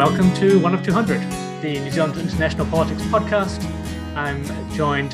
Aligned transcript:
welcome 0.00 0.32
to 0.32 0.58
One 0.60 0.72
of 0.72 0.82
200, 0.82 1.20
the 1.60 1.78
New 1.78 1.90
Zealand 1.90 2.16
International 2.16 2.64
Politics 2.68 3.02
podcast. 3.02 3.62
I'm 4.16 4.42
joined 4.72 5.12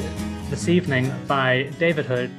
this 0.48 0.68
evening 0.68 1.12
by 1.26 1.72
David 1.80 2.06
Hood, 2.06 2.30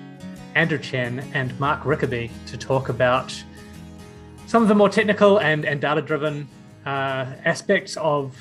Andrew 0.55 0.77
Chen, 0.77 1.19
and 1.33 1.59
Mark 1.59 1.83
Rickaby 1.83 2.31
to 2.45 2.57
talk 2.57 2.87
about 2.87 3.33
some 4.45 4.61
of 4.63 4.69
the 4.69 4.75
more 4.75 4.87
technical 4.87 5.41
and, 5.41 5.65
and 5.65 5.81
data 5.81 6.01
driven 6.01 6.47
uh, 6.85 7.25
aspects 7.43 7.97
of 7.97 8.33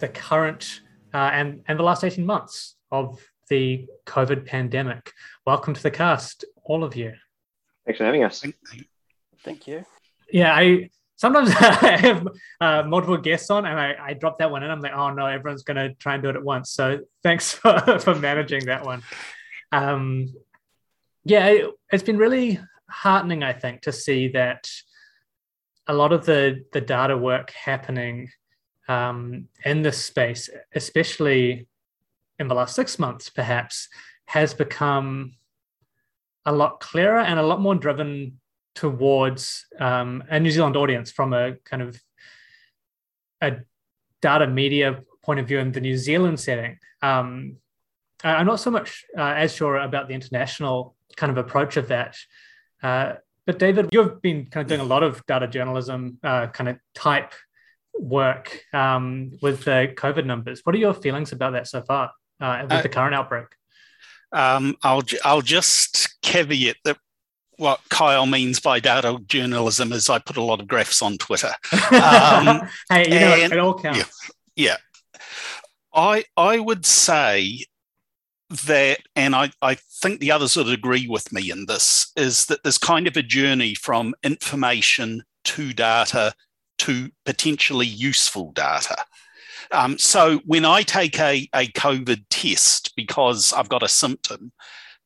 the 0.00 0.08
current 0.08 0.80
uh, 1.14 1.30
and, 1.32 1.62
and 1.68 1.78
the 1.78 1.84
last 1.84 2.02
18 2.02 2.26
months 2.26 2.74
of 2.90 3.24
the 3.48 3.86
COVID 4.06 4.44
pandemic. 4.44 5.12
Welcome 5.46 5.72
to 5.72 5.82
the 5.84 5.92
cast, 5.92 6.44
all 6.64 6.82
of 6.82 6.96
you. 6.96 7.12
Thanks 7.84 7.98
for 7.98 8.06
having 8.06 8.24
us. 8.24 8.44
Thank 9.44 9.68
you. 9.68 9.84
Yeah, 10.32 10.52
I 10.52 10.90
sometimes 11.16 11.50
I 11.58 11.96
have 11.96 12.28
uh, 12.60 12.82
multiple 12.84 13.16
guests 13.16 13.50
on 13.50 13.66
and 13.66 13.78
I, 13.78 13.96
I 14.00 14.14
drop 14.14 14.38
that 14.38 14.50
one 14.50 14.62
in. 14.62 14.70
I'm 14.70 14.80
like, 14.80 14.92
oh 14.94 15.10
no, 15.10 15.26
everyone's 15.26 15.62
going 15.62 15.76
to 15.76 15.94
try 15.94 16.14
and 16.14 16.22
do 16.22 16.28
it 16.28 16.36
at 16.36 16.44
once. 16.44 16.70
So 16.70 17.00
thanks 17.22 17.52
for, 17.54 17.98
for 17.98 18.14
managing 18.14 18.66
that 18.66 18.84
one. 18.84 19.02
Um, 19.72 20.34
yeah, 21.24 21.46
it, 21.46 21.70
it's 21.90 22.04
been 22.04 22.18
really 22.18 22.60
heartening, 22.88 23.42
I 23.42 23.52
think, 23.52 23.82
to 23.82 23.92
see 23.92 24.28
that 24.28 24.70
a 25.88 25.94
lot 25.94 26.12
of 26.12 26.26
the, 26.26 26.64
the 26.72 26.80
data 26.80 27.16
work 27.16 27.50
happening 27.50 28.30
um, 28.88 29.48
in 29.64 29.82
this 29.82 30.04
space, 30.04 30.48
especially 30.74 31.66
in 32.38 32.48
the 32.48 32.54
last 32.54 32.74
six 32.74 32.98
months, 32.98 33.30
perhaps, 33.30 33.88
has 34.26 34.54
become 34.54 35.32
a 36.44 36.52
lot 36.52 36.80
clearer 36.80 37.18
and 37.18 37.40
a 37.40 37.46
lot 37.46 37.60
more 37.60 37.74
driven 37.74 38.38
towards 38.76 39.66
um, 39.80 40.22
a 40.28 40.38
New 40.38 40.50
Zealand 40.50 40.76
audience 40.76 41.10
from 41.10 41.32
a 41.32 41.56
kind 41.64 41.82
of 41.82 42.00
a 43.40 43.56
data 44.22 44.46
media 44.46 45.00
point 45.24 45.40
of 45.40 45.48
view 45.48 45.58
in 45.58 45.72
the 45.72 45.80
New 45.80 45.96
Zealand 45.96 46.38
setting. 46.38 46.78
Um, 47.02 47.56
I'm 48.22 48.46
not 48.46 48.60
so 48.60 48.70
much 48.70 49.04
uh, 49.16 49.34
as 49.36 49.54
sure 49.54 49.76
about 49.76 50.08
the 50.08 50.14
international 50.14 50.94
kind 51.16 51.30
of 51.30 51.38
approach 51.38 51.76
of 51.76 51.88
that. 51.88 52.16
Uh, 52.82 53.14
but 53.46 53.58
David, 53.58 53.88
you've 53.92 54.20
been 54.22 54.46
kind 54.46 54.62
of 54.64 54.68
doing 54.68 54.80
a 54.80 54.84
lot 54.84 55.02
of 55.02 55.24
data 55.26 55.48
journalism 55.48 56.18
uh, 56.22 56.46
kind 56.48 56.68
of 56.68 56.78
type 56.94 57.32
work 57.98 58.60
um, 58.72 59.32
with 59.42 59.64
the 59.64 59.92
COVID 59.96 60.26
numbers. 60.26 60.60
What 60.64 60.74
are 60.74 60.78
your 60.78 60.94
feelings 60.94 61.32
about 61.32 61.52
that 61.52 61.66
so 61.66 61.82
far 61.82 62.12
uh, 62.40 62.58
with 62.62 62.82
the 62.82 62.90
uh, 62.90 62.92
current 62.92 63.14
outbreak? 63.14 63.46
Um, 64.32 64.76
I'll 64.82 65.02
I'll 65.24 65.42
just 65.42 66.20
caveat 66.22 66.76
that 66.84 66.98
what 67.58 67.80
Kyle 67.88 68.26
means 68.26 68.60
by 68.60 68.80
data 68.80 69.18
journalism 69.26 69.92
is 69.92 70.10
I 70.10 70.18
put 70.18 70.36
a 70.36 70.42
lot 70.42 70.60
of 70.60 70.68
graphs 70.68 71.02
on 71.02 71.18
Twitter. 71.18 71.52
Um, 71.96 72.68
hey, 72.90 73.04
you 73.04 73.20
know, 73.20 73.34
and, 73.44 73.52
it 73.52 73.58
all 73.58 73.78
counts. 73.78 74.30
Yeah, 74.56 74.76
yeah, 75.14 75.20
I 75.94 76.24
I 76.36 76.58
would 76.58 76.84
say 76.84 77.64
that, 78.66 78.98
and 79.14 79.34
I, 79.34 79.50
I 79.62 79.76
think 80.00 80.20
the 80.20 80.32
others 80.32 80.56
would 80.56 80.68
agree 80.68 81.08
with 81.08 81.32
me 81.32 81.50
in 81.50 81.66
this, 81.66 82.12
is 82.16 82.46
that 82.46 82.62
there's 82.62 82.78
kind 82.78 83.06
of 83.06 83.16
a 83.16 83.22
journey 83.22 83.74
from 83.74 84.14
information 84.22 85.22
to 85.44 85.72
data 85.72 86.34
to 86.78 87.10
potentially 87.24 87.86
useful 87.86 88.52
data. 88.52 88.96
Um, 89.72 89.98
so 89.98 90.40
when 90.44 90.64
I 90.64 90.82
take 90.82 91.18
a, 91.18 91.48
a 91.54 91.66
COVID 91.68 92.24
test 92.30 92.94
because 92.96 93.52
I've 93.52 93.68
got 93.68 93.82
a 93.82 93.88
symptom, 93.88 94.52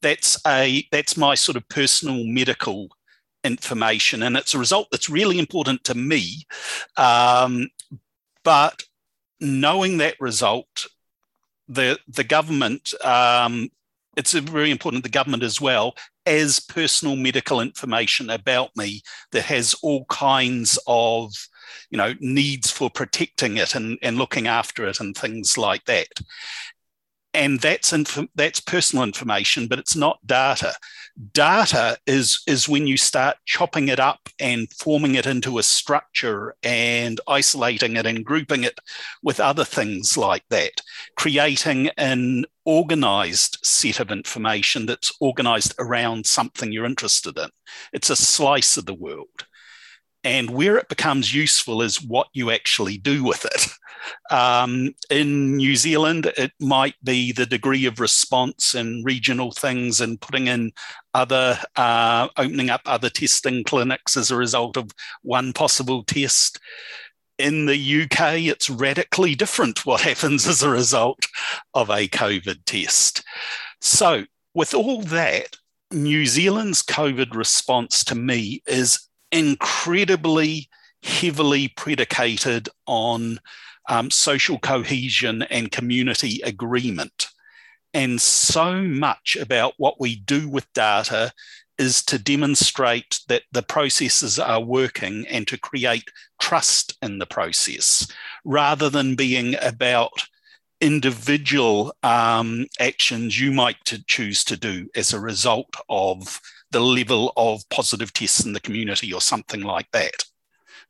that's 0.02 0.40
a 0.46 0.86
that's 0.90 1.16
my 1.16 1.34
sort 1.34 1.56
of 1.56 1.68
personal 1.68 2.24
medical 2.24 2.88
information, 3.44 4.22
and 4.22 4.36
it's 4.36 4.54
a 4.54 4.58
result 4.58 4.88
that's 4.90 5.10
really 5.10 5.38
important 5.38 5.84
to 5.84 5.94
me. 5.94 6.44
Um, 6.96 7.68
but 8.44 8.82
knowing 9.40 9.98
that 9.98 10.20
result, 10.20 10.86
the 11.68 11.98
the 12.08 12.24
government, 12.24 12.92
um, 13.04 13.70
it's 14.16 14.32
very 14.32 14.70
important 14.70 15.02
the 15.02 15.08
government 15.08 15.42
as 15.42 15.60
well 15.60 15.94
as 16.26 16.60
personal 16.60 17.16
medical 17.16 17.60
information 17.60 18.30
about 18.30 18.76
me 18.76 19.02
that 19.32 19.42
has 19.42 19.74
all 19.82 20.04
kinds 20.06 20.78
of 20.86 21.32
you 21.90 21.96
know 21.98 22.14
needs 22.20 22.70
for 22.70 22.90
protecting 22.90 23.56
it 23.56 23.74
and, 23.74 23.98
and 24.02 24.16
looking 24.16 24.46
after 24.46 24.86
it 24.86 25.00
and 25.00 25.16
things 25.16 25.56
like 25.56 25.84
that 25.84 26.08
and 27.32 27.60
that's 27.60 27.92
inf- 27.92 28.28
that's 28.34 28.60
personal 28.60 29.04
information 29.04 29.66
but 29.66 29.78
it's 29.78 29.96
not 29.96 30.18
data. 30.26 30.74
Data 31.32 31.98
is 32.06 32.42
is 32.46 32.68
when 32.68 32.86
you 32.86 32.96
start 32.96 33.36
chopping 33.46 33.88
it 33.88 34.00
up 34.00 34.28
and 34.38 34.72
forming 34.72 35.14
it 35.14 35.26
into 35.26 35.58
a 35.58 35.62
structure 35.62 36.54
and 36.62 37.20
isolating 37.28 37.96
it 37.96 38.06
and 38.06 38.24
grouping 38.24 38.64
it 38.64 38.78
with 39.22 39.40
other 39.40 39.64
things 39.64 40.16
like 40.16 40.44
that. 40.50 40.72
Creating 41.16 41.88
an 41.98 42.44
organized 42.64 43.58
set 43.62 44.00
of 44.00 44.10
information 44.10 44.86
that's 44.86 45.12
organized 45.20 45.74
around 45.78 46.26
something 46.26 46.72
you're 46.72 46.84
interested 46.84 47.36
in. 47.38 47.48
It's 47.92 48.10
a 48.10 48.16
slice 48.16 48.76
of 48.76 48.86
the 48.86 48.94
world 48.94 49.46
and 50.24 50.50
where 50.50 50.76
it 50.76 50.88
becomes 50.88 51.34
useful 51.34 51.82
is 51.82 52.02
what 52.02 52.28
you 52.32 52.50
actually 52.50 52.98
do 52.98 53.24
with 53.24 53.44
it. 53.44 53.68
Um, 54.30 54.94
in 55.10 55.56
New 55.56 55.76
Zealand, 55.76 56.32
it 56.36 56.52
might 56.60 56.94
be 57.02 57.32
the 57.32 57.46
degree 57.46 57.86
of 57.86 58.00
response 58.00 58.74
and 58.74 59.04
regional 59.04 59.52
things 59.52 60.00
and 60.00 60.20
putting 60.20 60.46
in 60.46 60.72
other, 61.14 61.58
uh, 61.76 62.28
opening 62.36 62.70
up 62.70 62.82
other 62.86 63.10
testing 63.10 63.64
clinics 63.64 64.16
as 64.16 64.30
a 64.30 64.36
result 64.36 64.76
of 64.76 64.90
one 65.22 65.52
possible 65.52 66.02
test. 66.04 66.58
In 67.38 67.66
the 67.66 68.02
UK, 68.02 68.40
it's 68.40 68.68
radically 68.68 69.34
different 69.34 69.86
what 69.86 70.02
happens 70.02 70.46
as 70.46 70.62
a 70.62 70.70
result 70.70 71.26
of 71.74 71.88
a 71.88 72.08
COVID 72.08 72.64
test. 72.66 73.22
So, 73.80 74.24
with 74.54 74.74
all 74.74 75.02
that, 75.02 75.56
New 75.92 76.26
Zealand's 76.26 76.82
COVID 76.82 77.34
response 77.34 78.04
to 78.04 78.14
me 78.14 78.62
is 78.66 79.08
incredibly 79.32 80.68
heavily 81.02 81.68
predicated 81.68 82.68
on 82.86 83.38
um, 83.88 84.10
social 84.10 84.58
cohesion 84.58 85.42
and 85.42 85.72
community 85.72 86.40
agreement. 86.44 87.28
And 87.92 88.20
so 88.20 88.82
much 88.82 89.36
about 89.40 89.74
what 89.78 90.00
we 90.00 90.16
do 90.16 90.48
with 90.48 90.72
data 90.74 91.32
is 91.76 92.02
to 92.04 92.18
demonstrate 92.18 93.20
that 93.28 93.42
the 93.52 93.62
processes 93.62 94.38
are 94.38 94.60
working 94.60 95.26
and 95.28 95.48
to 95.48 95.58
create 95.58 96.04
trust 96.38 96.96
in 97.02 97.18
the 97.18 97.26
process 97.26 98.06
rather 98.44 98.90
than 98.90 99.16
being 99.16 99.56
about 99.62 100.12
individual 100.80 101.94
um, 102.02 102.66
actions 102.78 103.40
you 103.40 103.50
might 103.50 103.82
to 103.86 104.04
choose 104.06 104.44
to 104.44 104.56
do 104.56 104.88
as 104.94 105.12
a 105.12 105.20
result 105.20 105.74
of 105.88 106.40
the 106.70 106.80
level 106.80 107.32
of 107.36 107.68
positive 107.68 108.12
tests 108.12 108.44
in 108.44 108.52
the 108.52 108.60
community 108.60 109.12
or 109.12 109.20
something 109.20 109.62
like 109.62 109.90
that, 109.92 110.24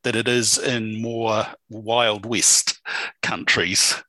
that 0.02 0.16
it 0.16 0.28
is 0.28 0.58
in 0.58 1.00
more 1.00 1.46
Wild 1.68 2.26
West 2.26 2.80
countries. 3.22 4.02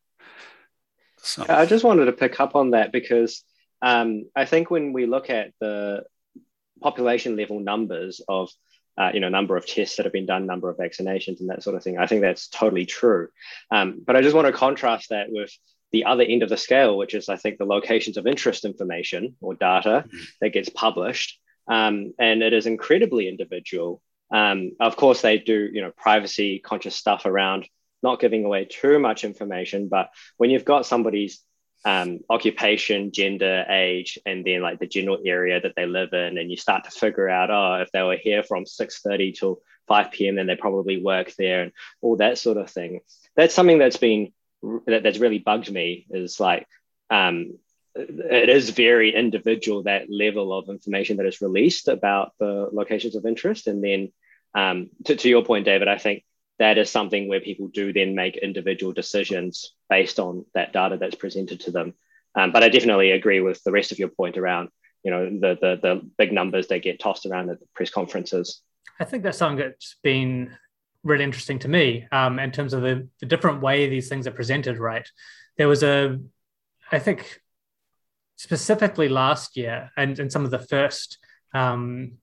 So. 1.18 1.46
I 1.48 1.66
just 1.66 1.84
wanted 1.84 2.06
to 2.06 2.14
pick 2.14 2.40
up 2.40 2.56
on 2.56 2.72
that 2.72 2.92
because 2.92 3.44
um, 3.82 4.26
I 4.36 4.46
think 4.46 4.70
when 4.72 4.94
we 4.94 5.06
look 5.06 5.30
at 5.30 5.54
the 5.60 6.04
population 6.82 7.36
level 7.36 7.60
numbers 7.60 8.22
of 8.28 8.50
uh, 8.98 9.12
you 9.14 9.20
know 9.20 9.30
number 9.30 9.56
of 9.56 9.66
tests 9.66 9.96
that 9.96 10.06
have 10.06 10.14
been 10.14 10.26
done, 10.26 10.46
number 10.46 10.70
of 10.70 10.78
vaccinations, 10.78 11.40
and 11.40 11.50
that 11.50 11.64
sort 11.64 11.76
of 11.76 11.84
thing, 11.84 11.98
I 11.98 12.08
think 12.08 12.22
that's 12.22 12.48
totally 12.50 12.86
true. 12.86 13.30
Um, 13.72 14.02
but 14.06 14.16
I 14.16 14.22
just 14.22 14.36
want 14.36 14.48
to 14.48 14.54
contrast 14.54 15.10
that 15.10 15.28
with 15.30 15.52
the 15.92 16.06
other 16.06 16.24
end 16.24 16.44
of 16.44 16.50
the 16.50 16.58
scale, 16.58 16.98
which 16.98 17.14
is 17.14 17.30
I 17.30 17.38
think 17.38 17.58
the 17.58 17.66
locations 17.66 18.18
of 18.18 18.28
interest 18.28 18.66
information 18.66 19.36
or 19.42 19.54
data 19.54 20.06
mm-hmm. 20.08 20.18
that 20.42 20.50
gets 20.50 20.70
published 20.70 21.40
um, 21.68 22.14
and 22.20 22.42
it 22.42 22.54
is 22.54 22.66
incredibly 22.66 23.28
individual. 23.28 24.02
Um, 24.32 24.74
of 24.80 24.96
course, 24.96 25.22
they 25.22 25.38
do 25.38 25.70
you 25.72 25.82
know 25.82 25.92
privacy 25.96 26.60
conscious 26.60 26.96
stuff 26.96 27.26
around 27.26 27.68
not 28.04 28.20
giving 28.20 28.46
away 28.46 28.66
too 28.66 29.00
much 29.00 29.24
information, 29.24 29.88
but 29.88 30.10
when 30.38 30.50
you've 30.50 30.66
got 30.66 30.86
somebody's 30.86 31.44
um, 31.86 32.20
occupation, 32.30 33.12
gender, 33.12 33.66
age, 33.70 34.20
and 34.26 34.46
then 34.46 34.62
like 34.62 34.80
the 34.80 34.88
general 34.88 35.20
area 35.26 35.60
that 35.60 35.74
they 35.76 35.86
live 35.86 36.14
in, 36.14 36.38
and 36.38 36.50
you 36.50 36.58
start 36.58 36.84
to 36.84 36.92
figure 36.92 37.30
out, 37.30 37.50
oh, 37.50 37.82
if 37.82 37.92
they 37.92 38.02
were 38.02 38.18
here 38.18 38.44
from 38.44 38.66
6:30 38.66 39.38
till 39.38 39.62
5 39.88 40.12
p.m., 40.12 40.36
then 40.36 40.48
they 40.48 40.56
probably 40.56 41.02
work 41.02 41.34
there, 41.38 41.64
and 41.64 41.72
all 42.02 42.18
that 42.18 42.38
sort 42.38 42.58
of 42.58 42.70
thing. 42.70 43.02
That's 43.36 43.54
something 43.54 43.80
that's 43.80 43.98
been 43.98 44.32
that, 44.86 45.04
that's 45.04 45.20
really 45.20 45.40
bugged 45.40 45.72
me. 45.72 46.06
Is 46.10 46.40
like 46.40 46.68
um, 47.10 47.58
it 47.96 48.50
is 48.50 48.70
very 48.70 49.14
individual 49.14 49.84
that 49.84 50.10
level 50.10 50.58
of 50.58 50.70
information 50.70 51.18
that 51.18 51.26
is 51.26 51.42
released 51.42 51.88
about 51.88 52.34
the 52.40 52.70
locations 52.72 53.16
of 53.16 53.26
interest. 53.26 53.68
And 53.68 53.84
then 53.84 54.12
um, 54.56 54.90
to, 55.06 55.16
to 55.16 55.30
your 55.30 55.46
point 55.46 55.64
david 55.64 55.88
i 55.88 55.98
think 55.98 56.26
that 56.60 56.78
is 56.78 56.90
something 56.90 57.28
where 57.28 57.40
people 57.40 57.70
do 57.70 57.92
then 57.92 58.14
make 58.14 58.38
individual 58.38 58.94
decisions 58.94 59.74
based 59.90 60.20
on 60.20 60.46
that 60.54 60.74
data 60.74 60.96
that's 60.98 61.16
presented 61.16 61.62
to 61.62 61.72
them. 61.72 61.94
Um, 62.36 62.52
but 62.52 62.64
i 62.64 62.70
definitely 62.70 63.12
agree 63.12 63.40
with 63.40 63.64
the 63.64 63.72
rest 63.72 63.92
of 63.92 64.00
your 64.00 64.10
point 64.10 64.38
around 64.38 64.70
you 65.04 65.12
know 65.12 65.26
the, 65.26 65.58
the 65.60 65.80
the 65.82 66.10
big 66.18 66.32
numbers 66.32 66.68
that 66.68 66.84
get 66.84 67.00
tossed 67.00 67.26
around 67.26 67.50
at 67.50 67.60
the 67.60 67.66
press 67.74 67.90
conferences. 67.90 68.62
I 69.00 69.06
think 69.06 69.24
that's 69.24 69.38
something 69.38 69.58
that's 69.58 69.96
been 70.04 70.56
really 71.04 71.24
interesting 71.24 71.58
to 71.60 71.68
me 71.68 72.08
um, 72.12 72.38
in 72.38 72.52
terms 72.52 72.74
of 72.74 72.84
the, 72.84 73.08
the 73.20 73.26
different 73.26 73.62
way 73.62 73.90
these 73.90 74.10
things 74.10 74.28
are 74.28 74.32
presented. 74.32 74.78
Right, 74.78 75.08
there 75.58 75.68
was 75.68 75.84
a, 75.84 76.20
I 76.92 77.00
think, 77.00 77.42
specifically 78.42 79.08
last 79.08 79.56
year, 79.56 79.92
and 79.96 80.18
and 80.20 80.32
some 80.32 80.46
of 80.46 80.52
the 80.52 80.58
first 80.58 81.20
um, 81.54 82.14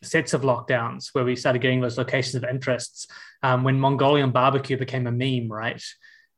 sets 0.00 0.32
of 0.32 0.42
lockdowns 0.42 1.08
where 1.12 1.24
we 1.24 1.34
started 1.34 1.60
getting 1.60 1.80
those 1.80 1.98
locations 1.98 2.36
of 2.36 2.44
interests 2.44 3.08
um, 3.42 3.64
when 3.64 3.80
Mongolian 3.80 4.30
barbecue 4.30 4.76
became 4.76 5.08
a 5.08 5.12
meme, 5.12 5.50
right? 5.50 5.82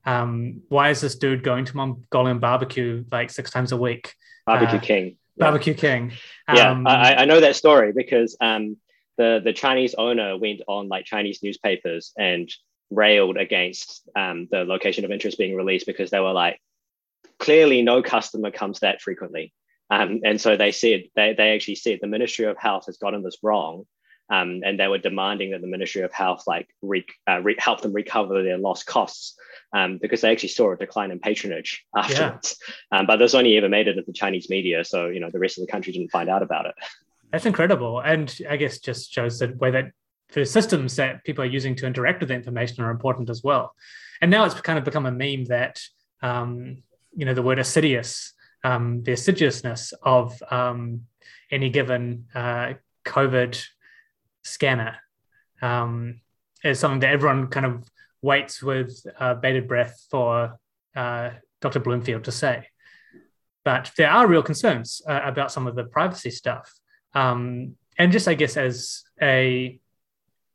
Um, 0.06 0.62
why 0.69 0.88
is 0.88 1.03
this 1.03 1.17
dude 1.17 1.44
going 1.44 1.67
to 1.67 1.76
Mongolian 1.76 2.38
barbecue 2.38 3.05
like 3.12 3.29
six 3.31 3.50
times 3.50 3.73
a 3.73 3.76
week? 3.76 4.14
Barbecue 4.47 4.79
uh, 4.79 4.81
King. 4.81 5.17
Barbecue 5.37 5.75
King. 5.75 6.12
yeah, 6.53 6.70
um, 6.70 6.87
I, 6.87 7.17
I, 7.17 7.25
know 7.26 7.41
that 7.41 7.56
story 7.56 7.93
because 7.93 8.35
um, 8.41 8.79
the 9.19 9.43
the 9.44 9.53
Chinese 9.53 9.94
owner 9.94 10.38
went 10.38 10.62
on 10.67 10.88
like 10.88 11.05
Chinese 11.05 11.43
newspapers 11.43 12.12
and 12.19 12.50
railed 12.91 13.37
against 13.37 14.08
um, 14.17 14.49
the 14.50 14.65
location 14.65 15.05
of 15.05 15.11
interest 15.11 15.37
being 15.38 15.55
released 15.55 15.87
because 15.87 16.11
they 16.11 16.20
were 16.20 16.32
like, 16.32 16.58
clearly 17.43 17.83
no 17.83 18.03
customer 18.03 18.53
comes 18.53 18.81
that 18.81 19.03
frequently. 19.03 19.53
Um, 19.91 20.21
and 20.25 20.41
so 20.41 20.56
they 20.56 20.71
said, 20.71 21.05
they, 21.17 21.35
they 21.35 21.55
actually 21.55 21.75
said 21.75 21.99
the 22.00 22.06
Ministry 22.06 22.47
of 22.47 22.56
Health 22.56 22.87
has 22.87 22.97
gotten 22.97 23.23
this 23.23 23.39
wrong. 23.43 23.85
Um, 24.31 24.62
and 24.65 24.79
they 24.79 24.87
were 24.87 24.99
demanding 24.99 25.50
that 25.50 25.61
the 25.61 25.67
Ministry 25.67 26.03
of 26.03 26.12
Health 26.12 26.44
like 26.47 26.69
re, 26.81 27.05
uh, 27.29 27.41
re, 27.41 27.56
help 27.59 27.83
them 27.83 27.93
recover 27.93 28.43
their 28.43 28.56
lost 28.56 28.87
costs 28.87 29.35
um, 29.75 29.99
because 29.99 30.21
they 30.21 30.31
actually 30.31 30.50
saw 30.50 30.73
a 30.73 30.77
decline 30.77 31.11
in 31.11 31.19
patronage 31.19 31.85
afterwards. 31.97 32.56
Yeah. 32.93 33.00
Um, 33.00 33.06
but 33.06 33.17
this 33.17 33.35
only 33.35 33.56
ever 33.59 33.69
made 33.69 33.89
it 33.89 33.99
at 33.99 34.06
the 34.06 34.12
Chinese 34.12 34.49
media, 34.49 34.85
so 34.85 35.09
you 35.09 35.21
know 35.21 35.29
the 35.31 35.41
rest 35.41 35.59
of 35.59 35.67
the 35.67 35.71
country 35.71 35.93
didn't 35.93 36.12
find 36.12 36.31
out 36.31 36.43
about 36.43 36.65
it. 36.65 36.75
That's 37.31 37.44
incredible, 37.44 38.00
and 38.00 38.35
I 38.49 38.56
guess 38.56 38.79
just 38.79 39.12
shows 39.12 39.41
the 39.41 39.49
way 39.49 39.71
that 39.73 39.91
the 40.33 40.47
systems 40.47 40.97
that 40.97 41.25
people 41.25 41.44
are 41.44 41.49
using 41.59 41.75
to 41.77 41.87
interact 41.87 42.21
with 42.21 42.29
the 42.29 42.35
information 42.35 42.83
are 42.83 42.91
important 42.91 43.29
as 43.29 43.43
well. 43.43 43.75
And 44.23 44.31
now 44.31 44.44
it's 44.44 44.59
kind 44.61 44.79
of 44.79 44.85
become 44.85 45.05
a 45.05 45.12
meme 45.12 45.47
that 45.47 45.83
um, 46.23 46.79
you 47.14 47.25
know 47.25 47.35
the 47.35 47.43
word 47.43 47.59
assiduous 47.59 48.32
um, 48.64 49.03
the 49.03 49.12
assiduousness 49.12 49.93
of 50.03 50.41
um, 50.50 51.03
any 51.50 51.70
given 51.70 52.26
uh, 52.35 52.75
COVID 53.05 53.62
scanner 54.43 54.99
um, 55.61 56.20
is 56.64 56.79
something 56.79 57.00
that 57.00 57.12
everyone 57.12 57.49
kind 57.49 57.67
of 57.67 57.88
waits 58.23 58.62
with 58.62 59.05
uh, 59.19 59.35
bated 59.35 59.67
breath 59.67 60.06
for 60.11 60.59
uh, 60.94 61.31
Dr. 61.61 61.81
Bloomfield 61.81 62.25
to 62.25 62.32
say. 62.32 62.69
But 63.65 63.93
there 63.97 64.11
are 64.11 64.26
real 64.26 64.43
concerns 64.43 65.03
uh, 65.08 65.20
about 65.25 65.53
some 65.53 65.67
of 65.67 65.76
the 65.76 65.85
privacy 65.85 66.31
stuff. 66.31 66.73
Um, 67.15 67.76
and 67.99 68.11
just, 68.11 68.26
I 68.26 68.35
guess, 68.35 68.56
as 68.56 69.03
a, 69.20 69.79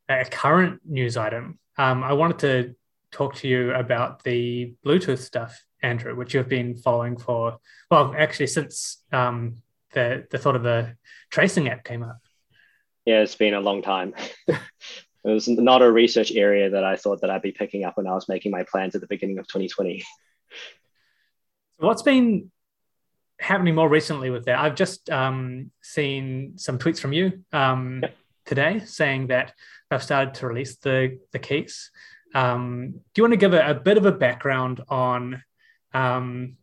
a 0.09 0.25
current 0.25 0.81
news 0.85 1.15
item, 1.15 1.59
um, 1.77 2.03
I 2.03 2.13
wanted 2.13 2.39
to 2.39 2.75
talk 3.11 3.35
to 3.35 3.47
you 3.47 3.73
about 3.73 4.23
the 4.23 4.73
Bluetooth 4.85 5.19
stuff 5.19 5.63
Andrew, 5.81 6.15
which 6.15 6.33
you 6.33 6.39
have 6.39 6.49
been 6.49 6.75
following 6.75 7.17
for, 7.17 7.57
well, 7.91 8.13
actually 8.17 8.47
since 8.47 9.03
um, 9.11 9.57
the, 9.93 10.25
the 10.31 10.37
thought 10.37 10.55
of 10.55 10.63
the 10.63 10.95
tracing 11.29 11.69
app 11.69 11.83
came 11.83 12.03
up. 12.03 12.19
Yeah, 13.05 13.21
it's 13.21 13.35
been 13.35 13.53
a 13.53 13.61
long 13.61 13.81
time. 13.81 14.13
it 14.47 14.57
was 15.23 15.47
not 15.47 15.81
a 15.81 15.91
research 15.91 16.31
area 16.33 16.71
that 16.71 16.83
I 16.83 16.95
thought 16.95 17.21
that 17.21 17.29
I'd 17.29 17.41
be 17.41 17.51
picking 17.51 17.83
up 17.83 17.97
when 17.97 18.07
I 18.07 18.13
was 18.13 18.27
making 18.27 18.51
my 18.51 18.63
plans 18.63 18.95
at 18.95 19.01
the 19.01 19.07
beginning 19.07 19.39
of 19.39 19.47
2020. 19.47 20.03
What's 21.77 22.01
been 22.01 22.51
happening 23.39 23.75
more 23.75 23.87
recently 23.87 24.29
with 24.29 24.45
that? 24.45 24.59
I've 24.59 24.75
just 24.75 25.09
um, 25.09 25.71
seen 25.81 26.57
some 26.57 26.77
tweets 26.77 26.99
from 26.99 27.13
you 27.13 27.43
um, 27.53 27.99
yep. 28.01 28.15
today 28.45 28.81
saying 28.85 29.27
that 29.27 29.53
I've 29.89 30.03
started 30.03 30.33
to 30.35 30.47
release 30.47 30.77
the 30.77 31.19
the 31.31 31.39
keys. 31.39 31.91
Um, 32.33 32.91
do 33.13 33.19
you 33.19 33.23
want 33.23 33.33
to 33.33 33.37
give 33.37 33.53
a, 33.53 33.69
a, 33.69 33.73
bit 33.73 33.97
of 33.97 34.05
a 34.05 34.11
background 34.11 34.81
on 34.89 35.41
um, 35.97 36.57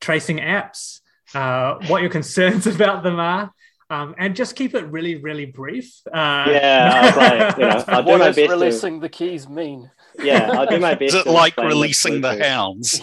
tracing 0.00 0.38
apps, 0.38 1.00
uh, 1.34 1.78
what 1.86 2.02
your 2.02 2.10
concerns 2.18 2.66
about 2.66 3.02
them 3.02 3.18
are. 3.18 3.52
Um, 3.88 4.14
and 4.18 4.36
just 4.36 4.54
keep 4.54 4.76
it 4.76 4.84
really, 4.86 5.16
really 5.16 5.46
brief. 5.46 6.00
Uh, 6.06 6.46
yeah, 6.48 7.12
like, 7.16 7.58
you 7.58 7.64
know, 7.64 7.84
I'll 7.88 8.04
do 8.04 8.18
my 8.18 8.30
best 8.30 8.38
releasing 8.38 9.00
to, 9.00 9.00
the 9.00 9.08
keys 9.08 9.48
mean? 9.48 9.90
Yeah, 10.16 10.48
I'll 10.52 10.66
do 10.66 10.78
my 10.78 10.94
best. 11.00 11.14
Is 11.14 11.26
it 11.26 11.26
like 11.26 11.56
releasing 11.56 12.20
the 12.20 12.40
hounds? 12.40 13.02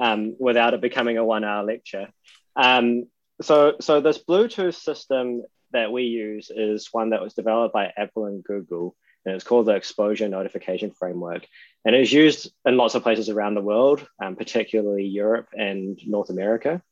um, 0.00 0.34
without 0.40 0.74
it 0.74 0.80
becoming 0.80 1.18
a 1.18 1.24
one-hour 1.24 1.62
lecture. 1.62 2.08
Um, 2.56 3.04
so, 3.42 3.74
so 3.80 4.00
this 4.00 4.18
Bluetooth 4.18 4.74
system 4.74 5.44
that 5.70 5.92
we 5.92 6.02
use 6.02 6.50
is 6.52 6.88
one 6.90 7.10
that 7.10 7.22
was 7.22 7.34
developed 7.34 7.72
by 7.72 7.92
Apple 7.96 8.24
and 8.24 8.42
Google, 8.42 8.96
and 9.24 9.34
it's 9.34 9.44
called 9.44 9.66
the 9.66 9.74
Exposure 9.74 10.28
Notification 10.28 10.90
Framework. 10.90 11.46
And 11.84 11.94
it's 11.94 12.12
used 12.12 12.52
in 12.64 12.76
lots 12.76 12.94
of 12.94 13.02
places 13.02 13.28
around 13.28 13.54
the 13.54 13.62
world, 13.62 14.06
um, 14.22 14.36
particularly 14.36 15.04
Europe 15.04 15.48
and 15.52 15.98
North 16.06 16.30
America, 16.30 16.82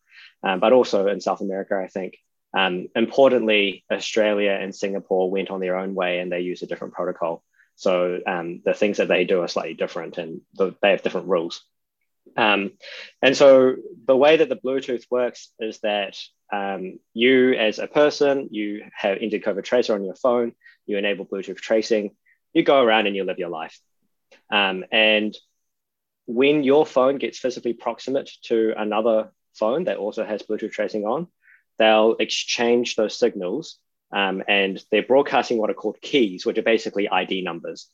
um, 0.42 0.60
but 0.60 0.72
also 0.72 1.08
in 1.08 1.20
South 1.20 1.40
America, 1.40 1.80
I 1.82 1.88
think. 1.88 2.18
Um, 2.56 2.88
importantly, 2.96 3.84
Australia 3.92 4.52
and 4.52 4.74
Singapore 4.74 5.30
went 5.30 5.50
on 5.50 5.60
their 5.60 5.76
own 5.76 5.94
way 5.94 6.18
and 6.18 6.32
they 6.32 6.40
use 6.40 6.62
a 6.62 6.66
different 6.66 6.94
protocol. 6.94 7.42
So 7.76 8.20
um, 8.26 8.62
the 8.64 8.74
things 8.74 8.96
that 8.96 9.08
they 9.08 9.24
do 9.24 9.42
are 9.42 9.48
slightly 9.48 9.74
different 9.74 10.18
and 10.18 10.40
the, 10.54 10.74
they 10.82 10.90
have 10.90 11.02
different 11.02 11.28
rules. 11.28 11.62
Um, 12.36 12.72
and 13.22 13.36
so 13.36 13.76
the 14.06 14.16
way 14.16 14.36
that 14.36 14.48
the 14.48 14.56
Bluetooth 14.56 15.04
works 15.10 15.50
is 15.58 15.78
that 15.80 16.16
um, 16.52 16.98
you, 17.14 17.54
as 17.54 17.78
a 17.78 17.86
person, 17.86 18.48
you 18.50 18.84
have 18.94 19.18
entered 19.20 19.42
COVID 19.42 19.64
Tracer 19.64 19.94
on 19.94 20.04
your 20.04 20.14
phone, 20.14 20.52
you 20.86 20.96
enable 20.96 21.26
Bluetooth 21.26 21.58
tracing, 21.58 22.16
you 22.54 22.62
go 22.62 22.82
around 22.82 23.06
and 23.06 23.14
you 23.14 23.24
live 23.24 23.38
your 23.38 23.50
life. 23.50 23.78
Um, 24.50 24.84
and 24.90 25.36
when 26.26 26.62
your 26.62 26.86
phone 26.86 27.18
gets 27.18 27.38
physically 27.38 27.72
proximate 27.72 28.30
to 28.44 28.74
another 28.76 29.32
phone 29.54 29.84
that 29.84 29.96
also 29.96 30.24
has 30.24 30.42
Bluetooth 30.42 30.72
tracing 30.72 31.04
on, 31.04 31.28
they'll 31.78 32.16
exchange 32.18 32.96
those 32.96 33.18
signals 33.18 33.78
um, 34.12 34.42
and 34.48 34.82
they're 34.90 35.02
broadcasting 35.02 35.58
what 35.58 35.70
are 35.70 35.74
called 35.74 36.00
keys, 36.00 36.46
which 36.46 36.58
are 36.58 36.62
basically 36.62 37.08
ID 37.08 37.42
numbers. 37.42 37.88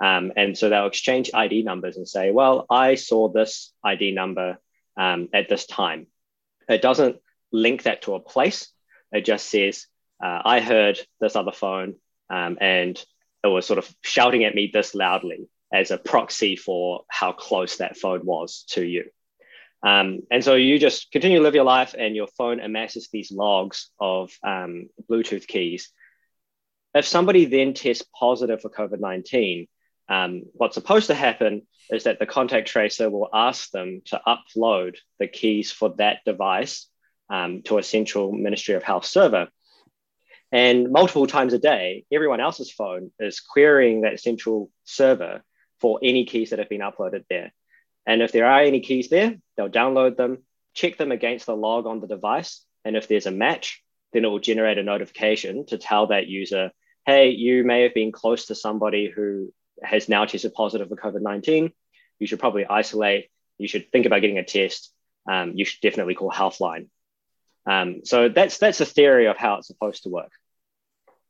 Um, 0.00 0.32
and 0.36 0.56
so 0.56 0.68
they'll 0.68 0.86
exchange 0.86 1.30
ID 1.34 1.62
numbers 1.62 1.96
and 1.96 2.08
say, 2.08 2.30
well, 2.30 2.66
I 2.70 2.94
saw 2.94 3.28
this 3.28 3.72
ID 3.82 4.12
number 4.12 4.58
um, 4.96 5.28
at 5.32 5.48
this 5.48 5.66
time. 5.66 6.06
It 6.68 6.82
doesn't 6.82 7.16
link 7.52 7.84
that 7.84 8.02
to 8.02 8.14
a 8.14 8.20
place. 8.20 8.68
It 9.10 9.24
just 9.24 9.48
says, 9.48 9.86
uh, 10.22 10.42
I 10.44 10.60
heard 10.60 10.98
this 11.20 11.36
other 11.36 11.52
phone 11.52 11.96
um, 12.30 12.58
and 12.60 13.02
it 13.42 13.48
was 13.48 13.66
sort 13.66 13.78
of 13.78 13.92
shouting 14.02 14.44
at 14.44 14.54
me 14.54 14.70
this 14.72 14.94
loudly 14.94 15.48
as 15.72 15.90
a 15.90 15.98
proxy 15.98 16.56
for 16.56 17.04
how 17.08 17.32
close 17.32 17.76
that 17.76 17.96
phone 17.96 18.24
was 18.24 18.64
to 18.70 18.84
you. 18.84 19.04
Um, 19.82 20.20
and 20.30 20.42
so 20.42 20.54
you 20.54 20.78
just 20.78 21.12
continue 21.12 21.38
to 21.38 21.42
live 21.42 21.54
your 21.54 21.64
life, 21.64 21.94
and 21.96 22.16
your 22.16 22.26
phone 22.26 22.58
amasses 22.58 23.08
these 23.12 23.30
logs 23.30 23.90
of 24.00 24.32
um, 24.42 24.88
Bluetooth 25.08 25.46
keys. 25.46 25.90
If 26.94 27.06
somebody 27.06 27.44
then 27.44 27.74
tests 27.74 28.04
positive 28.18 28.60
for 28.60 28.70
COVID 28.70 28.98
19, 28.98 29.68
um, 30.08 30.42
what's 30.54 30.74
supposed 30.74 31.08
to 31.08 31.14
happen 31.14 31.66
is 31.90 32.04
that 32.04 32.18
the 32.18 32.26
contact 32.26 32.68
tracer 32.68 33.10
will 33.10 33.28
ask 33.32 33.70
them 33.70 34.02
to 34.06 34.20
upload 34.26 34.96
the 35.18 35.28
keys 35.28 35.72
for 35.72 35.94
that 35.96 36.18
device 36.24 36.86
um, 37.30 37.62
to 37.62 37.78
a 37.78 37.82
central 37.82 38.32
Ministry 38.32 38.74
of 38.74 38.82
Health 38.82 39.04
server. 39.04 39.48
And 40.50 40.90
multiple 40.90 41.26
times 41.26 41.52
a 41.52 41.58
day, 41.58 42.04
everyone 42.10 42.40
else's 42.40 42.70
phone 42.70 43.10
is 43.18 43.40
querying 43.40 44.02
that 44.02 44.20
central 44.20 44.70
server 44.84 45.42
for 45.80 45.98
any 46.02 46.24
keys 46.24 46.50
that 46.50 46.58
have 46.58 46.70
been 46.70 46.80
uploaded 46.80 47.24
there. 47.28 47.52
And 48.06 48.22
if 48.22 48.32
there 48.32 48.46
are 48.46 48.62
any 48.62 48.80
keys 48.80 49.10
there, 49.10 49.36
they'll 49.56 49.68
download 49.68 50.16
them, 50.16 50.38
check 50.72 50.96
them 50.96 51.12
against 51.12 51.46
the 51.46 51.56
log 51.56 51.86
on 51.86 52.00
the 52.00 52.06
device. 52.06 52.64
And 52.84 52.96
if 52.96 53.08
there's 53.08 53.26
a 53.26 53.30
match, 53.30 53.82
then 54.12 54.24
it 54.24 54.28
will 54.28 54.38
generate 54.38 54.78
a 54.78 54.82
notification 54.82 55.66
to 55.66 55.76
tell 55.76 56.06
that 56.06 56.26
user, 56.26 56.70
hey, 57.04 57.30
you 57.30 57.64
may 57.64 57.82
have 57.82 57.92
been 57.92 58.12
close 58.12 58.46
to 58.46 58.54
somebody 58.54 59.10
who 59.14 59.52
has 59.82 60.08
now 60.08 60.24
tested 60.24 60.54
positive 60.54 60.88
for 60.88 60.96
COVID 60.96 61.22
19. 61.22 61.72
You 62.18 62.26
should 62.26 62.40
probably 62.40 62.66
isolate. 62.66 63.30
You 63.58 63.68
should 63.68 63.90
think 63.90 64.06
about 64.06 64.20
getting 64.20 64.38
a 64.38 64.44
test. 64.44 64.92
Um, 65.30 65.52
you 65.54 65.64
should 65.64 65.80
definitely 65.80 66.14
call 66.14 66.30
Healthline. 66.30 66.88
Um, 67.66 68.00
so 68.04 68.28
that's 68.28 68.58
that's 68.58 68.80
a 68.80 68.86
theory 68.86 69.26
of 69.26 69.36
how 69.36 69.56
it's 69.56 69.66
supposed 69.66 70.04
to 70.04 70.08
work. 70.08 70.32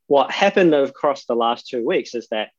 What 0.07 0.31
happened 0.31 0.75
across 0.75 1.25
the 1.25 1.35
last 1.35 1.69
two 1.69 1.85
weeks 1.85 2.14
is 2.14 2.28
that 2.28 2.50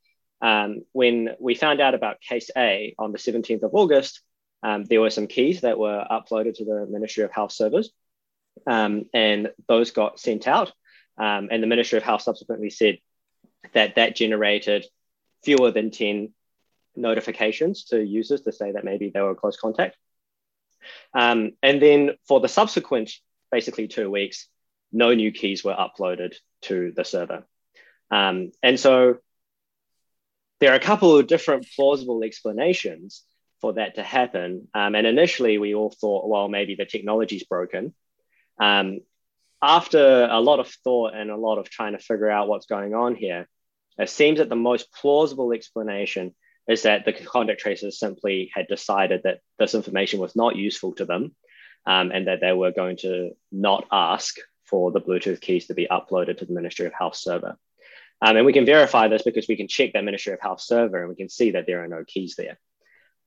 um, 0.42 0.82
when 0.92 1.30
we 1.40 1.56
found 1.56 1.82
out 1.82 1.94
about 1.94 2.22
case 2.22 2.50
A 2.56 2.96
on 3.00 3.12
the 3.12 3.18
17th 3.18 3.64
of 3.64 3.74
August, 3.74 4.22
um, 4.64 4.84
there 4.84 5.02
were 5.02 5.10
some 5.10 5.28
keys 5.28 5.62
that 5.62 5.80
were 5.80 6.06
uploaded 6.10 6.56
to 6.56 6.66
the 6.66 6.88
Ministry 6.90 7.24
of 7.24 7.32
Health 7.32 7.52
servers, 7.52 7.92
um, 8.68 9.06
and 9.14 9.50
those 9.68 9.92
got 9.92 10.20
sent 10.20 10.48
out. 10.48 10.72
Um, 11.18 11.50
and 11.52 11.62
the 11.62 11.68
Ministry 11.68 11.98
of 11.98 12.04
Health 12.04 12.22
subsequently 12.22 12.70
said 12.70 13.00
that 13.74 13.96
that 13.96 14.16
generated 14.16 14.86
fewer 15.44 15.72
than 15.72 15.92
10 15.92 16.34
notifications 16.96 17.86
to 17.86 18.04
users 18.04 18.42
to 18.42 18.52
say 18.52 18.72
that 18.72 18.84
maybe 18.84 19.12
they 19.14 19.22
were 19.22 19.36
close 19.36 19.58
contact. 19.58 19.98
Um, 21.14 21.52
and 21.62 21.82
then 21.82 22.12
for 22.28 22.40
the 22.40 22.48
subsequent, 22.48 23.12
basically 23.52 23.88
two 23.88 24.10
weeks, 24.10 24.48
no 24.92 25.14
new 25.14 25.32
keys 25.32 25.64
were 25.64 25.76
uploaded 25.76 26.36
to 26.62 26.92
the 26.96 27.04
server. 27.04 27.44
Um, 28.12 28.52
and 28.64 28.80
so 28.80 29.18
there 30.60 30.72
are 30.72 30.76
a 30.76 30.80
couple 30.80 31.18
of 31.18 31.28
different 31.28 31.68
plausible 31.76 32.24
explanations 32.24 33.24
for 33.62 33.74
that 33.74 33.96
to 33.96 34.04
happen. 34.04 34.68
Um, 34.74 34.96
and 34.96 35.06
initially, 35.06 35.58
we 35.58 35.76
all 35.76 35.92
thought, 35.92 36.28
well, 36.28 36.48
maybe 36.48 36.76
the 36.76 36.86
technology's 36.86 37.44
broken. 37.44 37.94
Um, 38.60 39.00
after 39.62 40.28
a 40.30 40.40
lot 40.40 40.60
of 40.60 40.68
thought 40.84 41.14
and 41.14 41.30
a 41.30 41.36
lot 41.36 41.58
of 41.58 41.70
trying 41.70 41.94
to 41.94 42.00
figure 42.00 42.30
out 42.30 42.48
what's 42.48 42.66
going 42.66 42.94
on 42.94 43.16
here, 43.16 43.48
it 44.00 44.10
seems 44.10 44.40
that 44.40 44.50
the 44.50 44.56
most 44.56 44.92
plausible 44.94 45.52
explanation 45.52 46.34
is 46.68 46.84
that 46.84 47.06
the 47.06 47.14
contact 47.14 47.60
tracers 47.60 48.00
simply 48.00 48.52
had 48.54 48.68
decided 48.68 49.22
that 49.24 49.40
this 49.58 49.76
information 49.76 50.20
was 50.20 50.36
not 50.36 50.56
useful 50.56 50.94
to 50.94 51.06
them 51.06 51.36
um, 51.86 52.12
and 52.12 52.28
that 52.28 52.40
they 52.42 52.54
were 52.54 52.72
going 52.72 52.98
to 52.98 53.32
not 53.52 53.86
ask 53.92 54.36
for 54.66 54.92
the 54.92 55.02
Bluetooth 55.02 55.42
keys 55.42 55.68
to 55.68 55.74
be 55.74 55.88
uploaded 55.90 56.38
to 56.38 56.46
the 56.46 56.54
Ministry 56.54 56.86
of 56.86 56.94
Health 56.94 57.16
server. 57.16 57.58
Um, 58.22 58.38
and 58.38 58.46
we 58.46 58.54
can 58.54 58.66
verify 58.66 59.08
this 59.08 59.24
because 59.24 59.48
we 59.48 59.56
can 59.56 59.68
check 59.68 59.94
that 59.94 60.04
Ministry 60.04 60.34
of 60.34 60.42
Health 60.42 60.62
server 60.62 61.00
and 61.00 61.10
we 61.10 61.16
can 61.16 61.30
see 61.30 61.52
that 61.52 61.66
there 61.66 61.84
are 61.84 61.88
no 61.88 62.04
keys 62.06 62.36
there. 62.38 62.60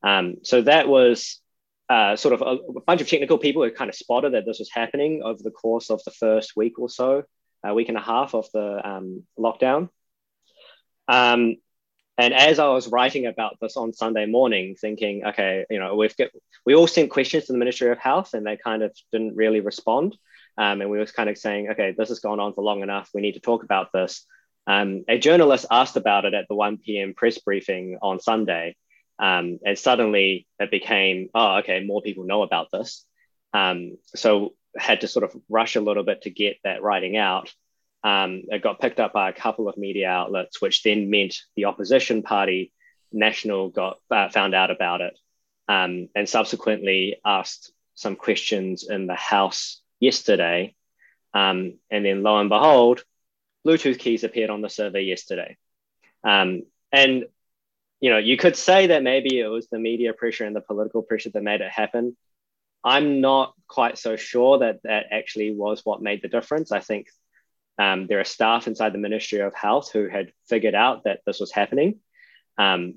Um, 0.03 0.37
so 0.43 0.63
that 0.63 0.89
was 0.89 1.41
uh, 1.89 2.17
sort 2.17 2.35
of 2.35 2.43
a, 2.43 2.79
a, 2.79 2.81
bunch 2.83 3.01
of 3.01 3.09
technical 3.09 3.39
people 3.39 3.63
who 3.63 3.71
kind 3.71 3.89
of 3.89 3.95
spotted 3.95 4.35
that 4.35 4.47
this 4.47 4.59
was 4.59 4.71
happening 4.73 5.23
over 5.25 5.43
the 5.43 5.51
course 5.51 5.91
of 5.91 6.03
the 6.05 6.11
first 6.11 6.53
week 6.57 6.79
or 6.79 6.89
so, 6.89 7.25
a 7.65 7.75
week 7.75 7.89
and 7.89 7.99
a 7.99 8.03
half 8.03 8.35
of 8.35 8.47
the 8.53 8.89
um, 8.89 9.25
lockdown. 9.39 9.89
Um, 11.09 11.57
and 12.19 12.35
as 12.35 12.59
I 12.59 12.69
was 12.69 12.89
writing 12.89 13.27
about 13.27 13.57
this 13.61 13.77
on 13.77 13.93
Sunday 13.93 14.27
morning, 14.27 14.77
thinking, 14.79 15.25
okay, 15.25 15.65
you 15.71 15.79
know, 15.79 15.97
we've 15.97 16.17
got, 16.17 16.29
we 16.67 16.75
all 16.75 16.87
sent 16.87 17.11
questions 17.11 17.47
to 17.47 17.53
the 17.53 17.59
Ministry 17.59 17.91
of 17.91 17.99
Health 17.99 18.35
and 18.35 18.47
they 18.47 18.57
kind 18.57 18.83
of 18.83 18.95
didn't 19.11 19.35
really 19.35 19.61
respond. 19.61 20.17
Um, 20.59 20.83
and 20.83 20.91
we 20.91 20.99
was 20.99 21.13
kind 21.13 21.31
of 21.31 21.39
saying, 21.39 21.71
okay, 21.71 21.95
this 21.97 22.11
has 22.11 22.21
gone 22.21 22.39
on 22.39 22.53
for 22.53 22.63
long 22.63 22.83
enough. 22.83 23.09
We 23.15 23.23
need 23.23 23.33
to 23.33 23.41
talk 23.41 23.65
about 23.65 23.93
this. 23.93 24.27
Um, 24.67 25.05
a 25.09 25.19
journalist 25.19 25.67
asked 25.71 25.97
about 25.97 26.25
it 26.27 26.35
at 26.35 26.47
the 26.49 26.55
1 26.55 26.79
p.m. 26.79 27.15
press 27.15 27.39
briefing 27.39 27.99
on 28.03 28.21
Sunday. 28.21 28.77
Um, 29.19 29.59
and 29.65 29.79
suddenly 29.79 30.47
it 30.59 30.71
became, 30.71 31.29
oh, 31.35 31.59
okay, 31.59 31.83
more 31.85 32.03
people 32.03 32.25
know 32.25 32.43
about 32.43 32.69
this. 32.73 33.05
Um, 33.55 33.97
so 34.15 34.55
had 34.77 35.01
to 35.03 35.09
sort 35.09 35.25
of 35.25 35.35
rush 35.49 35.77
a 35.77 35.81
little 35.81 36.03
bit 36.03 36.23
to 36.23 36.31
get 36.31 36.57
that 36.65 36.83
writing 36.83 37.17
out. 37.17 37.53
Um, 38.05 38.43
it 38.49 38.63
got 38.63 38.81
picked 38.81 39.01
up 39.01 39.13
by 39.13 39.29
a 39.29 39.33
couple 39.33 39.69
of 39.69 39.77
media 39.77 40.09
outlets, 40.09 40.61
which 40.61 40.83
then 40.83 41.11
meant 41.11 41.37
the 41.57 41.67
opposition 41.67 42.23
party, 42.23 42.73
National, 43.13 43.69
got 43.69 43.99
uh, 44.11 44.29
found 44.29 44.55
out 44.55 44.71
about 44.71 45.01
it 45.01 45.19
um, 45.69 46.09
and 46.15 46.29
subsequently 46.29 47.17
asked 47.25 47.73
some 47.95 48.17
questions 48.17 48.89
in 48.89 49.07
the 49.07 49.15
House 49.15 49.81
yesterday. 50.01 50.75
Um, 51.35 51.79
and 51.91 52.05
then 52.05 52.23
lo 52.23 52.39
and 52.39 52.49
behold, 52.49 53.05
Bluetooth 53.67 53.99
keys 53.99 54.25
appeared 54.25 54.51
on 54.51 54.61
the 54.61 54.69
server 54.69 55.01
yesterday. 55.01 55.57
Um, 56.25 56.63
and 56.91 57.25
you 58.01 58.11
know, 58.11 58.19
you 58.19 58.37
could 58.37 58.57
say 58.57 58.89
that 58.89 59.05
maybe 59.05 59.39
it 59.39 59.47
was 59.47 59.69
the 59.69 59.79
media 59.79 60.13
pressure 60.13 60.45
and 60.45 60.57
the 60.57 60.61
political 60.61 61.03
pressure 61.03 61.31
that 61.31 61.43
made 61.43 61.61
it 61.61 61.71
happen. 61.71 62.17
I'm 62.83 63.21
not 63.21 63.55
quite 63.69 63.97
so 63.97 64.17
sure 64.17 64.59
that 64.59 64.83
that 64.83 65.07
actually 65.13 65.55
was 65.55 65.83
what 65.85 66.03
made 66.03 66.21
the 66.21 66.29
difference. 66.29 66.73
I 66.73 66.81
think 66.81 67.07
um, 67.79 68.07
there 68.07 68.21
are 68.21 68.25
staff 68.25 68.67
inside 68.67 68.93
the 68.93 68.99
Ministry 68.99 69.41
of 69.41 69.55
Health 69.55 69.91
who 69.93 70.09
had 70.09 70.33
figured 70.49 70.75
out 70.75 71.05
that 71.05 71.21
this 71.27 71.41
was 71.41 71.53
happening. 71.53 72.01
Um, 72.59 72.97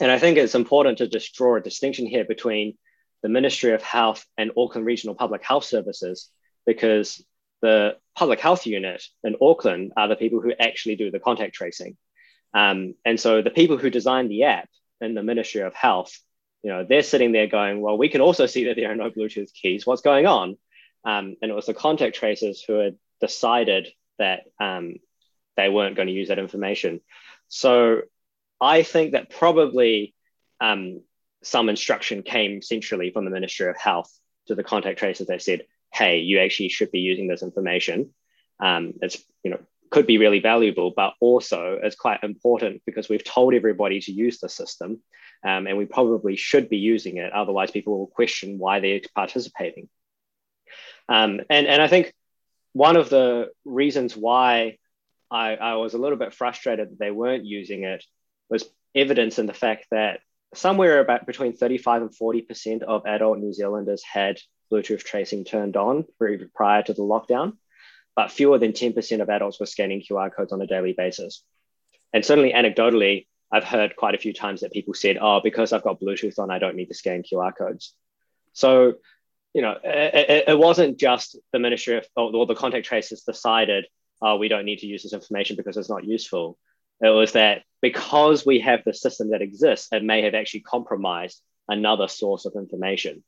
and 0.00 0.10
I 0.10 0.18
think 0.18 0.38
it's 0.38 0.54
important 0.54 0.98
to 0.98 1.08
just 1.08 1.34
draw 1.34 1.56
a 1.56 1.60
distinction 1.60 2.06
here 2.06 2.24
between 2.24 2.76
the 3.22 3.28
Ministry 3.28 3.72
of 3.72 3.82
Health 3.82 4.24
and 4.36 4.50
Auckland 4.56 4.86
Regional 4.86 5.14
Public 5.14 5.42
Health 5.44 5.64
Services, 5.64 6.30
because 6.66 7.24
the 7.62 7.96
public 8.14 8.40
health 8.40 8.66
unit 8.66 9.02
in 9.22 9.36
Auckland 9.40 9.92
are 9.96 10.08
the 10.08 10.16
people 10.16 10.40
who 10.40 10.52
actually 10.58 10.96
do 10.96 11.10
the 11.10 11.18
contact 11.18 11.54
tracing. 11.54 11.96
Um, 12.52 12.94
and 13.04 13.18
so 13.18 13.42
the 13.42 13.50
people 13.50 13.78
who 13.78 13.90
designed 13.90 14.30
the 14.30 14.44
app 14.44 14.68
in 15.00 15.14
the 15.14 15.22
Ministry 15.22 15.62
of 15.62 15.74
Health, 15.74 16.18
you 16.62 16.70
know, 16.70 16.84
they're 16.88 17.02
sitting 17.02 17.32
there 17.32 17.46
going, 17.46 17.80
well, 17.80 17.98
we 17.98 18.08
can 18.08 18.20
also 18.20 18.46
see 18.46 18.64
that 18.64 18.76
there 18.76 18.90
are 18.90 18.96
no 18.96 19.10
Bluetooth 19.10 19.52
keys. 19.52 19.86
What's 19.86 20.02
going 20.02 20.26
on? 20.26 20.56
Um, 21.04 21.36
and 21.40 21.50
it 21.50 21.54
was 21.54 21.66
the 21.66 21.74
contact 21.74 22.16
tracers 22.16 22.62
who 22.62 22.74
had 22.74 22.96
decided 23.20 23.88
that 24.18 24.42
um, 24.60 24.94
they 25.56 25.68
weren't 25.68 25.96
going 25.96 26.08
to 26.08 26.14
use 26.14 26.28
that 26.28 26.38
information. 26.38 27.00
So 27.48 28.02
I 28.60 28.82
think 28.82 29.12
that 29.12 29.30
probably 29.30 30.14
um, 30.60 31.02
some 31.42 31.68
instruction 31.68 32.22
came 32.22 32.62
centrally 32.62 33.10
from 33.10 33.24
the 33.24 33.30
Ministry 33.30 33.68
of 33.68 33.76
Health 33.76 34.10
to 34.46 34.54
the 34.54 34.64
contact 34.64 34.98
tracers 34.98 35.26
They 35.26 35.38
said, 35.38 35.62
"Hey, 35.92 36.20
you 36.20 36.40
actually 36.40 36.68
should 36.68 36.90
be 36.90 37.00
using 37.00 37.28
this 37.28 37.42
information. 37.42 38.14
Um, 38.60 38.94
it's 39.02 39.22
you 39.42 39.50
know 39.50 39.60
could 39.90 40.06
be 40.06 40.18
really 40.18 40.40
valuable, 40.40 40.92
but 40.94 41.14
also 41.20 41.78
it's 41.82 41.96
quite 41.96 42.24
important 42.24 42.82
because 42.84 43.08
we've 43.08 43.22
told 43.22 43.54
everybody 43.54 44.00
to 44.00 44.12
use 44.12 44.40
the 44.40 44.48
system, 44.48 45.00
um, 45.44 45.66
and 45.66 45.76
we 45.76 45.84
probably 45.84 46.36
should 46.36 46.68
be 46.68 46.78
using 46.78 47.18
it. 47.18 47.32
Otherwise, 47.32 47.70
people 47.70 47.98
will 47.98 48.06
question 48.06 48.58
why 48.58 48.80
they're 48.80 49.00
participating. 49.14 49.88
Um, 51.08 51.40
and 51.50 51.66
and 51.66 51.82
I 51.82 51.88
think 51.88 52.12
one 52.74 52.96
of 52.96 53.08
the 53.08 53.48
reasons 53.64 54.14
why 54.16 54.76
I, 55.30 55.54
I 55.56 55.76
was 55.76 55.94
a 55.94 55.98
little 55.98 56.18
bit 56.18 56.34
frustrated 56.34 56.90
that 56.90 56.98
they 56.98 57.10
weren't 57.10 57.46
using 57.46 57.84
it 57.84 58.04
was 58.50 58.68
evidence 58.94 59.38
in 59.38 59.46
the 59.46 59.54
fact 59.54 59.86
that 59.90 60.20
somewhere 60.54 61.00
about 61.00 61.26
between 61.26 61.56
35 61.56 62.02
and 62.02 62.10
40% 62.10 62.82
of 62.82 63.06
adult 63.06 63.38
New 63.38 63.52
Zealanders 63.52 64.02
had 64.02 64.38
Bluetooth 64.70 65.04
tracing 65.04 65.44
turned 65.44 65.76
on 65.76 66.04
prior 66.54 66.82
to 66.82 66.92
the 66.92 67.02
lockdown, 67.02 67.54
but 68.16 68.30
fewer 68.30 68.58
than 68.58 68.72
10% 68.72 69.20
of 69.20 69.30
adults 69.30 69.60
were 69.60 69.66
scanning 69.66 70.02
QR 70.02 70.34
codes 70.34 70.52
on 70.52 70.60
a 70.60 70.66
daily 70.66 70.94
basis. 70.96 71.42
And 72.12 72.24
certainly 72.24 72.52
anecdotally, 72.52 73.26
I've 73.52 73.64
heard 73.64 73.96
quite 73.96 74.14
a 74.14 74.18
few 74.18 74.32
times 74.32 74.60
that 74.60 74.72
people 74.72 74.94
said, 74.94 75.18
oh, 75.20 75.40
because 75.42 75.72
I've 75.72 75.84
got 75.84 76.00
Bluetooth 76.00 76.38
on, 76.38 76.50
I 76.50 76.58
don't 76.58 76.76
need 76.76 76.86
to 76.86 76.94
scan 76.94 77.22
QR 77.22 77.56
codes. 77.56 77.94
So, 78.52 78.94
you 79.54 79.62
know, 79.62 79.76
it, 79.82 80.44
it 80.48 80.58
wasn't 80.58 80.98
just 80.98 81.38
the 81.52 81.60
Ministry 81.60 81.96
of, 81.96 82.06
or 82.16 82.44
the 82.44 82.56
contact 82.56 82.86
tracers 82.86 83.22
decided, 83.22 83.86
oh, 84.20 84.36
we 84.36 84.48
don't 84.48 84.64
need 84.64 84.80
to 84.80 84.86
use 84.86 85.04
this 85.04 85.12
information 85.12 85.56
because 85.56 85.76
it's 85.76 85.88
not 85.88 86.04
useful. 86.04 86.58
It 87.00 87.08
was 87.08 87.32
that 87.32 87.62
because 87.80 88.44
we 88.44 88.60
have 88.60 88.82
the 88.84 88.92
system 88.92 89.30
that 89.30 89.42
exists, 89.42 89.88
it 89.92 90.02
may 90.02 90.22
have 90.22 90.34
actually 90.34 90.60
compromised 90.60 91.40
another 91.68 92.08
source 92.08 92.46
of 92.46 92.54
information. 92.56 93.22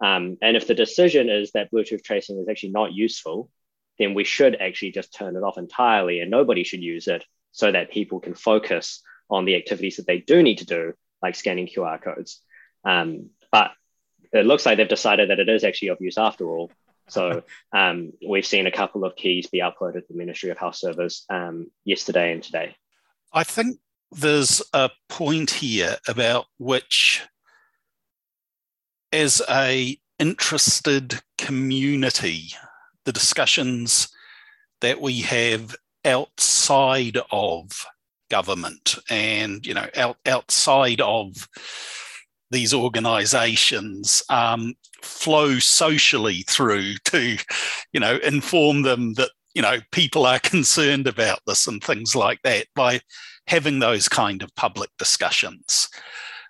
Um, 0.00 0.38
and 0.40 0.56
if 0.56 0.66
the 0.66 0.74
decision 0.74 1.28
is 1.28 1.52
that 1.52 1.70
Bluetooth 1.72 2.04
tracing 2.04 2.38
is 2.38 2.48
actually 2.48 2.70
not 2.70 2.92
useful, 2.92 3.50
then 3.98 4.14
we 4.14 4.24
should 4.24 4.56
actually 4.56 4.92
just 4.92 5.14
turn 5.14 5.36
it 5.36 5.42
off 5.42 5.58
entirely 5.58 6.20
and 6.20 6.30
nobody 6.30 6.64
should 6.64 6.82
use 6.82 7.08
it 7.08 7.24
so 7.50 7.70
that 7.70 7.90
people 7.90 8.20
can 8.20 8.34
focus 8.34 9.02
on 9.28 9.44
the 9.44 9.56
activities 9.56 9.96
that 9.96 10.06
they 10.06 10.18
do 10.18 10.42
need 10.42 10.58
to 10.58 10.66
do, 10.66 10.92
like 11.20 11.34
scanning 11.34 11.66
QR 11.66 12.00
codes. 12.00 12.40
Um, 12.84 13.30
but 13.50 13.72
it 14.32 14.46
looks 14.46 14.66
like 14.66 14.76
they've 14.76 14.88
decided 14.88 15.30
that 15.30 15.40
it 15.40 15.48
is 15.48 15.64
actually 15.64 15.88
of 15.88 16.00
use 16.00 16.18
after 16.18 16.48
all. 16.48 16.70
So 17.08 17.42
um, 17.72 18.12
we've 18.26 18.46
seen 18.46 18.66
a 18.66 18.72
couple 18.72 19.04
of 19.04 19.16
keys 19.16 19.46
be 19.46 19.60
uploaded 19.60 20.06
to 20.06 20.12
the 20.12 20.18
Ministry 20.18 20.50
of 20.50 20.58
Health 20.58 20.76
servers 20.76 21.24
um, 21.28 21.70
yesterday 21.84 22.32
and 22.32 22.42
today. 22.42 22.76
I 23.32 23.44
think 23.44 23.78
there's 24.10 24.62
a 24.72 24.90
point 25.08 25.50
here 25.50 25.96
about 26.06 26.46
which, 26.58 27.22
as 29.10 29.42
a 29.48 29.98
interested 30.18 31.20
community, 31.38 32.52
the 33.04 33.12
discussions 33.12 34.08
that 34.80 35.00
we 35.00 35.22
have 35.22 35.74
outside 36.04 37.18
of 37.30 37.86
government 38.30 38.96
and 39.10 39.66
you 39.66 39.74
know 39.74 39.86
out, 39.94 40.16
outside 40.24 41.00
of 41.02 41.48
these 42.52 42.72
organizations 42.72 44.22
um, 44.28 44.74
flow 45.02 45.58
socially 45.58 46.44
through 46.48 46.94
to 47.04 47.36
you 47.92 48.00
know 48.00 48.18
inform 48.22 48.82
them 48.82 49.14
that 49.14 49.30
you 49.54 49.62
know 49.62 49.78
people 49.90 50.26
are 50.26 50.38
concerned 50.42 51.06
about 51.06 51.40
this 51.46 51.66
and 51.66 51.82
things 51.82 52.14
like 52.14 52.40
that 52.42 52.66
by 52.74 53.00
having 53.48 53.80
those 53.80 54.08
kind 54.08 54.42
of 54.42 54.54
public 54.54 54.90
discussions 54.98 55.88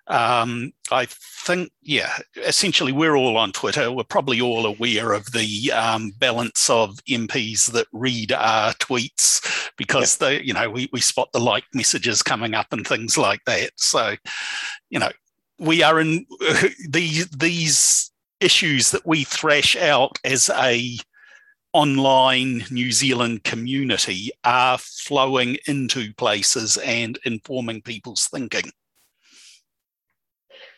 um, 0.07 0.73
I 0.91 1.07
think, 1.09 1.71
yeah, 1.81 2.17
essentially 2.35 2.91
we're 2.91 3.15
all 3.15 3.37
on 3.37 3.53
Twitter. 3.53 3.91
We're 3.91 4.03
probably 4.03 4.41
all 4.41 4.65
aware 4.65 5.13
of 5.13 5.31
the 5.31 5.71
um, 5.71 6.11
balance 6.17 6.69
of 6.69 6.97
MPs 7.09 7.71
that 7.71 7.87
read 7.93 8.33
our 8.33 8.73
tweets 8.73 9.71
because 9.77 10.19
yeah. 10.19 10.27
they, 10.27 10.41
you 10.41 10.53
know, 10.53 10.69
we, 10.69 10.89
we 10.91 10.99
spot 10.99 11.29
the 11.31 11.39
like 11.39 11.63
messages 11.73 12.21
coming 12.21 12.53
up 12.53 12.67
and 12.71 12.85
things 12.85 13.17
like 13.17 13.41
that. 13.45 13.71
So, 13.77 14.15
you 14.89 14.99
know, 14.99 15.11
we 15.63 15.81
are 15.81 15.99
in 15.99 16.25
these 16.89 17.27
these 17.29 18.11
issues 18.39 18.91
that 18.91 19.07
we 19.07 19.23
thrash 19.23 19.75
out 19.75 20.19
as 20.23 20.49
a 20.49 20.97
online 21.71 22.63
New 22.69 22.91
Zealand 22.91 23.43
community 23.43 24.31
are 24.43 24.77
flowing 24.77 25.57
into 25.65 26.13
places 26.13 26.77
and 26.77 27.17
informing 27.25 27.81
people's 27.81 28.27
thinking. 28.27 28.71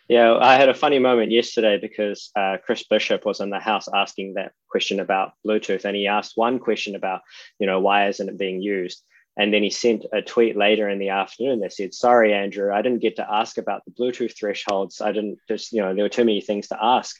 Yeah, 0.08 0.38
I 0.40 0.56
had 0.56 0.70
a 0.70 0.74
funny 0.76 1.00
moment 1.00 1.32
yesterday 1.32 1.80
because 1.82 2.30
uh, 2.36 2.58
Chris 2.64 2.84
Bishop 2.84 3.26
was 3.26 3.40
in 3.40 3.50
the 3.50 3.60
house 3.60 3.88
asking 3.94 4.36
that 4.36 4.52
question 4.70 5.00
about 5.00 5.32
Bluetooth, 5.46 5.84
and 5.84 5.96
he 5.96 6.06
asked 6.06 6.34
one 6.36 6.60
question 6.60 6.96
about, 6.96 7.22
you 7.60 7.66
know, 7.66 7.80
why 7.80 8.08
isn't 8.08 8.30
it 8.30 8.38
being 8.38 8.62
used? 8.62 9.02
And 9.38 9.54
then 9.54 9.64
he 9.64 9.70
sent 9.70 10.06
a 10.14 10.22
tweet 10.22 10.56
later 10.56 10.88
in 10.88 11.00
the 11.00 11.10
afternoon 11.10 11.60
that 11.60 11.74
said, 11.74 11.94
Sorry, 11.94 12.34
Andrew, 12.34 12.74
I 12.74 12.82
didn't 12.82 13.02
get 13.02 13.18
to 13.18 13.30
ask 13.30 13.58
about 13.58 13.84
the 13.86 13.92
Bluetooth 13.92 14.38
thresholds. 14.38 15.02
I 15.02 15.12
didn't 15.12 15.40
just, 15.48 15.74
you 15.74 15.82
know, 15.82 15.94
there 15.94 16.06
were 16.06 16.10
too 16.10 16.24
many 16.24 16.42
things 16.42 16.70
to 16.70 16.78
ask. 16.82 17.20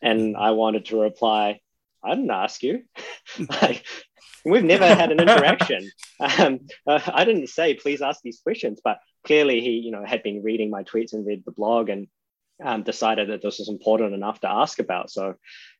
And 0.00 0.36
I 0.36 0.52
wanted 0.52 0.86
to 0.86 1.00
reply, 1.00 1.60
I 2.02 2.14
didn't 2.14 2.30
ask 2.30 2.62
you. 2.62 2.84
like, 3.62 3.84
we've 4.44 4.64
never 4.64 4.86
had 4.86 5.12
an 5.12 5.20
interaction. 5.20 5.90
Um, 6.20 6.66
uh, 6.84 6.98
I 7.14 7.24
didn't 7.24 7.46
say, 7.46 7.74
please 7.74 8.02
ask 8.02 8.22
these 8.22 8.40
questions, 8.40 8.80
but 8.82 8.98
clearly 9.22 9.60
he, 9.60 9.74
you 9.78 9.92
know, 9.92 10.04
had 10.04 10.24
been 10.24 10.42
reading 10.42 10.68
my 10.68 10.82
tweets 10.82 11.12
and 11.12 11.24
read 11.24 11.44
the 11.44 11.52
blog 11.52 11.90
and 11.90 12.08
um, 12.60 12.82
decided 12.82 13.30
that 13.30 13.40
this 13.40 13.60
was 13.60 13.68
important 13.68 14.14
enough 14.14 14.40
to 14.40 14.50
ask 14.50 14.80
about. 14.80 15.10
So, 15.10 15.36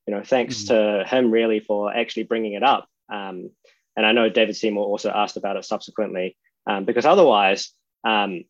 you 0.06 0.14
know, 0.14 0.22
thanks 0.22 0.62
mm-hmm. 0.62 1.02
to 1.02 1.08
him 1.08 1.32
really 1.32 1.58
for 1.58 1.92
actually 1.92 2.22
bringing 2.22 2.52
it 2.52 2.62
up. 2.62 2.88
Um, 3.12 3.50
and 3.98 4.06
I 4.06 4.12
know 4.12 4.28
David 4.28 4.54
Seymour 4.54 4.84
also 4.84 5.10
asked 5.10 5.36
about 5.36 5.56
it 5.56 5.64
subsequently, 5.64 6.36
um, 6.68 6.84
because 6.84 7.04
otherwise, 7.04 7.72
um, 8.04 8.44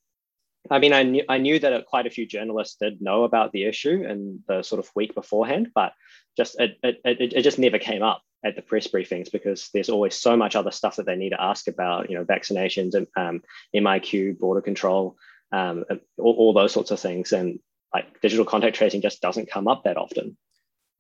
I 0.71 0.79
mean, 0.79 0.93
I 0.93 1.05
knew, 1.05 1.25
I 1.27 1.39
knew 1.39 1.59
that 1.59 1.87
quite 1.87 2.07
a 2.07 2.11
few 2.11 2.27
journalists 2.27 2.77
did 2.79 3.01
know 3.01 3.25
about 3.25 3.53
the 3.53 3.65
issue 3.65 4.05
in 4.07 4.45
the 4.47 4.63
sort 4.63 4.79
of 4.79 4.91
week 4.95 5.15
beforehand, 5.15 5.71
but 5.75 5.95
just 6.37 6.61
it, 6.61 6.77
it, 6.83 7.01
it, 7.03 7.33
it 7.33 7.43
just 7.43 7.59
never 7.59 7.79
came 7.79 8.03
up 8.03 8.21
at 8.45 8.57
the 8.57 8.63
press 8.63 8.89
briefings 8.89 9.33
because 9.33 9.71
there's 9.73 9.89
always 9.89 10.15
so 10.15 10.37
much 10.37 10.55
other 10.55 10.71
stuff 10.71 10.97
that 10.97 11.07
they 11.07 11.17
need 11.17 11.31
to 11.31 11.43
ask 11.43 11.67
about, 11.67 12.11
you 12.11 12.19
know, 12.19 12.27
vaccinations 12.27 12.93
and 12.93 13.07
um, 13.17 13.41
MIQ, 13.75 14.39
border 14.39 14.61
control, 14.61 15.17
um, 15.51 15.87
all, 16.19 16.35
all, 16.35 16.53
those 16.53 16.75
sorts 16.75 16.91
of 16.91 17.01
things. 17.01 17.33
And 17.33 17.59
like 17.95 18.21
digital 18.21 18.45
contact 18.45 18.77
tracing 18.77 19.01
just 19.01 19.23
doesn't 19.23 19.51
come 19.51 19.67
up 19.67 19.85
that 19.85 19.97
often. 19.97 20.37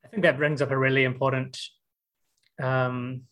I 0.07 0.09
think 0.09 0.23
that 0.23 0.39
brings 0.39 0.63
up 0.63 0.71
a 0.71 0.79
really 0.79 1.05
important, 1.05 1.61
um, 2.63 3.25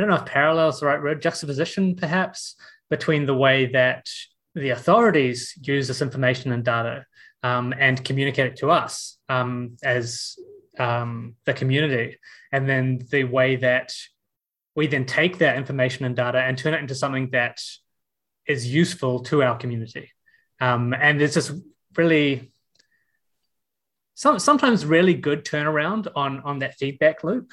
I 0.00 0.02
don't 0.02 0.08
know 0.08 0.22
if 0.22 0.24
parallel 0.24 0.70
is 0.70 0.80
the 0.80 0.86
right 0.86 1.02
word, 1.02 1.20
juxtaposition 1.20 1.94
perhaps 1.94 2.56
between 2.88 3.26
the 3.26 3.34
way 3.34 3.66
that 3.66 4.08
the 4.54 4.70
authorities 4.70 5.52
use 5.60 5.88
this 5.88 6.00
information 6.00 6.52
and 6.52 6.64
data 6.64 7.04
um, 7.42 7.74
and 7.78 8.02
communicate 8.02 8.52
it 8.52 8.56
to 8.60 8.70
us 8.70 9.18
um, 9.28 9.76
as 9.82 10.38
um, 10.78 11.34
the 11.44 11.52
community, 11.52 12.16
and 12.50 12.66
then 12.66 13.02
the 13.10 13.24
way 13.24 13.56
that 13.56 13.92
we 14.74 14.86
then 14.86 15.04
take 15.04 15.36
that 15.36 15.58
information 15.58 16.06
and 16.06 16.16
data 16.16 16.38
and 16.38 16.56
turn 16.56 16.72
it 16.72 16.80
into 16.80 16.94
something 16.94 17.28
that 17.32 17.60
is 18.46 18.72
useful 18.72 19.20
to 19.24 19.42
our 19.42 19.58
community. 19.58 20.10
Um, 20.62 20.94
and 20.94 21.20
there's 21.20 21.34
this 21.34 21.52
really 21.94 22.50
some, 24.14 24.38
sometimes 24.38 24.86
really 24.86 25.12
good 25.12 25.44
turnaround 25.44 26.08
on 26.16 26.40
on 26.40 26.60
that 26.60 26.76
feedback 26.78 27.22
loop 27.22 27.52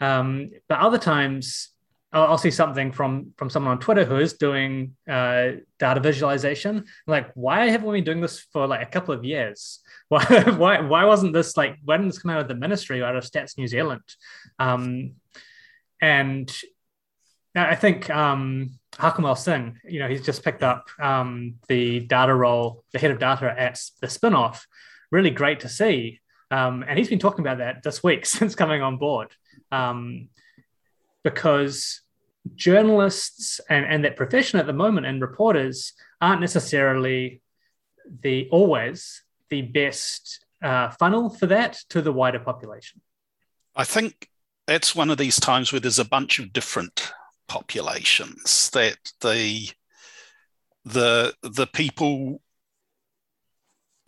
um, 0.00 0.50
but 0.68 0.78
other 0.78 0.98
times 0.98 1.70
I'll, 2.12 2.24
I'll, 2.24 2.38
see 2.38 2.50
something 2.50 2.92
from 2.92 3.32
from 3.36 3.50
someone 3.50 3.72
on 3.72 3.80
twitter 3.80 4.04
who 4.04 4.16
is 4.16 4.34
doing 4.34 4.96
uh, 5.08 5.52
data 5.78 6.00
visualization 6.00 6.84
like 7.06 7.30
why 7.34 7.66
haven't 7.68 7.88
we 7.88 7.98
been 7.98 8.04
doing 8.04 8.20
this 8.20 8.40
for 8.52 8.66
like 8.66 8.82
a 8.82 8.90
couple 8.90 9.14
of 9.14 9.24
years 9.24 9.80
why 10.08 10.24
why, 10.56 10.80
why 10.80 11.04
wasn't 11.04 11.32
this 11.32 11.56
like 11.56 11.76
why 11.84 11.96
didn't 11.96 12.08
this 12.08 12.18
come 12.18 12.30
out 12.30 12.40
of 12.40 12.48
the 12.48 12.54
ministry 12.54 13.00
or 13.00 13.04
out 13.04 13.16
of 13.16 13.24
stats 13.24 13.58
new 13.58 13.66
zealand 13.66 14.02
um, 14.58 15.12
and 16.00 16.50
I 17.54 17.74
think 17.74 18.08
um, 18.10 18.78
Harkanwal 18.92 19.36
Singh, 19.36 19.78
you 19.84 20.00
know, 20.00 20.08
he's 20.08 20.24
just 20.24 20.44
picked 20.44 20.62
up 20.62 20.88
um, 21.00 21.56
the 21.68 22.00
data 22.00 22.34
role, 22.34 22.84
the 22.92 22.98
head 22.98 23.10
of 23.10 23.18
data 23.18 23.54
at 23.56 23.80
the 24.00 24.06
spinoff. 24.06 24.60
Really 25.10 25.30
great 25.30 25.60
to 25.60 25.68
see. 25.68 26.20
Um, 26.50 26.84
and 26.86 26.98
he's 26.98 27.08
been 27.08 27.18
talking 27.18 27.40
about 27.40 27.58
that 27.58 27.82
this 27.82 28.02
week 28.02 28.26
since 28.26 28.54
coming 28.54 28.82
on 28.82 28.96
board 28.96 29.28
um, 29.72 30.28
because 31.24 32.00
journalists 32.54 33.60
and, 33.68 33.84
and 33.84 34.04
that 34.04 34.16
profession 34.16 34.58
at 34.58 34.66
the 34.66 34.72
moment 34.72 35.06
and 35.06 35.20
reporters 35.20 35.92
aren't 36.20 36.40
necessarily 36.40 37.42
the 38.22 38.48
always 38.50 39.22
the 39.50 39.62
best 39.62 40.44
uh, 40.62 40.90
funnel 40.90 41.30
for 41.30 41.46
that 41.46 41.74
to 41.90 42.02
the 42.02 42.12
wider 42.12 42.38
population. 42.38 43.00
I 43.76 43.84
think 43.84 44.28
that's 44.66 44.94
one 44.94 45.10
of 45.10 45.18
these 45.18 45.38
times 45.38 45.72
where 45.72 45.80
there's 45.80 45.98
a 45.98 46.04
bunch 46.04 46.38
of 46.38 46.52
different 46.52 47.12
populations 47.46 48.70
that 48.70 48.98
the 49.20 49.70
the 50.84 51.34
the 51.42 51.66
people 51.66 52.40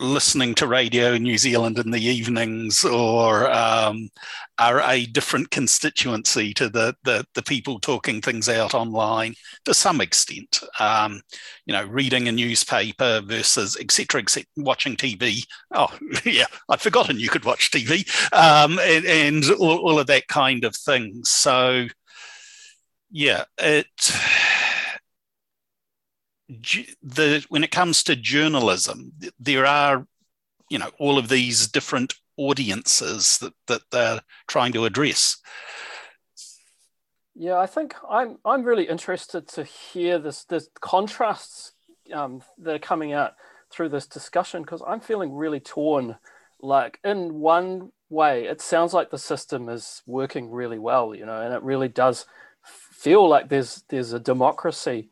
listening 0.01 0.55
to 0.55 0.67
radio 0.67 1.13
in 1.13 1.23
New 1.23 1.37
Zealand 1.37 1.77
in 1.77 1.91
the 1.91 2.03
evenings 2.03 2.83
or 2.83 3.49
um, 3.51 4.09
are 4.57 4.81
a 4.81 5.05
different 5.05 5.51
constituency 5.51 6.53
to 6.55 6.69
the, 6.69 6.95
the, 7.03 7.25
the 7.35 7.43
people 7.43 7.79
talking 7.79 8.19
things 8.19 8.49
out 8.49 8.73
online 8.73 9.35
to 9.65 9.73
some 9.73 10.01
extent. 10.01 10.59
Um, 10.79 11.21
you 11.65 11.73
know, 11.73 11.85
reading 11.85 12.27
a 12.27 12.31
newspaper 12.31 13.21
versus 13.23 13.77
etc. 13.79 14.21
etc. 14.21 14.45
watching 14.57 14.95
TV. 14.95 15.45
Oh 15.73 15.95
yeah, 16.25 16.45
I'd 16.67 16.81
forgotten 16.81 17.19
you 17.19 17.29
could 17.29 17.45
watch 17.45 17.71
TV 17.71 18.05
um, 18.33 18.79
and, 18.79 19.05
and 19.05 19.43
all, 19.59 19.77
all 19.77 19.99
of 19.99 20.07
that 20.07 20.27
kind 20.27 20.65
of 20.65 20.75
thing. 20.75 21.21
So 21.23 21.87
yeah, 23.11 23.43
it 23.57 23.87
the 27.01 27.45
when 27.49 27.63
it 27.63 27.71
comes 27.71 28.03
to 28.03 28.15
journalism, 28.15 29.13
there 29.39 29.65
are 29.65 30.05
you 30.69 30.79
know 30.79 30.91
all 30.99 31.17
of 31.17 31.29
these 31.29 31.67
different 31.67 32.15
audiences 32.37 33.37
that 33.39 33.53
that 33.67 33.81
they're 33.91 34.21
trying 34.47 34.73
to 34.73 34.85
address. 34.85 35.37
Yeah, 37.35 37.57
I 37.57 37.65
think 37.65 37.95
I'm 38.09 38.37
I'm 38.43 38.63
really 38.63 38.87
interested 38.87 39.47
to 39.49 39.63
hear 39.63 40.19
this 40.19 40.43
this 40.45 40.69
contrasts 40.79 41.73
um, 42.13 42.41
that 42.59 42.75
are 42.75 42.79
coming 42.79 43.13
out 43.13 43.33
through 43.71 43.89
this 43.89 44.07
discussion 44.07 44.63
because 44.63 44.83
I'm 44.85 44.99
feeling 44.99 45.33
really 45.33 45.59
torn. 45.59 46.17
Like 46.59 46.99
in 47.03 47.35
one 47.35 47.91
way, 48.09 48.45
it 48.45 48.61
sounds 48.61 48.93
like 48.93 49.09
the 49.09 49.17
system 49.17 49.69
is 49.69 50.03
working 50.05 50.51
really 50.51 50.77
well, 50.77 51.15
you 51.15 51.25
know, 51.25 51.41
and 51.41 51.53
it 51.53 51.63
really 51.63 51.87
does 51.87 52.25
feel 52.63 53.27
like 53.27 53.49
there's 53.49 53.83
there's 53.89 54.13
a 54.13 54.19
democracy 54.19 55.09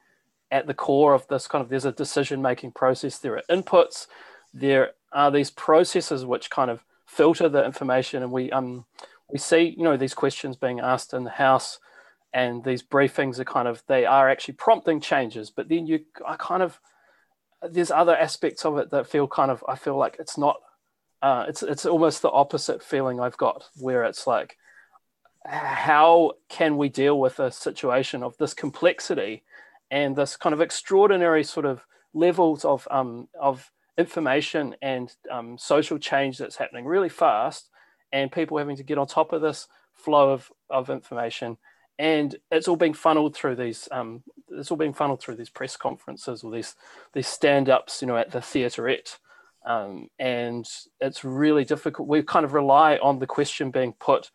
at 0.52 0.68
the 0.68 0.74
core 0.74 1.14
of 1.14 1.28
this 1.28 1.48
kind 1.48 1.64
of 1.64 1.70
there's 1.70 1.86
a 1.86 1.92
decision 1.92 2.42
making 2.42 2.72
process 2.72 3.18
there 3.20 3.38
are 3.38 3.44
inputs 3.50 4.08
there 4.54 4.92
are 5.12 5.32
these 5.32 5.52
processes 5.52 6.26
which 6.26 6.50
kind 6.50 6.72
of 6.72 6.84
filter 7.06 7.50
the 7.50 7.64
information 7.64 8.24
and 8.24 8.32
we 8.32 8.52
um 8.52 8.86
we 9.32 9.38
see 9.38 9.76
you 9.78 9.84
know 9.84 9.98
these 9.98 10.14
questions 10.14 10.56
being 10.56 10.80
asked 10.80 11.14
in 11.14 11.24
the 11.24 11.30
house 11.30 11.80
and 12.34 12.64
these 12.64 12.84
briefings 12.84 13.40
are 13.40 13.46
kind 13.46 13.68
of 13.68 13.84
they 13.88 14.06
are 14.06 14.30
actually 14.30 14.54
prompting 14.54 15.00
changes 15.00 15.50
but 15.50 15.70
then 15.70 15.88
you 15.88 16.00
I 16.28 16.36
kind 16.36 16.64
of 16.64 16.80
there's 17.62 17.92
other 17.92 18.16
aspects 18.16 18.66
of 18.66 18.78
it 18.78 18.92
that 18.92 19.08
feel 19.08 19.28
kind 19.28 19.52
of 19.52 19.64
I 19.68 19.76
feel 19.76 19.98
like 19.98 20.18
it's 20.20 20.38
not 20.38 20.58
uh, 21.22 21.46
it's 21.50 21.64
it's 21.64 21.86
almost 21.86 22.22
the 22.22 22.32
opposite 22.32 22.82
feeling 22.82 23.20
I've 23.20 23.38
got 23.38 23.66
where 23.76 24.04
it's 24.04 24.26
like 24.26 24.56
how 25.46 26.34
can 26.48 26.78
we 26.78 26.90
deal 26.90 27.20
with 27.20 27.40
a 27.40 27.52
situation 27.52 28.24
of 28.24 28.38
this 28.38 28.54
complexity 28.54 29.44
and 29.92 30.16
this 30.16 30.38
kind 30.38 30.54
of 30.54 30.62
extraordinary 30.62 31.44
sort 31.44 31.66
of 31.66 31.86
levels 32.14 32.66
of, 32.66 32.88
um, 32.92 33.28
of 33.40 33.72
information 33.98 34.76
and 34.82 35.14
um, 35.32 35.58
social 35.58 35.98
change 35.98 36.38
that's 36.38 36.56
happening 36.56 36.86
really 36.86 37.10
fast 37.10 37.70
and 38.12 38.32
people 38.32 38.58
having 38.58 38.78
to 38.78 38.84
get 38.84 38.98
on 38.98 39.08
top 39.08 39.34
of 39.34 39.42
this 39.42 39.68
flow 39.94 40.32
of, 40.32 40.52
of 40.70 40.90
information. 40.90 41.58
And 41.98 42.36
it's 42.50 42.68
all 42.68 42.78
being 42.78 42.94
funneled 42.94 43.36
through 43.36 43.56
these 43.58 43.90
um, 43.92 44.24
it's 44.52 44.72
all 44.72 44.78
being 44.78 44.94
funneled 44.94 45.22
through 45.22 45.36
these 45.36 45.50
press 45.50 45.76
conferences 45.76 46.44
or 46.44 46.52
these 46.52 46.76
these 47.14 47.28
stand-ups 47.28 48.02
you 48.02 48.08
know 48.08 48.16
at 48.16 48.32
the 48.32 48.40
theaterette. 48.40 49.18
Um, 49.66 50.08
and 50.18 50.66
it's 51.02 51.26
really 51.26 51.66
difficult. 51.66 52.08
We 52.08 52.24
kind 52.24 52.46
of 52.46 52.54
rely 52.54 52.98
on 52.98 53.20
the 53.20 53.28
question 53.28 53.70
being 53.70 53.94
put 53.94 54.32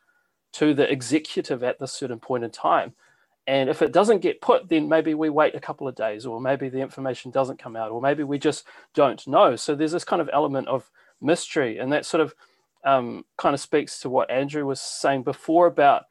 to 0.55 0.75
the 0.75 0.91
executive 0.91 1.63
at 1.63 1.79
this 1.79 1.93
certain 1.93 2.21
point 2.21 2.45
in 2.45 2.51
time. 2.51 2.93
And 3.47 3.69
if 3.69 3.83
it 3.83 3.93
doesn't 3.93 4.21
get 4.21 4.41
put, 4.41 4.69
then 4.69 4.89
maybe 4.89 5.13
we 5.15 5.29
wait 5.29 5.55
a 5.55 5.61
couple 5.61 5.87
of 5.87 5.95
days, 5.95 6.25
or 6.25 6.41
maybe 6.41 6.69
the 6.69 6.81
information 6.81 7.31
doesn't 7.31 7.59
come 7.59 7.77
out, 7.77 7.91
or 7.91 8.01
maybe 8.01 8.23
we 8.23 8.39
just 8.39 8.65
don't 8.95 9.27
know. 9.27 9.55
So 9.55 9.75
there's 9.75 9.93
this 9.93 10.05
kind 10.05 10.23
of 10.23 10.31
element 10.33 10.69
of 10.69 10.91
mystery, 11.21 11.79
and 11.79 11.93
that 11.93 12.07
sort 12.07 12.23
of 12.23 12.35
um, 12.85 13.25
kind 13.37 13.55
of 13.55 13.61
speaks 13.61 14.01
to 14.01 14.09
what 14.09 14.31
Andrew 14.31 14.67
was 14.67 14.81
saying 14.81 15.25
before 15.25 15.67
about 15.67 16.05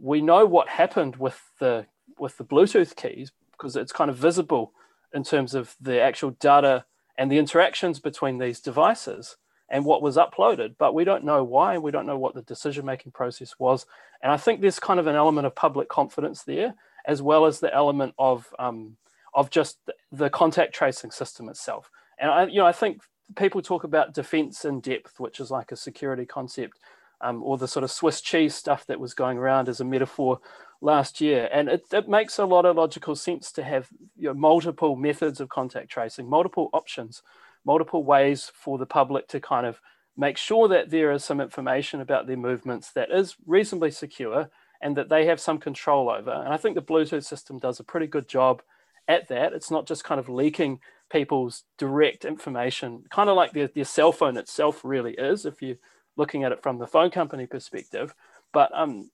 we 0.00 0.20
know 0.20 0.44
what 0.44 0.68
happened 0.68 1.16
with 1.16 1.40
the 1.58 1.86
with 2.18 2.36
the 2.36 2.44
Bluetooth 2.44 2.96
keys 2.96 3.32
because 3.52 3.76
it's 3.76 3.92
kind 3.92 4.10
of 4.10 4.16
visible 4.16 4.72
in 5.14 5.24
terms 5.24 5.54
of 5.54 5.76
the 5.80 6.00
actual 6.00 6.30
data 6.30 6.84
and 7.16 7.30
the 7.30 7.38
interactions 7.38 7.98
between 7.98 8.38
these 8.38 8.60
devices 8.60 9.36
and 9.68 9.84
what 9.84 10.02
was 10.02 10.16
uploaded, 10.16 10.76
but 10.78 10.94
we 10.94 11.04
don't 11.04 11.24
know 11.24 11.42
why. 11.42 11.78
We 11.78 11.90
don't 11.90 12.06
know 12.06 12.18
what 12.18 12.34
the 12.34 12.42
decision 12.42 12.84
making 12.84 13.12
process 13.12 13.54
was. 13.58 13.86
And 14.22 14.30
I 14.30 14.36
think 14.36 14.60
there's 14.60 14.78
kind 14.78 15.00
of 15.00 15.06
an 15.06 15.16
element 15.16 15.46
of 15.46 15.54
public 15.54 15.88
confidence 15.88 16.42
there, 16.44 16.74
as 17.04 17.20
well 17.20 17.46
as 17.46 17.60
the 17.60 17.74
element 17.74 18.14
of, 18.18 18.46
um, 18.58 18.96
of 19.34 19.50
just 19.50 19.78
the 20.12 20.30
contact 20.30 20.74
tracing 20.74 21.10
system 21.10 21.48
itself. 21.48 21.90
And 22.18 22.30
I, 22.30 22.46
you 22.46 22.58
know, 22.58 22.66
I 22.66 22.72
think 22.72 23.02
people 23.34 23.60
talk 23.60 23.84
about 23.84 24.14
defense 24.14 24.64
in 24.64 24.80
depth, 24.80 25.18
which 25.18 25.40
is 25.40 25.50
like 25.50 25.72
a 25.72 25.76
security 25.76 26.26
concept, 26.26 26.78
um, 27.20 27.42
or 27.42 27.58
the 27.58 27.68
sort 27.68 27.84
of 27.84 27.90
Swiss 27.90 28.20
cheese 28.20 28.54
stuff 28.54 28.86
that 28.86 29.00
was 29.00 29.14
going 29.14 29.38
around 29.38 29.68
as 29.68 29.80
a 29.80 29.84
metaphor 29.84 30.38
last 30.80 31.20
year. 31.20 31.48
And 31.52 31.68
it, 31.68 31.86
it 31.92 32.08
makes 32.08 32.38
a 32.38 32.44
lot 32.44 32.66
of 32.66 32.76
logical 32.76 33.16
sense 33.16 33.50
to 33.52 33.64
have 33.64 33.88
you 34.16 34.28
know, 34.28 34.34
multiple 34.34 34.94
methods 34.96 35.40
of 35.40 35.48
contact 35.48 35.88
tracing, 35.88 36.28
multiple 36.28 36.70
options, 36.72 37.22
multiple 37.66 38.04
ways 38.04 38.50
for 38.54 38.78
the 38.78 38.86
public 38.86 39.28
to 39.28 39.40
kind 39.40 39.66
of 39.66 39.80
make 40.16 40.38
sure 40.38 40.68
that 40.68 40.90
there 40.90 41.12
is 41.12 41.24
some 41.24 41.40
information 41.40 42.00
about 42.00 42.26
their 42.26 42.36
movements 42.36 42.92
that 42.92 43.10
is 43.10 43.36
reasonably 43.46 43.90
secure 43.90 44.48
and 44.80 44.96
that 44.96 45.08
they 45.08 45.26
have 45.26 45.40
some 45.40 45.58
control 45.58 46.08
over. 46.08 46.30
And 46.30 46.52
I 46.52 46.56
think 46.56 46.74
the 46.74 46.82
Bluetooth 46.82 47.24
system 47.24 47.58
does 47.58 47.80
a 47.80 47.84
pretty 47.84 48.06
good 48.06 48.28
job 48.28 48.62
at 49.08 49.28
that. 49.28 49.52
It's 49.52 49.70
not 49.70 49.86
just 49.86 50.04
kind 50.04 50.18
of 50.18 50.28
leaking 50.28 50.80
people's 51.10 51.64
direct 51.76 52.24
information, 52.24 53.04
kind 53.10 53.28
of 53.28 53.36
like 53.36 53.52
their, 53.52 53.68
their 53.68 53.84
cell 53.84 54.12
phone 54.12 54.36
itself 54.36 54.80
really 54.84 55.14
is, 55.14 55.44
if 55.44 55.60
you're 55.60 55.76
looking 56.16 56.44
at 56.44 56.52
it 56.52 56.62
from 56.62 56.78
the 56.78 56.86
phone 56.86 57.10
company 57.10 57.46
perspective. 57.46 58.14
But 58.52 58.70
um, 58.74 59.10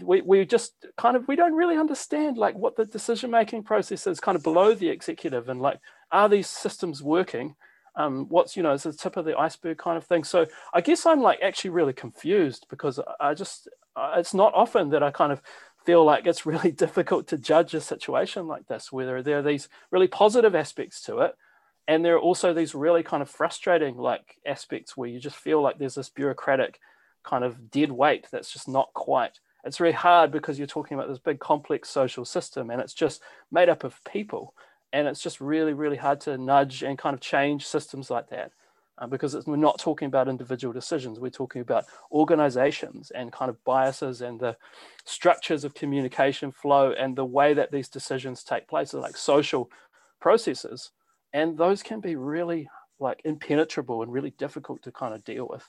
we, 0.00 0.20
we 0.20 0.44
just 0.44 0.86
kind 0.96 1.16
of 1.16 1.26
we 1.28 1.36
don't 1.36 1.54
really 1.54 1.76
understand 1.76 2.36
like 2.36 2.54
what 2.54 2.76
the 2.76 2.84
decision 2.84 3.30
making 3.30 3.62
process 3.62 4.06
is 4.06 4.20
kind 4.20 4.36
of 4.36 4.42
below 4.42 4.74
the 4.74 4.88
executive 4.88 5.48
and 5.48 5.60
like 5.60 5.80
are 6.12 6.28
these 6.28 6.48
systems 6.48 7.02
working 7.02 7.54
um, 7.96 8.26
what's 8.28 8.56
you 8.56 8.62
know 8.62 8.72
is 8.72 8.84
the 8.84 8.92
tip 8.92 9.16
of 9.16 9.24
the 9.24 9.36
iceberg 9.36 9.78
kind 9.78 9.96
of 9.96 10.04
thing. 10.04 10.24
So 10.24 10.46
i 10.72 10.80
guess 10.80 11.06
i'm 11.06 11.20
like 11.20 11.40
actually 11.42 11.70
really 11.70 11.92
confused 11.92 12.66
because 12.68 13.00
i 13.20 13.34
just 13.34 13.68
it's 14.16 14.34
not 14.34 14.54
often 14.54 14.90
that 14.90 15.02
i 15.02 15.10
kind 15.10 15.32
of 15.32 15.42
feel 15.84 16.04
like 16.04 16.26
it's 16.26 16.46
really 16.46 16.70
difficult 16.84 17.28
to 17.28 17.38
judge 17.38 17.74
a 17.74 17.80
situation 17.80 18.46
like 18.46 18.66
this 18.66 18.92
whether 18.92 19.22
there 19.22 19.38
are 19.38 19.42
these 19.42 19.68
really 19.90 20.08
positive 20.08 20.54
aspects 20.54 21.00
to 21.02 21.20
it 21.20 21.34
and 21.88 22.04
there 22.04 22.16
are 22.16 22.20
also 22.20 22.52
these 22.52 22.74
really 22.74 23.02
kind 23.02 23.22
of 23.22 23.30
frustrating 23.30 23.96
like 23.96 24.36
aspects 24.44 24.96
where 24.96 25.08
you 25.08 25.20
just 25.20 25.36
feel 25.36 25.62
like 25.62 25.78
there's 25.78 25.94
this 25.94 26.08
bureaucratic 26.08 26.80
kind 27.24 27.44
of 27.44 27.70
dead 27.70 27.92
weight 27.92 28.26
that's 28.30 28.52
just 28.52 28.68
not 28.68 28.92
quite 28.94 29.40
it's 29.64 29.80
really 29.80 29.92
hard 29.92 30.30
because 30.30 30.58
you're 30.58 30.66
talking 30.66 30.96
about 30.96 31.08
this 31.08 31.18
big 31.18 31.40
complex 31.40 31.88
social 31.88 32.24
system 32.24 32.70
and 32.70 32.80
it's 32.80 32.94
just 32.94 33.22
made 33.50 33.68
up 33.68 33.82
of 33.82 34.02
people 34.04 34.54
and 34.96 35.06
it's 35.06 35.22
just 35.22 35.40
really 35.40 35.74
really 35.74 35.96
hard 35.96 36.20
to 36.20 36.38
nudge 36.38 36.82
and 36.82 36.98
kind 36.98 37.14
of 37.14 37.20
change 37.20 37.66
systems 37.66 38.10
like 38.10 38.28
that 38.30 38.50
uh, 38.98 39.06
because 39.06 39.36
we're 39.46 39.56
not 39.56 39.78
talking 39.78 40.06
about 40.06 40.28
individual 40.28 40.72
decisions. 40.72 41.20
We're 41.20 41.30
talking 41.30 41.60
about 41.60 41.84
organizations 42.10 43.10
and 43.10 43.32
kind 43.32 43.50
of 43.50 43.62
biases 43.64 44.22
and 44.22 44.40
the 44.40 44.56
structures 45.04 45.64
of 45.64 45.74
communication 45.74 46.50
flow 46.50 46.92
and 46.92 47.14
the 47.14 47.24
way 47.24 47.52
that 47.54 47.70
these 47.70 47.88
decisions 47.88 48.42
take 48.42 48.68
place 48.68 48.94
are 48.94 49.00
like 49.00 49.16
social 49.16 49.70
processes. 50.20 50.92
And 51.32 51.58
those 51.58 51.82
can 51.82 52.00
be 52.00 52.16
really 52.16 52.68
like 52.98 53.20
impenetrable 53.24 54.02
and 54.02 54.10
really 54.10 54.30
difficult 54.30 54.82
to 54.84 54.92
kind 54.92 55.14
of 55.14 55.24
deal 55.24 55.46
with. 55.46 55.68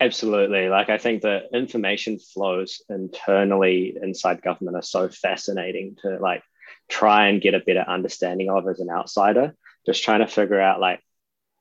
Absolutely. 0.00 0.70
Like, 0.70 0.88
I 0.88 0.96
think 0.96 1.20
the 1.20 1.42
information 1.52 2.18
flows 2.18 2.80
internally 2.88 3.98
inside 4.02 4.40
government 4.40 4.78
are 4.78 4.82
so 4.82 5.10
fascinating 5.10 5.98
to 6.00 6.16
like 6.18 6.42
try 6.88 7.28
and 7.28 7.40
get 7.40 7.54
a 7.54 7.60
better 7.60 7.84
understanding 7.86 8.50
of 8.50 8.68
as 8.68 8.80
an 8.80 8.90
outsider. 8.90 9.54
Just 9.86 10.02
trying 10.02 10.20
to 10.20 10.26
figure 10.26 10.60
out 10.60 10.80
like 10.80 11.00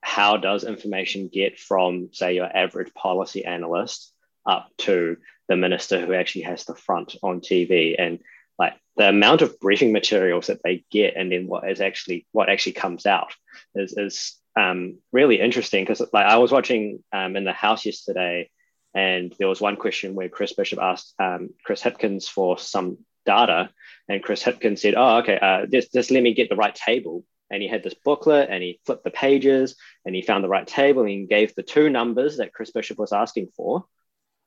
how 0.02 0.38
does 0.38 0.64
information 0.64 1.30
get 1.32 1.60
from, 1.60 2.10
say, 2.12 2.36
your 2.36 2.46
average 2.46 2.94
policy 2.94 3.46
analyst 3.46 4.12
up 4.46 4.70
to 4.80 5.18
the 5.48 5.56
minister 5.56 6.06
who 6.06 6.14
actually 6.14 6.44
has 6.44 6.66
the 6.66 6.76
front 6.76 7.16
on 7.22 7.42
TV 7.42 7.96
and 7.98 8.20
like 8.58 8.74
the 8.98 9.08
amount 9.10 9.42
of 9.42 9.60
briefing 9.60 9.92
materials 9.92 10.48
that 10.48 10.62
they 10.64 10.84
get 10.92 11.16
and 11.16 11.32
then 11.32 11.48
what 11.48 11.70
is 11.70 11.82
actually 11.82 12.28
what 12.32 12.50
actually 12.50 12.74
comes 12.74 13.06
out 13.06 13.34
is, 13.76 13.98
is 13.98 14.40
um, 14.56 14.98
really 15.12 15.40
interesting 15.40 15.84
because 15.84 16.02
like 16.14 16.26
I 16.26 16.38
was 16.38 16.52
watching 16.52 17.04
um, 17.14 17.36
in 17.36 17.44
the 17.44 17.54
house 17.54 17.86
yesterday, 17.86 18.50
and 18.94 19.34
there 19.38 19.48
was 19.48 19.62
one 19.62 19.76
question 19.76 20.16
where 20.16 20.30
Chris 20.30 20.54
Bishop 20.54 20.80
asked 20.80 21.14
um, 21.20 21.52
Chris 21.64 21.82
Hipkins 21.82 22.28
for 22.28 22.58
some 22.58 22.98
data, 23.36 23.70
and 24.08 24.24
Chris 24.24 24.44
Hipkins 24.44 24.80
said, 24.80 24.96
"Oh, 24.96 25.18
okay, 25.20 25.38
uh, 25.48 25.66
just 25.66 25.94
just 25.94 26.12
let 26.12 26.24
me 26.24 26.34
get 26.34 26.50
the 26.50 26.62
right 26.64 26.76
table." 26.76 27.24
And 27.52 27.62
he 27.64 27.68
had 27.68 27.84
this 27.84 27.96
booklet, 28.06 28.50
and 28.52 28.62
he 28.62 28.80
flipped 28.86 29.04
the 29.04 29.20
pages, 29.26 29.76
and 30.06 30.16
he 30.16 30.22
found 30.22 30.44
the 30.44 30.56
right 30.56 30.68
table, 30.68 31.02
and 31.02 31.10
he 31.10 31.26
gave 31.26 31.56
the 31.56 31.64
two 31.64 31.90
numbers 31.90 32.38
that 32.38 32.54
Chris 32.54 32.72
Bishop 32.72 32.98
was 33.00 33.14
asking 33.14 33.48
for, 33.58 33.86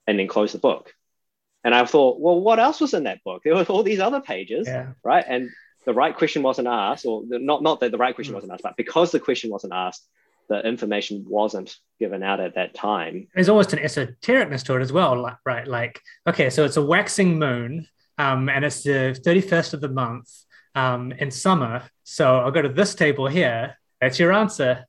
and 0.06 0.18
then 0.18 0.28
closed 0.28 0.54
the 0.54 0.58
book. 0.70 0.92
And 1.64 1.74
I 1.74 1.84
thought, 1.84 2.20
well, 2.20 2.40
what 2.40 2.58
else 2.58 2.80
was 2.80 2.94
in 2.94 3.04
that 3.04 3.24
book? 3.24 3.42
There 3.42 3.54
were 3.54 3.64
all 3.64 3.82
these 3.82 4.00
other 4.00 4.20
pages, 4.20 4.66
yeah. 4.66 4.92
right? 5.04 5.24
And 5.26 5.50
the 5.84 5.94
right 5.94 6.16
question 6.16 6.42
wasn't 6.42 6.68
asked, 6.68 7.06
or 7.06 7.22
not 7.26 7.62
not 7.62 7.80
that 7.80 7.90
the 7.90 7.98
right 7.98 8.14
question 8.14 8.32
mm. 8.32 8.38
wasn't 8.40 8.52
asked, 8.52 8.62
but 8.62 8.76
because 8.76 9.10
the 9.10 9.20
question 9.20 9.50
wasn't 9.50 9.72
asked, 9.72 10.06
the 10.48 10.60
information 10.66 11.24
wasn't 11.28 11.76
given 11.98 12.22
out 12.22 12.40
at 12.40 12.54
that 12.54 12.74
time. 12.74 13.28
There's 13.34 13.48
almost 13.48 13.72
an 13.72 13.78
esotericness 13.78 14.64
to 14.64 14.76
it 14.76 14.82
as 14.82 14.92
well, 14.92 15.20
like, 15.20 15.36
right? 15.46 15.66
Like, 15.66 16.00
okay, 16.26 16.50
so 16.50 16.64
it's 16.64 16.76
a 16.76 16.84
waxing 16.84 17.38
moon, 17.38 17.88
um, 18.18 18.48
and 18.48 18.64
it's 18.64 18.82
the 18.82 19.18
31st 19.24 19.74
of 19.74 19.80
the 19.80 19.88
month 19.88 20.30
um, 20.74 21.12
in 21.12 21.30
summer. 21.30 21.82
So 22.04 22.38
I'll 22.38 22.50
go 22.50 22.62
to 22.62 22.68
this 22.68 22.94
table 22.94 23.26
here. 23.26 23.78
That's 24.00 24.18
your 24.18 24.32
answer. 24.32 24.86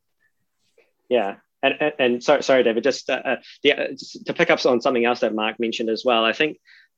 Yeah. 1.10 1.36
And, 1.62 1.76
and, 1.80 1.94
and 2.00 2.24
sorry, 2.24 2.44
sorry, 2.44 2.64
David, 2.64 2.84
just, 2.84 3.10
uh, 3.10 3.22
uh 3.24 3.36
yeah, 3.62 3.88
just 3.92 4.26
to 4.26 4.34
pick 4.34 4.50
up 4.50 4.66
on 4.66 4.82
something 4.82 5.06
else 5.06 5.22
that 5.22 5.34
Mark 5.34 5.60
mentioned 5.60 5.90
as 5.90 6.04
well. 6.06 6.26
I 6.26 6.34
think 6.34 6.58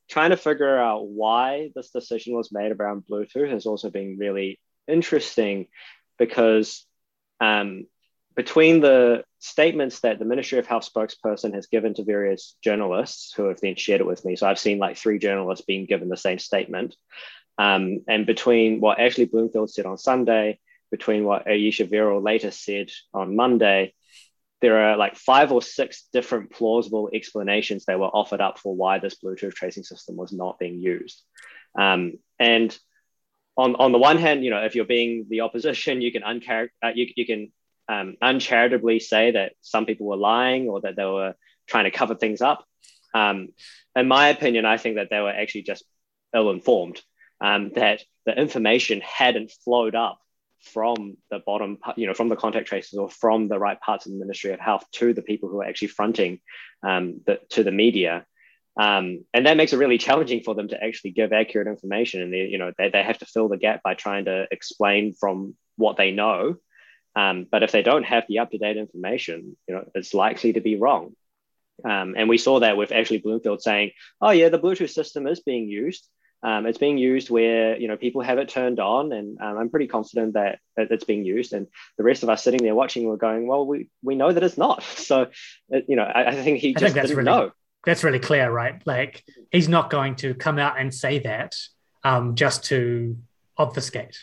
trying 0.10 0.32
to 0.32 0.38
figure 0.38 0.78
out 0.78 1.08
why 1.08 1.72
this 1.76 1.90
decision 1.92 2.36
was 2.36 2.52
made 2.52 2.72
around 2.72 3.04
Bluetooth 3.10 3.52
has 3.52 3.66
also 3.66 3.90
been 3.90 4.18
really 4.18 4.60
interesting 4.88 5.68
because 6.18 6.86
um, 7.42 7.86
between 8.36 8.82
the 8.82 9.24
statements 9.40 10.02
that 10.02 10.20
the 10.20 10.26
Ministry 10.26 10.60
of 10.60 10.68
Health 10.68 10.90
spokesperson 10.92 11.54
has 11.54 11.68
given 11.68 11.94
to 11.94 12.04
various 12.04 12.56
journalists 12.62 13.34
who 13.34 13.46
have 13.46 13.62
then 13.62 13.76
shared 13.76 14.02
it 14.02 14.08
with 14.08 14.26
me, 14.26 14.36
so 14.36 14.48
I've 14.48 14.60
seen 14.60 14.78
like 14.78 14.98
three 14.98 15.20
journalists 15.20 15.66
being 15.66 15.86
given 15.86 16.10
the 16.10 16.18
same 16.18 16.40
statement, 16.40 16.96
um, 17.58 18.02
and 18.08 18.26
between 18.26 18.82
what 18.82 19.00
Ashley 19.00 19.26
Bloomfield 19.26 19.70
said 19.70 19.86
on 19.86 19.98
Sunday, 19.98 20.60
between 20.92 21.24
what 21.24 21.48
Ayesha 21.48 21.86
Verrall 21.86 22.24
later 22.24 22.52
said 22.52 22.90
on 23.14 23.36
Monday, 23.36 23.94
there 24.62 24.90
are 24.90 24.98
like 24.98 25.16
five 25.16 25.52
or 25.52 25.62
six 25.62 26.08
different 26.12 26.52
plausible 26.52 27.10
explanations 27.14 27.86
that 27.86 28.00
were 28.00 28.08
offered 28.08 28.42
up 28.42 28.58
for 28.58 28.76
why 28.76 29.00
this 29.00 29.16
Bluetooth 29.24 29.54
tracing 29.54 29.84
system 29.84 30.16
was 30.16 30.32
not 30.32 30.60
being 30.60 30.80
used. 30.80 31.22
Um, 31.78 32.20
and 32.40 32.78
on, 33.58 33.76
on 33.76 33.92
the 33.92 33.98
one 33.98 34.18
hand, 34.18 34.44
you 34.44 34.52
know, 34.52 34.64
if 34.64 34.76
you're 34.76 34.86
being 34.86 35.28
the 35.30 35.42
opposition, 35.42 36.02
you 36.02 36.12
can 36.12 36.24
unchar- 36.24 36.70
uh, 36.84 36.92
you, 36.94 37.08
you 37.16 37.26
can 37.26 37.52
um, 37.88 38.16
uncharitably 38.22 39.00
say 39.00 39.32
that 39.32 39.54
some 39.62 39.86
people 39.86 40.08
were 40.08 40.18
lying 40.18 40.70
or 40.70 40.82
that 40.82 40.96
they 40.96 41.06
were 41.06 41.36
trying 41.68 41.86
to 41.86 41.92
cover 41.92 42.16
things 42.16 42.42
up. 42.42 42.66
Um, 43.14 43.50
in 43.96 44.08
my 44.08 44.30
opinion, 44.30 44.66
I 44.66 44.78
think 44.78 44.96
that 44.96 45.10
they 45.10 45.20
were 45.20 45.30
actually 45.32 45.64
just 45.64 45.84
ill-informed. 46.34 47.02
Um, 47.42 47.72
that 47.76 48.02
the 48.26 48.38
information 48.38 49.02
hadn't 49.02 49.52
flowed 49.64 49.94
up 49.94 50.20
from 50.62 51.18
the 51.30 51.40
bottom, 51.40 51.78
you 51.96 52.08
know, 52.08 52.14
from 52.14 52.30
the 52.30 52.36
contact 52.36 52.68
tracers 52.68 52.98
or 52.98 53.10
from 53.10 53.48
the 53.48 53.60
right 53.60 53.80
parts 53.80 54.06
of 54.06 54.14
the 54.14 54.18
Ministry 54.18 54.52
of 54.52 54.60
Health 54.60 54.86
to 54.94 55.14
the 55.14 55.22
people 55.22 55.50
who 55.50 55.62
are 55.62 55.66
actually 55.66 55.90
fronting 55.90 56.40
um, 56.82 57.22
the, 57.26 57.40
to 57.50 57.64
the 57.64 57.72
media. 57.72 58.26
Um, 58.80 59.26
and 59.34 59.46
that 59.46 59.58
makes 59.58 59.74
it 59.74 59.78
really 59.78 59.98
challenging 59.98 60.42
for 60.42 60.56
them 60.56 60.68
to 60.70 60.84
actually 60.84 61.12
give 61.12 61.32
accurate 61.34 61.68
information. 61.68 62.22
And 62.22 62.34
they, 62.34 62.48
you 62.48 62.58
know, 62.58 62.72
they, 62.78 62.90
they 62.90 63.04
have 63.04 63.20
to 63.20 63.26
fill 63.26 63.48
the 63.48 63.58
gap 63.58 63.84
by 63.84 63.94
trying 63.94 64.26
to 64.26 64.48
explain 64.52 65.14
from 65.14 65.56
what 65.78 65.98
they 65.98 66.12
know. 66.12 66.56
Um, 67.16 67.48
but 67.50 67.64
if 67.64 67.72
they 67.72 67.82
don't 67.82 68.04
have 68.04 68.26
the 68.28 68.40
up-to-date 68.40 68.78
information, 68.78 69.56
you 69.68 69.76
know, 69.76 69.86
it's 69.96 70.14
likely 70.14 70.54
to 70.54 70.62
be 70.62 70.76
wrong. 70.76 71.16
Um, 71.84 72.16
and 72.18 72.30
we 72.30 72.38
saw 72.38 72.60
that 72.60 72.78
with 72.78 72.92
Ashley 72.92 73.18
Bloomfield 73.18 73.62
saying, 73.62 73.92
"Oh 74.22 74.32
yeah, 74.32 74.50
the 74.50 74.60
Bluetooth 74.60 74.92
system 74.92 75.28
is 75.28 75.42
being 75.42 75.68
used, 75.68 76.08
um, 76.46 76.68
it's 76.68 76.78
being 76.78 77.00
used 77.00 77.32
where 77.32 77.76
you 77.76 77.88
know 77.88 77.98
people 77.98 78.22
have 78.22 78.38
it 78.38 78.50
turned 78.50 78.80
on, 78.80 79.12
and 79.12 79.42
um, 79.42 79.58
I'm 79.58 79.70
pretty 79.72 79.88
confident 79.88 80.34
that, 80.34 80.60
that, 80.78 80.92
it's 80.92 81.04
being 81.04 81.26
used. 81.26 81.54
And 81.54 81.66
the 81.98 82.04
rest 82.04 82.22
of 82.22 82.30
us 82.30 82.44
sitting 82.44 82.62
there 82.62 82.76
watching 82.76 83.08
were 83.08 83.18
going, 83.18 83.48
"Well, 83.48 83.66
we 83.66 83.90
we 84.04 84.14
know 84.14 84.32
that 84.32 84.44
it's 84.44 84.58
not." 84.58 84.84
So, 85.06 85.28
it, 85.70 85.86
you 85.88 85.96
know, 85.96 86.04
I, 86.04 86.30
I, 86.30 86.36
think 86.36 86.60
he 86.60 86.76
I 86.76 86.80
just 86.80 86.94
think 86.94 87.08
didn't 87.08 87.18
really, 87.18 87.26
know. 87.26 87.52
That's 87.84 88.04
really 88.04 88.20
clear, 88.20 88.52
right? 88.52 88.82
Like 88.86 89.24
he's 89.52 89.68
not 89.68 89.90
going 89.90 90.16
to 90.18 90.36
come 90.36 90.60
out 90.60 90.80
and 90.80 90.94
say 90.94 91.20
that 91.20 91.56
um, 92.04 92.36
just 92.36 92.66
to 92.66 93.18
obfuscate. 93.58 94.18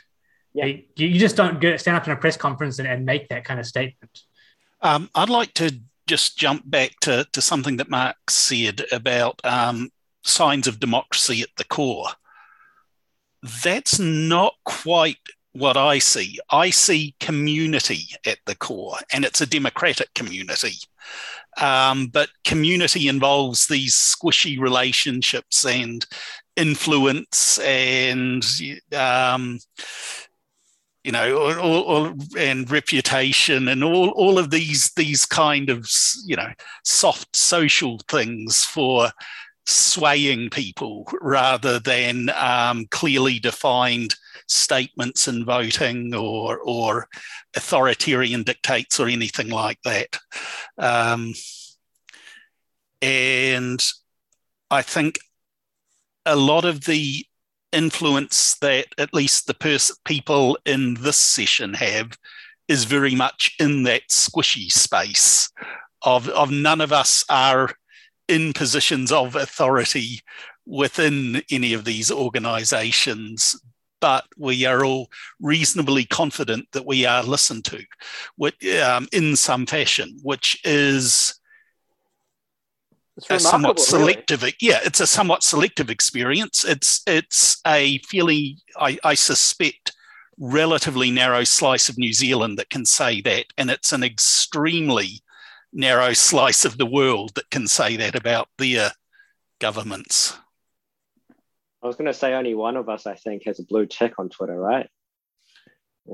Yeah. 0.55 0.67
You, 0.67 0.83
you 0.97 1.19
just 1.19 1.37
don't 1.37 1.61
get, 1.61 1.81
stand 1.81 1.97
up 1.97 2.07
in 2.07 2.13
a 2.13 2.17
press 2.17 2.37
conference 2.37 2.79
and, 2.79 2.89
and 2.89 3.07
make 3.07 3.29
that 3.29 3.45
kind 3.45 3.59
of 3.59 3.67
statement. 3.67 4.23
Um, 4.81 5.09
I'd 5.15 5.31
like 5.31 5.55
to 5.55 5.79
just 6.07 6.37
jump 6.37 6.69
back 6.69 6.99
to, 7.01 7.27
to 7.33 7.41
something 7.41 7.77
that 7.77 7.89
Mark 7.89 8.17
said 8.29 8.85
about 8.91 9.41
um, 9.45 9.91
signs 10.25 10.67
of 10.67 10.81
democracy 10.81 11.43
at 11.43 11.49
the 11.57 11.65
core. 11.65 12.09
That's 13.65 13.99
not 13.99 14.55
quite 14.65 15.19
what 15.53 15.77
I 15.77 15.99
see. 15.99 16.39
I 16.51 16.71
see 16.71 17.15
community 17.21 18.09
at 18.27 18.39
the 18.47 18.55
core, 18.55 18.97
and 19.13 19.25
it's 19.25 19.41
a 19.41 19.47
democratic 19.47 20.13
community. 20.15 20.75
Um, 21.61 22.07
but 22.07 22.31
community 22.45 23.09
involves 23.09 23.67
these 23.67 23.95
squishy 23.95 24.59
relationships 24.59 25.67
and 25.67 26.07
influence 26.57 27.59
and 27.59 28.45
um, 28.97 29.59
you 31.05 31.11
know, 31.11 31.37
or, 31.37 31.59
or, 31.59 32.15
and 32.39 32.71
reputation 32.71 33.69
and 33.69 33.83
all, 33.83 34.11
all 34.11 34.39
of 34.39 34.51
these 34.51 34.93
these 34.93 35.27
kind 35.27 35.69
of 35.69 35.91
you 36.25 36.37
know 36.37 36.51
soft 36.85 37.35
social 37.35 37.99
things 38.09 38.63
for 38.65 39.11
swaying 39.67 40.51
people 40.51 41.09
rather 41.21 41.79
than 41.79 42.31
um, 42.31 42.87
clearly 42.91 43.39
defined 43.39 44.15
statements 44.47 45.29
in 45.29 45.45
voting 45.45 46.15
or 46.15 46.59
or 46.61 47.09
authoritarian 47.57 48.43
dictates 48.43 49.01
or 49.01 49.09
anything 49.09 49.49
like 49.49 49.81
that. 49.83 50.19
Um, 50.79 51.35
and 53.01 53.85
I 54.71 54.83
think 54.83 55.19
a 56.25 56.37
lot 56.37 56.65
of 56.65 56.85
the 56.85 57.27
influence 57.73 58.57
that 58.57 58.87
at 58.99 59.15
least 59.15 59.47
the 59.47 59.55
pers- 59.55 59.99
people 60.05 60.59
in 60.65 60.95
this 60.95 61.17
session 61.17 61.75
have 61.75 62.17
is 62.69 62.85
very 62.85 63.15
much 63.15 63.55
in 63.59 63.83
that 63.85 64.03
squishy 64.09 64.71
space 64.71 65.51
of, 66.03 66.29
of 66.29 66.51
none 66.51 66.81
of 66.81 66.93
us 66.93 67.25
are 67.29 67.71
in 68.29 68.53
positions 68.53 69.11
of 69.11 69.37
authority 69.37 70.21
within 70.65 71.43
any 71.51 71.73
of 71.73 71.85
these 71.85 72.11
organizations 72.11 73.61
but 74.03 74.25
we 74.37 74.67
are 74.67 74.85
all 74.85 75.09
reasonably 75.41 76.05
confident 76.05 76.67
that 76.73 76.85
we 76.85 77.07
are 77.07 77.23
listened 77.23 77.65
to 77.65 78.83
um, 78.85 79.09
in 79.13 79.37
some 79.37 79.65
fashion, 79.65 80.19
which 80.23 80.61
is 80.65 81.41
a 83.29 83.39
somewhat 83.39 83.79
selective. 83.79 84.43
Really. 84.43 84.55
Yeah, 84.61 84.81
it's 84.85 85.01
a 85.01 85.07
somewhat 85.07 85.43
selective 85.43 85.91
experience. 85.91 86.65
It's 86.65 87.03
it's 87.07 87.61
a 87.67 87.99
fairly, 87.99 88.59
I, 88.77 88.99
I 89.05 89.15
suspect, 89.15 89.93
relatively 90.39 91.11
narrow 91.11 91.45
slice 91.45 91.89
of 91.89 91.99
New 91.99 92.13
Zealand 92.13 92.59
that 92.59 92.71
can 92.71 92.85
say 92.85 93.21
that, 93.23 93.47
and 93.59 93.71
it's 93.71 93.93
an 93.93 94.03
extremely 94.03 95.21
narrow 95.73 96.13
slice 96.15 96.65
of 96.65 96.79
the 96.79 96.87
world 96.87 97.35
that 97.35 97.51
can 97.51 97.69
say 97.69 97.97
that 97.97 98.15
about 98.15 98.49
their 98.59 98.93
governments. 99.61 100.37
I 101.83 101.87
was 101.87 101.97
going 101.97 102.07
to 102.07 102.15
say 102.15 102.35
only 102.35 102.55
one 102.55 102.77
of 102.77 102.89
us, 102.89 103.07
I 103.07 103.15
think, 103.15 103.45
has 103.47 103.59
a 103.59 103.65
blue 103.65 103.87
tick 103.87 104.19
on 104.19 104.29
Twitter, 104.29 104.59
right? 104.59 104.89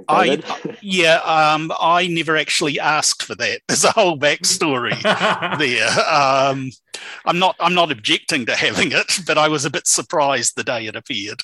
I 0.09 0.42
yeah, 0.83 1.16
um, 1.24 1.72
I 1.81 2.07
never 2.09 2.37
actually 2.37 2.79
asked 2.79 3.22
for 3.22 3.35
that. 3.37 3.61
There's 3.68 3.85
a 3.85 3.90
whole 3.90 4.18
backstory 4.18 5.01
there. 5.59 5.88
Um, 6.09 6.70
I'm 7.24 7.38
not 7.38 7.57
I'm 7.59 7.74
not 7.74 7.90
objecting 7.90 8.46
to 8.46 8.55
having 8.55 8.92
it, 8.92 9.20
but 9.27 9.38
I 9.38 9.48
was 9.48 9.64
a 9.64 9.70
bit 9.70 9.87
surprised 9.87 10.57
the 10.57 10.64
day 10.64 10.87
it 10.87 10.96
appeared. 10.96 11.42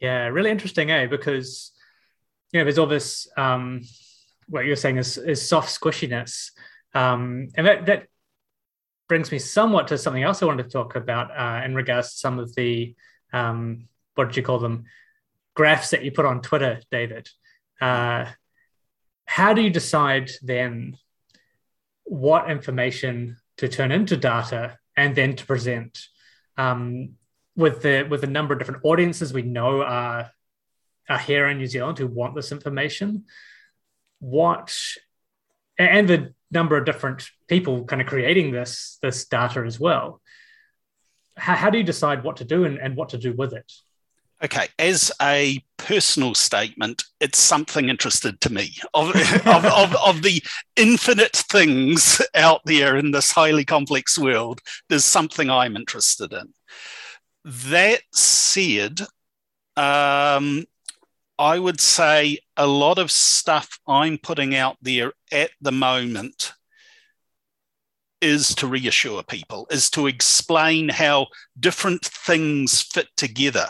Yeah, 0.00 0.26
really 0.26 0.50
interesting, 0.50 0.90
eh? 0.90 1.06
Because 1.06 1.72
you 2.52 2.60
know, 2.60 2.64
there's 2.64 2.78
all 2.78 2.86
this 2.86 3.26
um, 3.36 3.82
what 4.48 4.64
you're 4.64 4.76
saying 4.76 4.98
is, 4.98 5.18
is 5.18 5.46
soft 5.46 5.68
squishiness, 5.68 6.50
um, 6.94 7.48
and 7.56 7.66
that 7.66 7.86
that 7.86 8.06
brings 9.08 9.32
me 9.32 9.38
somewhat 9.38 9.88
to 9.88 9.96
something 9.98 10.22
else 10.22 10.42
I 10.42 10.46
wanted 10.46 10.64
to 10.64 10.70
talk 10.70 10.96
about 10.96 11.30
uh, 11.36 11.64
in 11.64 11.74
regards 11.74 12.12
to 12.12 12.18
some 12.18 12.38
of 12.38 12.54
the 12.54 12.94
um, 13.32 13.88
what 14.14 14.26
did 14.28 14.36
you 14.36 14.42
call 14.42 14.58
them 14.58 14.84
graphs 15.58 15.90
that 15.90 16.04
you 16.04 16.12
put 16.12 16.24
on 16.24 16.40
Twitter, 16.40 16.80
David. 16.88 17.28
Uh, 17.80 18.26
how 19.24 19.52
do 19.54 19.60
you 19.60 19.70
decide 19.70 20.30
then 20.40 20.96
what 22.04 22.48
information 22.48 23.38
to 23.56 23.68
turn 23.68 23.90
into 23.90 24.16
data 24.16 24.78
and 24.96 25.16
then 25.16 25.34
to 25.34 25.44
present? 25.44 25.98
Um, 26.56 27.16
with 27.56 27.82
the 27.82 28.06
with 28.08 28.20
the 28.20 28.28
number 28.28 28.54
of 28.54 28.60
different 28.60 28.84
audiences 28.84 29.32
we 29.32 29.42
know 29.42 29.82
are 29.82 30.30
are 31.08 31.18
here 31.18 31.48
in 31.48 31.58
New 31.58 31.66
Zealand 31.66 31.98
who 31.98 32.06
want 32.06 32.36
this 32.36 32.52
information, 32.52 33.24
what 34.20 34.78
and 35.76 36.06
the 36.08 36.34
number 36.52 36.76
of 36.76 36.86
different 36.86 37.28
people 37.48 37.84
kind 37.84 38.00
of 38.00 38.06
creating 38.06 38.52
this 38.52 38.98
this 39.02 39.26
data 39.26 39.64
as 39.66 39.80
well. 39.80 40.22
How, 41.36 41.56
how 41.56 41.70
do 41.70 41.78
you 41.78 41.84
decide 41.84 42.22
what 42.22 42.36
to 42.36 42.44
do 42.44 42.64
and, 42.64 42.78
and 42.78 42.94
what 42.94 43.08
to 43.08 43.18
do 43.18 43.32
with 43.32 43.52
it? 43.52 43.72
Okay, 44.42 44.68
as 44.78 45.10
a 45.20 45.60
personal 45.78 46.32
statement, 46.32 47.02
it's 47.18 47.38
something 47.38 47.88
interested 47.88 48.40
to 48.40 48.52
me. 48.52 48.76
Of, 48.94 49.08
of, 49.46 49.64
of, 49.64 49.96
of, 49.96 50.22
the 50.22 50.40
infinite 50.76 51.34
things 51.34 52.22
out 52.36 52.60
there 52.64 52.96
in 52.96 53.10
this 53.10 53.32
highly 53.32 53.64
complex 53.64 54.16
world, 54.16 54.60
there's 54.88 55.04
something 55.04 55.50
I'm 55.50 55.74
interested 55.74 56.32
in. 56.32 56.54
That 57.44 58.02
said, 58.12 59.00
um, 59.76 60.64
I 61.36 61.58
would 61.58 61.80
say 61.80 62.38
a 62.56 62.66
lot 62.66 62.98
of 62.98 63.10
stuff 63.10 63.80
I'm 63.88 64.18
putting 64.18 64.54
out 64.54 64.76
there 64.80 65.14
at 65.32 65.50
the 65.60 65.72
moment 65.72 66.52
is 68.20 68.54
to 68.56 68.66
reassure 68.66 69.22
people, 69.22 69.66
is 69.70 69.90
to 69.90 70.06
explain 70.06 70.88
how 70.88 71.26
different 71.58 72.04
things 72.04 72.82
fit 72.82 73.08
together. 73.16 73.66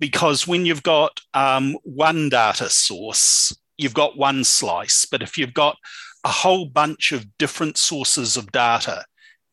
Because 0.00 0.46
when 0.46 0.66
you've 0.66 0.82
got 0.82 1.20
um, 1.34 1.76
one 1.84 2.28
data 2.28 2.68
source, 2.68 3.56
you've 3.76 3.94
got 3.94 4.16
one 4.16 4.44
slice. 4.44 5.04
But 5.04 5.22
if 5.22 5.38
you've 5.38 5.54
got 5.54 5.76
a 6.24 6.28
whole 6.28 6.66
bunch 6.66 7.12
of 7.12 7.26
different 7.38 7.76
sources 7.76 8.36
of 8.36 8.52
data 8.52 9.04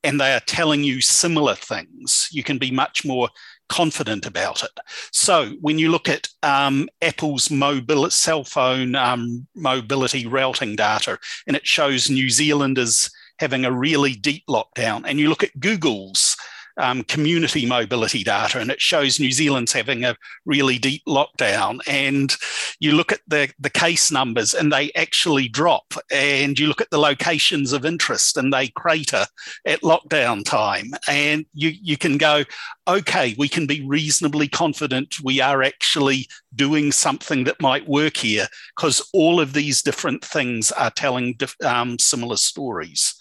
and 0.04 0.20
they 0.20 0.34
are 0.34 0.42
telling 0.42 0.84
you 0.84 1.02
similar 1.02 1.56
things, 1.56 2.28
you 2.32 2.44
can 2.44 2.58
be 2.58 2.72
much 2.72 3.06
more 3.06 3.30
confident 3.70 4.26
about 4.26 4.64
it. 4.64 4.72
So 5.12 5.52
when 5.62 5.80
you 5.80 5.90
look 5.90 6.10
at 6.10 6.28
um, 6.44 6.90
Apple's 7.02 7.50
mobile 7.50 8.10
cell 8.10 8.44
phone 8.44 8.96
um, 8.96 9.48
mobility 9.56 10.28
routing 10.28 10.76
data, 10.76 11.18
and 11.48 11.56
it 11.56 11.66
shows 11.66 12.10
New 12.10 12.30
Zealanders 12.30 13.10
having 13.40 13.64
a 13.64 13.72
really 13.72 14.14
deep 14.14 14.44
lockdown, 14.50 15.04
and 15.06 15.20
you 15.20 15.30
look 15.30 15.44
at 15.44 15.60
Google's 15.60 16.31
um, 16.78 17.04
community 17.04 17.66
mobility 17.66 18.24
data, 18.24 18.60
and 18.60 18.72
it 18.72 18.82
shows 18.82 19.20
New 19.20 19.32
Zealand's 19.32 19.74
having 19.74 20.04
a 20.04 20.16
really 20.46 20.78
deep 20.78 21.04
lockdown. 21.08 21.80
And 21.88 22.36
you 22.80 22.94
look 22.94 23.12
at 23.12 23.22
the, 23.28 23.52
the 23.60 23.70
case 23.70 24.12
numbers, 24.12 24.54
and 24.54 24.72
they 24.72 24.92
actually 24.94 25.48
drop. 25.48 25.94
And 26.12 26.58
you 26.58 26.68
look 26.68 26.82
at 26.82 26.90
the 26.90 26.98
locations 26.98 27.74
of 27.74 27.86
interest, 27.86 28.38
and 28.38 28.54
they 28.54 28.70
crater 28.70 29.26
at 29.66 29.82
lockdown 29.82 30.44
time. 30.44 30.92
And 31.08 31.46
you, 31.54 31.72
you 31.82 31.98
can 31.98 32.18
go, 32.18 32.44
okay, 32.88 33.36
we 33.38 33.48
can 33.48 33.68
be 33.68 33.86
reasonably 33.86 34.48
confident 34.48 35.16
we 35.24 35.42
are 35.42 35.64
actually 35.64 36.28
doing 36.56 36.92
something 36.92 37.44
that 37.46 37.62
might 37.62 37.88
work 37.88 38.18
here 38.18 38.48
because 38.76 39.08
all 39.14 39.40
of 39.40 39.54
these 39.54 39.82
different 39.82 40.24
things 40.24 40.72
are 40.72 40.92
telling 40.92 41.38
um, 41.64 41.98
similar 42.00 42.38
stories. 42.38 43.16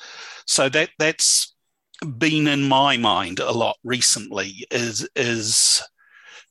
So 0.46 0.68
that 0.70 0.90
that's 0.98 1.54
been 2.18 2.46
in 2.46 2.68
my 2.68 2.96
mind 2.96 3.40
a 3.40 3.52
lot 3.52 3.76
recently 3.84 4.66
is 4.70 5.08
is 5.14 5.82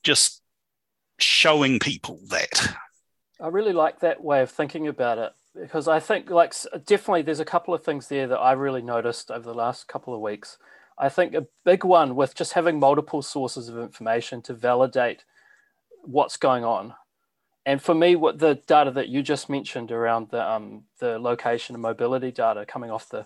just 0.04 0.42
showing 1.20 1.80
people 1.80 2.20
that. 2.30 2.76
I 3.42 3.48
really 3.48 3.74
like 3.74 4.00
that 4.02 4.24
way 4.24 4.42
of 4.42 4.52
thinking 4.52 4.88
about 4.88 5.18
it 5.18 5.34
because 5.60 5.88
I 5.88 6.00
think 6.00 6.30
like 6.30 6.54
definitely 6.86 7.22
there's 7.24 7.40
a 7.40 7.46
couple 7.46 7.74
of 7.74 7.84
things 7.84 8.08
there 8.08 8.28
that 8.28 8.38
I 8.38 8.54
really 8.54 8.82
noticed 8.82 9.32
over 9.32 9.46
the 9.46 9.54
last 9.54 9.88
couple 9.88 10.14
of 10.14 10.22
weeks. 10.22 10.58
I 10.98 11.10
think 11.10 11.34
a 11.34 11.48
big 11.64 11.84
one 11.84 12.16
with 12.16 12.36
just 12.36 12.54
having 12.54 12.80
multiple 12.80 13.22
sources 13.22 13.70
of 13.70 13.78
information 13.78 14.42
to 14.44 14.54
validate 14.54 15.24
what's 16.04 16.38
going 16.38 16.64
on. 16.64 16.94
And 17.66 17.82
for 17.82 17.94
me, 17.94 18.16
what 18.16 18.40
the 18.40 18.56
data 18.68 18.92
that 18.92 19.10
you 19.10 19.22
just 19.22 19.50
mentioned 19.50 19.92
around 19.92 20.30
the 20.32 20.50
um, 20.50 20.84
the 21.00 21.20
location 21.20 21.76
and 21.76 21.82
mobility 21.82 22.32
data 22.32 22.66
coming 22.66 22.90
off 22.90 23.10
the 23.10 23.26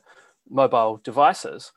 mobile 0.50 1.00
devices, 1.04 1.72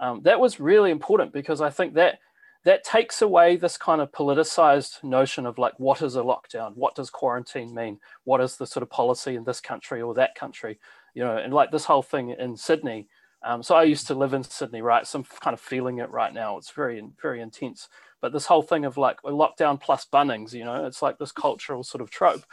um, 0.00 0.22
that 0.22 0.40
was 0.40 0.58
really 0.58 0.90
important 0.90 1.32
because 1.32 1.60
I 1.60 1.70
think 1.70 1.94
that 1.94 2.18
that 2.64 2.84
takes 2.84 3.22
away 3.22 3.56
this 3.56 3.76
kind 3.78 4.00
of 4.00 4.12
politicized 4.12 5.02
notion 5.04 5.46
of 5.46 5.58
like 5.58 5.78
what 5.78 6.02
is 6.02 6.16
a 6.16 6.20
lockdown? 6.20 6.74
What 6.74 6.94
does 6.94 7.10
quarantine 7.10 7.74
mean? 7.74 8.00
What 8.24 8.40
is 8.40 8.56
the 8.56 8.66
sort 8.66 8.82
of 8.82 8.90
policy 8.90 9.36
in 9.36 9.44
this 9.44 9.60
country 9.60 10.02
or 10.02 10.14
that 10.14 10.34
country? 10.34 10.78
You 11.14 11.24
know 11.24 11.36
and 11.36 11.52
like 11.52 11.70
this 11.70 11.84
whole 11.84 12.02
thing 12.02 12.30
in 12.30 12.56
sydney 12.56 13.08
um, 13.42 13.64
so 13.64 13.74
i 13.74 13.82
used 13.82 14.06
to 14.06 14.14
live 14.14 14.32
in 14.32 14.44
sydney 14.44 14.80
right? 14.80 15.06
So 15.06 15.18
i'm 15.18 15.24
kind 15.40 15.54
of 15.54 15.60
feeling 15.60 15.98
it 15.98 16.10
right 16.10 16.32
now. 16.32 16.56
It's 16.56 16.70
very 16.70 17.02
very 17.20 17.40
intense. 17.40 17.88
But 18.20 18.32
this 18.32 18.46
whole 18.46 18.62
thing 18.62 18.84
of 18.84 18.96
like 18.96 19.18
a 19.24 19.30
lockdown 19.30 19.80
plus 19.80 20.06
bunnings 20.10 20.52
you 20.52 20.64
know 20.64 20.86
it's 20.86 21.02
like 21.02 21.18
this 21.18 21.32
cultural 21.32 21.84
sort 21.84 22.00
of 22.00 22.10
trope. 22.10 22.44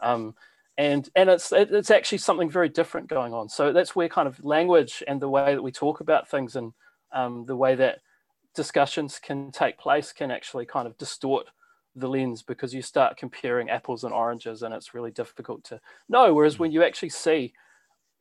Um, 0.00 0.34
and 0.78 1.08
and 1.14 1.30
it's 1.30 1.52
it's 1.52 1.90
actually 1.90 2.18
something 2.18 2.50
very 2.50 2.68
different 2.68 3.08
going 3.08 3.32
on. 3.32 3.48
So 3.48 3.72
that's 3.72 3.96
where 3.96 4.08
kind 4.08 4.28
of 4.28 4.42
language 4.44 5.02
and 5.06 5.20
the 5.20 5.28
way 5.28 5.54
that 5.54 5.62
we 5.62 5.72
talk 5.72 6.00
about 6.00 6.28
things 6.28 6.56
and 6.56 6.72
um, 7.16 7.46
the 7.46 7.56
way 7.56 7.74
that 7.74 8.00
discussions 8.54 9.18
can 9.18 9.50
take 9.50 9.78
place 9.78 10.12
can 10.12 10.30
actually 10.30 10.66
kind 10.66 10.86
of 10.86 10.96
distort 10.98 11.46
the 11.94 12.08
lens 12.08 12.42
because 12.42 12.74
you 12.74 12.82
start 12.82 13.16
comparing 13.16 13.70
apples 13.70 14.04
and 14.04 14.12
oranges 14.12 14.62
and 14.62 14.74
it's 14.74 14.94
really 14.94 15.10
difficult 15.10 15.64
to 15.64 15.80
know 16.08 16.32
whereas 16.34 16.58
when 16.58 16.70
you 16.70 16.82
actually 16.82 17.08
see 17.08 17.54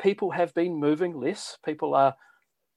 people 0.01 0.31
have 0.31 0.53
been 0.53 0.79
moving 0.79 1.19
less 1.19 1.57
people 1.65 1.93
are 1.93 2.15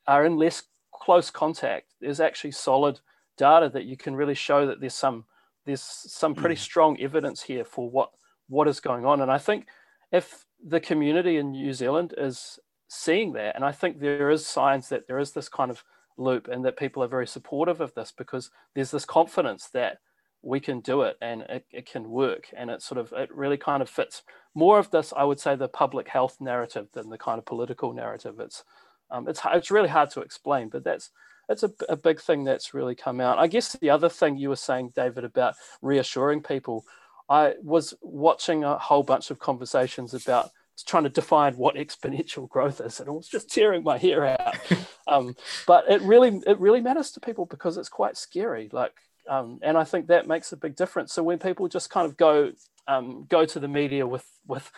are 0.06 0.24
in 0.24 0.36
less 0.36 0.64
close 0.92 1.30
contact 1.30 1.94
there's 2.00 2.20
actually 2.20 2.50
solid 2.50 2.98
data 3.36 3.68
that 3.68 3.84
you 3.84 3.96
can 3.96 4.16
really 4.16 4.34
show 4.34 4.66
that 4.66 4.80
there's 4.80 4.94
some 4.94 5.24
there's 5.66 5.82
some 5.82 6.34
pretty 6.34 6.56
mm. 6.56 6.58
strong 6.58 7.00
evidence 7.00 7.42
here 7.42 7.64
for 7.64 7.88
what 7.88 8.10
what 8.48 8.66
is 8.66 8.80
going 8.80 9.04
on 9.04 9.20
and 9.20 9.30
i 9.30 9.38
think 9.38 9.66
if 10.10 10.46
the 10.64 10.80
community 10.80 11.36
in 11.36 11.52
new 11.52 11.72
zealand 11.72 12.12
is 12.18 12.58
seeing 12.88 13.32
that 13.32 13.54
and 13.54 13.64
i 13.64 13.70
think 13.70 14.00
there 14.00 14.30
is 14.30 14.44
signs 14.44 14.88
that 14.88 15.06
there 15.06 15.20
is 15.20 15.32
this 15.32 15.48
kind 15.48 15.70
of 15.70 15.84
loop 16.18 16.48
and 16.48 16.64
that 16.64 16.76
people 16.76 17.02
are 17.02 17.08
very 17.08 17.26
supportive 17.26 17.80
of 17.80 17.94
this 17.94 18.12
because 18.16 18.50
there's 18.74 18.90
this 18.90 19.04
confidence 19.04 19.68
that 19.72 19.98
we 20.42 20.60
can 20.60 20.80
do 20.80 21.02
it 21.02 21.16
and 21.20 21.42
it, 21.42 21.64
it 21.70 21.90
can 21.90 22.10
work. 22.10 22.48
And 22.56 22.70
it 22.70 22.82
sort 22.82 22.98
of 22.98 23.12
it 23.16 23.34
really 23.34 23.56
kind 23.56 23.82
of 23.82 23.88
fits 23.88 24.22
more 24.54 24.78
of 24.78 24.90
this 24.90 25.12
i 25.16 25.22
would 25.22 25.38
say 25.38 25.54
the 25.54 25.68
public 25.68 26.08
health 26.08 26.36
narrative 26.40 26.88
than 26.92 27.08
the 27.10 27.18
kind 27.18 27.38
of 27.38 27.46
political 27.46 27.92
narrative. 27.92 28.40
It's 28.40 28.64
um, 29.10 29.28
it's 29.28 29.40
it's 29.52 29.70
really 29.70 29.88
hard 29.88 30.10
to 30.10 30.20
explain 30.20 30.68
but 30.68 30.84
that's 30.84 31.10
that's 31.48 31.62
a, 31.62 31.70
a 31.88 31.96
big 31.96 32.20
thing 32.20 32.44
that's 32.44 32.74
really 32.74 32.94
come 32.94 33.20
out. 33.20 33.38
I 33.38 33.46
guess 33.46 33.72
the 33.72 33.90
other 33.90 34.08
thing 34.08 34.36
you 34.36 34.48
were 34.48 34.56
saying 34.56 34.92
david 34.94 35.24
about 35.24 35.54
reassuring 35.80 36.42
people 36.42 36.84
i 37.28 37.54
was 37.62 37.94
watching 38.02 38.64
a 38.64 38.78
whole 38.78 39.02
bunch 39.02 39.30
of 39.30 39.38
conversations 39.38 40.12
about 40.14 40.50
trying 40.82 41.04
to 41.04 41.10
define 41.10 41.54
what 41.56 41.74
exponential 41.74 42.48
growth 42.48 42.80
is 42.80 43.00
and 43.00 43.08
it 43.08 43.12
was 43.12 43.28
just 43.28 43.50
tearing 43.52 43.82
my 43.82 43.98
hair 43.98 44.24
out 44.24 44.56
um, 45.06 45.34
but 45.66 45.84
it 45.90 46.00
really 46.02 46.40
it 46.46 46.58
really 46.58 46.80
matters 46.80 47.10
to 47.10 47.20
people 47.20 47.46
because 47.46 47.76
it's 47.76 47.88
quite 47.88 48.16
scary 48.16 48.68
like 48.72 48.92
um, 49.28 49.58
and 49.62 49.76
I 49.76 49.84
think 49.84 50.06
that 50.06 50.26
makes 50.26 50.52
a 50.52 50.56
big 50.56 50.74
difference. 50.74 51.12
So 51.12 51.22
when 51.22 51.38
people 51.38 51.68
just 51.68 51.90
kind 51.90 52.06
of 52.06 52.16
go 52.16 52.52
um, 52.86 53.26
go 53.28 53.44
to 53.44 53.60
the 53.60 53.68
media 53.68 54.06
with 54.06 54.24
with 54.46 54.70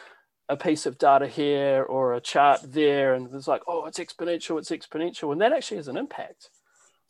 a 0.48 0.56
piece 0.56 0.84
of 0.86 0.98
data 0.98 1.28
here 1.28 1.84
or 1.84 2.14
a 2.14 2.20
chart 2.20 2.60
there, 2.64 3.14
and 3.14 3.32
it's 3.32 3.46
like, 3.46 3.62
oh, 3.68 3.86
it's 3.86 3.98
exponential, 3.98 4.58
it's 4.58 4.70
exponential, 4.70 5.30
and 5.32 5.40
that 5.40 5.52
actually 5.52 5.76
has 5.76 5.88
an 5.88 5.96
impact. 5.96 6.50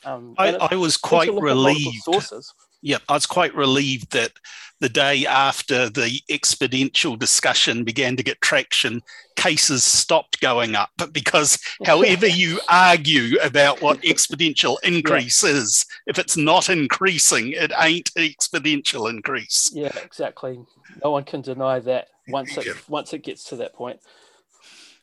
Um, 0.04 0.34
I, 0.38 0.54
I 0.54 0.76
was 0.76 0.96
quite 0.96 1.32
relieved. 1.32 2.02
Sources 2.02 2.52
yeah, 2.82 2.98
I 3.08 3.14
was 3.14 3.26
quite 3.26 3.54
relieved 3.54 4.12
that 4.12 4.32
the 4.80 4.88
day 4.88 5.26
after 5.26 5.90
the 5.90 6.20
exponential 6.30 7.18
discussion 7.18 7.84
began 7.84 8.16
to 8.16 8.22
get 8.22 8.40
traction, 8.40 9.02
cases 9.36 9.84
stopped 9.84 10.40
going 10.40 10.74
up 10.74 10.90
But 10.96 11.12
because 11.12 11.58
however 11.84 12.26
you 12.42 12.60
argue 12.68 13.38
about 13.42 13.82
what 13.82 14.00
exponential 14.02 14.76
increase 14.82 15.42
yeah. 15.42 15.50
is, 15.50 15.86
if 16.06 16.18
it's 16.18 16.36
not 16.36 16.68
increasing, 16.68 17.52
it 17.52 17.72
ain't 17.78 18.12
exponential 18.14 19.08
increase. 19.10 19.70
Yeah, 19.72 19.92
exactly. 20.02 20.60
No 21.04 21.10
one 21.10 21.24
can 21.24 21.42
deny 21.42 21.78
that 21.80 22.08
once 22.28 22.56
it 22.56 22.66
yeah. 22.66 22.72
once 22.88 23.12
it 23.12 23.22
gets 23.22 23.44
to 23.44 23.56
that 23.56 23.74
point. 23.74 24.00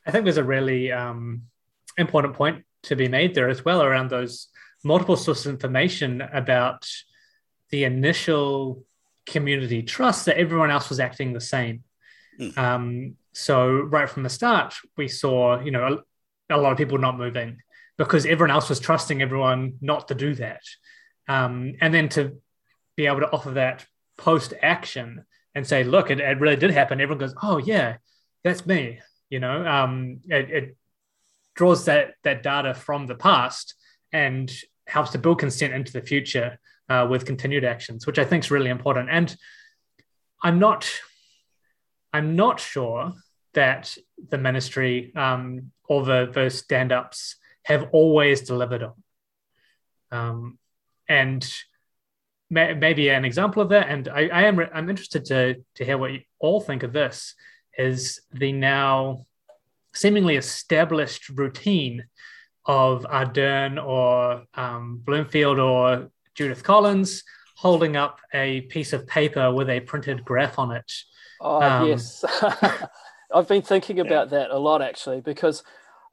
I 0.06 0.10
think 0.10 0.24
there's 0.24 0.38
a 0.38 0.44
really 0.44 0.90
um, 0.90 1.42
important 1.96 2.34
point 2.34 2.64
to 2.84 2.96
be 2.96 3.08
made 3.08 3.34
there 3.34 3.48
as 3.48 3.64
well 3.64 3.82
around 3.82 4.08
those 4.08 4.48
multiple 4.84 5.16
sources 5.16 5.46
of 5.46 5.52
information 5.52 6.22
about 6.22 6.88
the 7.70 7.84
initial 7.84 8.84
community 9.26 9.82
trust 9.82 10.26
that 10.26 10.38
everyone 10.38 10.70
else 10.70 10.88
was 10.88 11.00
acting 11.00 11.32
the 11.32 11.40
same. 11.40 11.84
Mm. 12.40 12.58
Um, 12.58 13.16
so 13.32 13.70
right 13.70 14.08
from 14.08 14.22
the 14.22 14.30
start, 14.30 14.74
we 14.96 15.08
saw 15.08 15.60
you 15.60 15.70
know 15.70 16.02
a, 16.50 16.56
a, 16.56 16.58
lot 16.58 16.72
of 16.72 16.78
people 16.78 16.98
not 16.98 17.18
moving 17.18 17.58
because 17.96 18.26
everyone 18.26 18.50
else 18.50 18.68
was 18.68 18.80
trusting 18.80 19.22
everyone 19.22 19.74
not 19.80 20.08
to 20.08 20.14
do 20.14 20.34
that, 20.34 20.62
um, 21.28 21.74
and 21.80 21.92
then 21.92 22.08
to 22.10 22.40
be 22.96 23.06
able 23.06 23.20
to 23.20 23.30
offer 23.30 23.50
that 23.50 23.86
post 24.16 24.54
action 24.62 25.24
and 25.54 25.66
say, 25.66 25.84
look, 25.84 26.10
it, 26.10 26.20
it, 26.20 26.40
really 26.40 26.56
did 26.56 26.70
happen. 26.70 27.00
Everyone 27.00 27.18
goes, 27.18 27.34
oh 27.42 27.58
yeah, 27.58 27.96
that's 28.44 28.66
me. 28.66 29.00
You 29.30 29.40
know, 29.40 29.66
um, 29.66 30.20
it, 30.28 30.50
it 30.50 30.76
draws 31.54 31.84
that 31.84 32.14
that 32.24 32.42
data 32.42 32.74
from 32.74 33.06
the 33.06 33.14
past 33.14 33.74
and 34.12 34.50
helps 34.86 35.10
to 35.10 35.18
build 35.18 35.38
consent 35.38 35.74
into 35.74 35.92
the 35.92 36.00
future 36.00 36.58
uh, 36.88 37.06
with 37.08 37.26
continued 37.26 37.64
actions, 37.64 38.06
which 38.06 38.18
I 38.18 38.24
think 38.24 38.44
is 38.44 38.50
really 38.50 38.70
important. 38.70 39.08
And 39.10 39.34
I'm 40.42 40.58
not, 40.58 40.90
I'm 42.12 42.36
not 42.36 42.60
sure 42.60 43.12
that 43.54 43.96
the 44.30 44.38
ministry 44.38 45.12
um, 45.16 45.72
or 45.88 46.04
the 46.04 46.30
those 46.32 46.58
stand-ups 46.58 47.36
have 47.64 47.88
always 47.92 48.42
delivered 48.42 48.82
on. 48.82 48.94
Um, 50.10 50.58
and 51.08 51.46
may, 52.50 52.74
maybe 52.74 53.08
an 53.08 53.24
example 53.24 53.62
of 53.62 53.70
that, 53.70 53.88
and 53.88 54.08
I, 54.08 54.28
I 54.28 54.42
am 54.44 54.60
I'm 54.72 54.90
interested 54.90 55.24
to 55.26 55.56
to 55.76 55.84
hear 55.84 55.98
what 55.98 56.12
you 56.12 56.20
all 56.38 56.60
think 56.60 56.82
of 56.82 56.92
this. 56.92 57.34
Is 57.76 58.20
the 58.32 58.52
now 58.52 59.26
seemingly 59.94 60.36
established 60.36 61.28
routine 61.28 62.06
of 62.64 63.04
Ardern 63.04 63.82
or 63.82 64.44
um, 64.54 65.00
Bloomfield 65.04 65.58
or 65.58 66.10
Judith 66.38 66.62
Collins 66.62 67.24
holding 67.56 67.96
up 67.96 68.20
a 68.32 68.60
piece 68.60 68.92
of 68.92 69.08
paper 69.08 69.52
with 69.52 69.68
a 69.68 69.80
printed 69.80 70.24
graph 70.24 70.56
on 70.56 70.70
it. 70.70 70.92
Oh, 71.40 71.60
um, 71.60 71.88
yes. 71.88 72.24
I've 73.34 73.48
been 73.48 73.62
thinking 73.62 73.98
about 73.98 74.30
yeah. 74.30 74.38
that 74.38 74.50
a 74.52 74.56
lot 74.56 74.80
actually, 74.80 75.20
because 75.20 75.64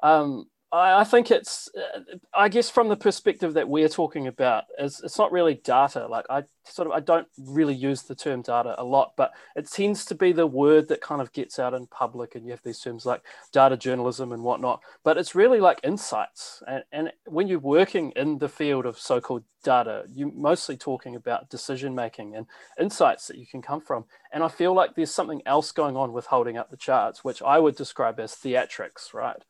um, 0.01 0.47
I, 0.75 1.01
I 1.01 1.03
think 1.03 1.31
it's, 1.31 1.69
uh, 1.75 1.99
I 2.33 2.49
guess, 2.49 2.69
from 2.69 2.89
the 2.89 2.95
perspective 2.95 3.53
that 3.53 3.69
we're 3.69 3.89
talking 3.89 4.27
about, 4.27 4.65
is 4.77 5.01
it's 5.03 5.17
not 5.17 5.31
really 5.31 5.55
data. 5.55 6.07
Like 6.07 6.25
I 6.29 6.43
sort 6.63 6.87
of, 6.87 6.93
I 6.93 6.99
don't 6.99 7.27
really 7.37 7.73
use 7.73 8.03
the 8.03 8.15
term 8.15 8.41
data 8.41 8.75
a 8.77 8.83
lot, 8.83 9.13
but 9.15 9.31
it 9.55 9.69
tends 9.69 10.05
to 10.05 10.15
be 10.15 10.31
the 10.31 10.47
word 10.47 10.87
that 10.89 11.01
kind 11.01 11.21
of 11.21 11.31
gets 11.31 11.59
out 11.59 11.73
in 11.73 11.87
public, 11.87 12.35
and 12.35 12.45
you 12.45 12.51
have 12.51 12.63
these 12.63 12.79
terms 12.79 13.05
like 13.05 13.21
data 13.51 13.77
journalism 13.77 14.31
and 14.31 14.43
whatnot. 14.43 14.81
But 15.03 15.17
it's 15.17 15.35
really 15.35 15.59
like 15.59 15.79
insights, 15.83 16.61
and, 16.67 16.83
and 16.91 17.11
when 17.25 17.47
you're 17.47 17.59
working 17.59 18.11
in 18.15 18.39
the 18.39 18.49
field 18.49 18.85
of 18.85 18.99
so-called 18.99 19.43
data, 19.63 20.05
you're 20.13 20.31
mostly 20.31 20.77
talking 20.77 21.15
about 21.15 21.49
decision 21.49 21.95
making 21.95 22.35
and 22.35 22.45
insights 22.79 23.27
that 23.27 23.37
you 23.37 23.47
can 23.47 23.61
come 23.61 23.81
from. 23.81 24.05
And 24.31 24.43
I 24.43 24.47
feel 24.47 24.73
like 24.73 24.95
there's 24.95 25.11
something 25.11 25.41
else 25.45 25.71
going 25.71 25.95
on 25.95 26.13
with 26.13 26.27
holding 26.27 26.57
up 26.57 26.69
the 26.69 26.77
charts, 26.77 27.23
which 27.23 27.41
I 27.41 27.59
would 27.59 27.75
describe 27.75 28.19
as 28.19 28.33
theatrics, 28.33 29.13
right? 29.13 29.43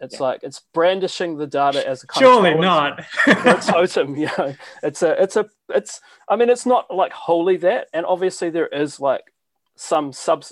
It's 0.00 0.16
yeah. 0.16 0.22
like 0.22 0.40
it's 0.42 0.60
brandishing 0.72 1.36
the 1.36 1.46
data 1.46 1.86
as 1.86 2.02
a 2.02 2.06
kind 2.06 2.24
surely 2.24 2.52
of 2.52 2.60
not 2.60 3.04
totem. 3.62 4.16
You 4.16 4.28
know, 4.38 4.54
it's 4.82 5.02
a 5.02 5.22
it's 5.22 5.36
a 5.36 5.46
it's. 5.68 6.00
I 6.28 6.36
mean, 6.36 6.50
it's 6.50 6.66
not 6.66 6.94
like 6.94 7.12
wholly 7.12 7.56
that, 7.58 7.88
and 7.92 8.04
obviously 8.04 8.50
there 8.50 8.66
is 8.66 8.98
like 8.98 9.32
some 9.76 10.12
sub 10.12 10.44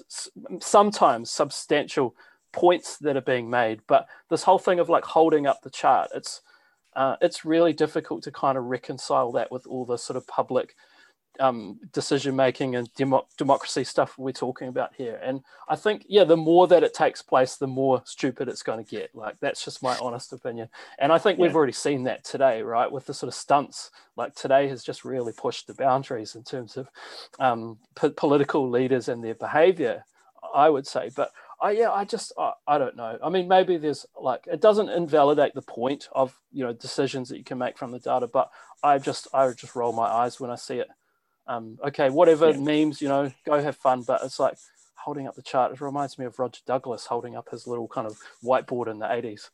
sometimes 0.61 1.31
substantial 1.31 2.15
points 2.53 2.99
that 2.99 3.17
are 3.17 3.23
being 3.23 3.51
made, 3.51 3.81
but 3.87 4.07
this 4.31 4.43
whole 4.43 4.59
thing 4.59 4.79
of 4.79 4.89
like 4.89 5.05
holding 5.05 5.47
up 5.47 5.63
the 5.63 5.71
chart, 5.71 6.11
it's 6.15 6.41
uh, 6.95 7.17
it's 7.21 7.45
really 7.45 7.73
difficult 7.73 8.23
to 8.23 8.31
kind 8.31 8.59
of 8.59 8.65
reconcile 8.65 9.33
that 9.33 9.51
with 9.51 9.67
all 9.67 9.85
the 9.85 9.97
sort 9.97 10.17
of 10.17 10.27
public 10.27 10.77
um, 11.41 11.81
decision 11.93 12.37
making 12.37 12.77
and 12.77 12.93
demo- 12.95 13.27
democracy 13.37 13.85
stuff 13.85 14.19
we're 14.19 14.33
talking 14.33 14.69
about 14.69 14.95
here. 14.95 15.21
And 15.23 15.43
I 15.69 15.77
think, 15.77 16.05
yeah, 16.09 16.25
the 16.25 16.37
more 16.37 16.67
that 16.69 16.83
it 16.83 16.95
takes 16.95 17.23
place, 17.23 17.57
the 17.57 17.67
more 17.67 18.03
stupid 18.05 18.49
it's 18.49 18.63
going 18.63 18.85
to 18.85 18.91
get. 18.91 19.15
Like 19.15 19.37
that's 19.41 19.65
just 19.65 19.83
my 19.83 19.97
honest 19.99 20.33
opinion. 20.33 20.69
And 20.99 21.13
I 21.13 21.19
think 21.19 21.39
yeah. 21.39 21.43
we've 21.43 21.57
already 21.57 21.73
seen 21.73 22.05
that 22.05 22.25
today, 22.25 22.63
right? 22.63 22.91
With 22.91 23.07
the 23.07 23.15
sort 23.15 23.29
of 23.29 23.35
stunts. 23.35 23.91
Like 24.17 24.35
today 24.35 24.69
has 24.69 24.85
just 24.85 25.05
really 25.05 25.33
pushed 25.33 25.67
the 25.67 25.75
boundaries 25.75 26.35
in 26.35 26.43
terms 26.43 26.77
of 26.77 26.89
um, 27.39 27.79
p- 28.01 28.11
political 28.11 28.69
leaders 28.69 29.09
and 29.09 29.25
their 29.25 29.35
behavior. 29.35 30.05
I 30.55 30.69
would 30.69 30.87
say, 30.87 31.11
but 31.15 31.31
I, 31.63 31.71
yeah, 31.71 31.93
I 31.93 32.05
just 32.05 32.33
I, 32.37 32.53
I, 32.67 32.77
don't 32.77 32.97
know. 32.97 33.17
I 33.23 33.31
mean, 33.31 33.47
maybe 33.47 33.77
there's 33.77 34.05
like 34.21 34.47
it 34.51 34.61
doesn't 34.61 34.91
invalidate 34.91 35.55
the 35.55 35.63
point 35.63 36.09
of 36.13 36.39
you 36.53 36.65
know 36.65 36.73
decisions 36.73 37.29
that 37.29 37.39
you 37.39 37.45
can 37.45 37.59
make 37.59 37.79
from 37.79 37.93
the 37.93 38.01
data, 38.01 38.27
but 38.27 38.51
I 38.83 38.99
just 38.99 39.29
I 39.33 39.49
just 39.53 39.77
roll 39.77 39.93
my 39.93 40.07
eyes 40.07 40.41
when 40.41 40.51
I 40.51 40.57
see 40.57 40.79
it 40.79 40.89
um, 41.47 41.79
okay, 41.87 42.11
whatever 42.11 42.51
yeah. 42.51 42.59
memes, 42.59 43.01
you 43.03 43.09
know, 43.09 43.33
go 43.45 43.61
have 43.61 43.77
fun. 43.77 44.03
But 44.03 44.23
it's 44.23 44.39
like 44.39 44.57
holding 44.97 45.27
up 45.27 45.35
the 45.35 45.43
chart. 45.43 45.73
It 45.73 45.81
reminds 45.81 46.19
me 46.19 46.25
of 46.25 46.39
Roger 46.39 46.61
Douglas 46.67 47.07
holding 47.07 47.37
up 47.37 47.51
his 47.51 47.67
little 47.67 47.89
kind 47.89 48.07
of 48.07 48.17
whiteboard 48.45 48.89
in 48.89 48.99
the 48.99 49.07
80s. 49.07 49.51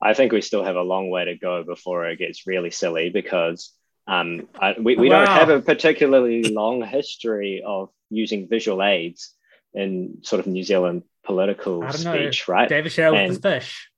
I 0.00 0.14
think 0.14 0.32
we 0.32 0.40
still 0.40 0.64
have 0.64 0.76
a 0.76 0.82
long 0.82 1.10
way 1.10 1.24
to 1.26 1.36
go 1.36 1.64
before 1.64 2.06
it 2.06 2.18
gets 2.18 2.46
really 2.46 2.70
silly 2.70 3.10
because 3.10 3.72
um, 4.06 4.48
I, 4.58 4.74
we, 4.78 4.96
we 4.96 5.08
wow. 5.08 5.24
don't 5.24 5.36
have 5.36 5.48
a 5.48 5.60
particularly 5.60 6.42
long 6.44 6.82
history 6.82 7.62
of 7.64 7.90
using 8.10 8.48
visual 8.48 8.82
aids 8.82 9.32
in 9.72 10.18
sort 10.22 10.40
of 10.40 10.46
New 10.46 10.62
Zealand 10.62 11.04
political 11.24 11.90
speech, 11.90 12.46
know. 12.46 12.54
right? 12.54 12.68
David 12.68 12.92
Shearer 12.92 13.12
with 13.12 13.40
the 13.40 13.50
fish. 13.50 13.88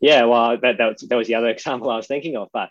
Yeah, 0.00 0.24
well, 0.24 0.58
that, 0.60 0.78
that, 0.78 0.86
was, 0.86 1.08
that 1.08 1.16
was 1.16 1.28
the 1.28 1.36
other 1.36 1.48
example 1.50 1.90
I 1.90 1.96
was 1.96 2.06
thinking 2.06 2.36
of. 2.36 2.48
But 2.52 2.70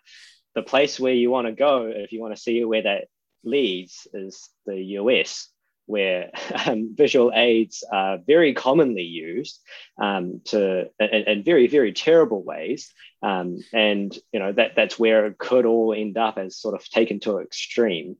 the 0.56 0.64
place 0.64 1.00
where 1.00 1.14
you 1.14 1.30
want 1.30 1.48
to 1.48 1.54
go, 1.54 1.92
if 1.94 2.12
you 2.12 2.20
want 2.20 2.36
to 2.36 2.42
see 2.42 2.64
where 2.66 2.84
that 2.84 3.06
leads 3.44 4.08
is 4.14 4.50
the 4.66 4.82
US, 5.00 5.50
where 5.86 6.32
um, 6.66 6.96
visual 6.96 7.32
aids 7.34 7.84
are 7.92 8.20
very 8.26 8.54
commonly 8.54 9.04
used 9.04 9.60
um, 10.02 10.42
to 10.46 10.90
in, 11.00 11.10
in, 11.28 11.44
very 11.44 11.68
very 11.68 11.94
terrible 11.94 12.44
ways, 12.44 12.92
um, 13.22 13.60
and 13.74 14.18
you 14.32 14.40
know 14.40 14.52
that 14.52 14.72
that's 14.76 14.98
where 14.98 15.28
it 15.28 15.38
could 15.38 15.66
all 15.66 15.94
end 15.94 16.18
up 16.18 16.38
as 16.38 16.58
sort 16.58 16.76
of 16.76 16.88
taken 16.90 17.20
to 17.22 17.38
an 17.38 17.44
extreme. 17.44 18.18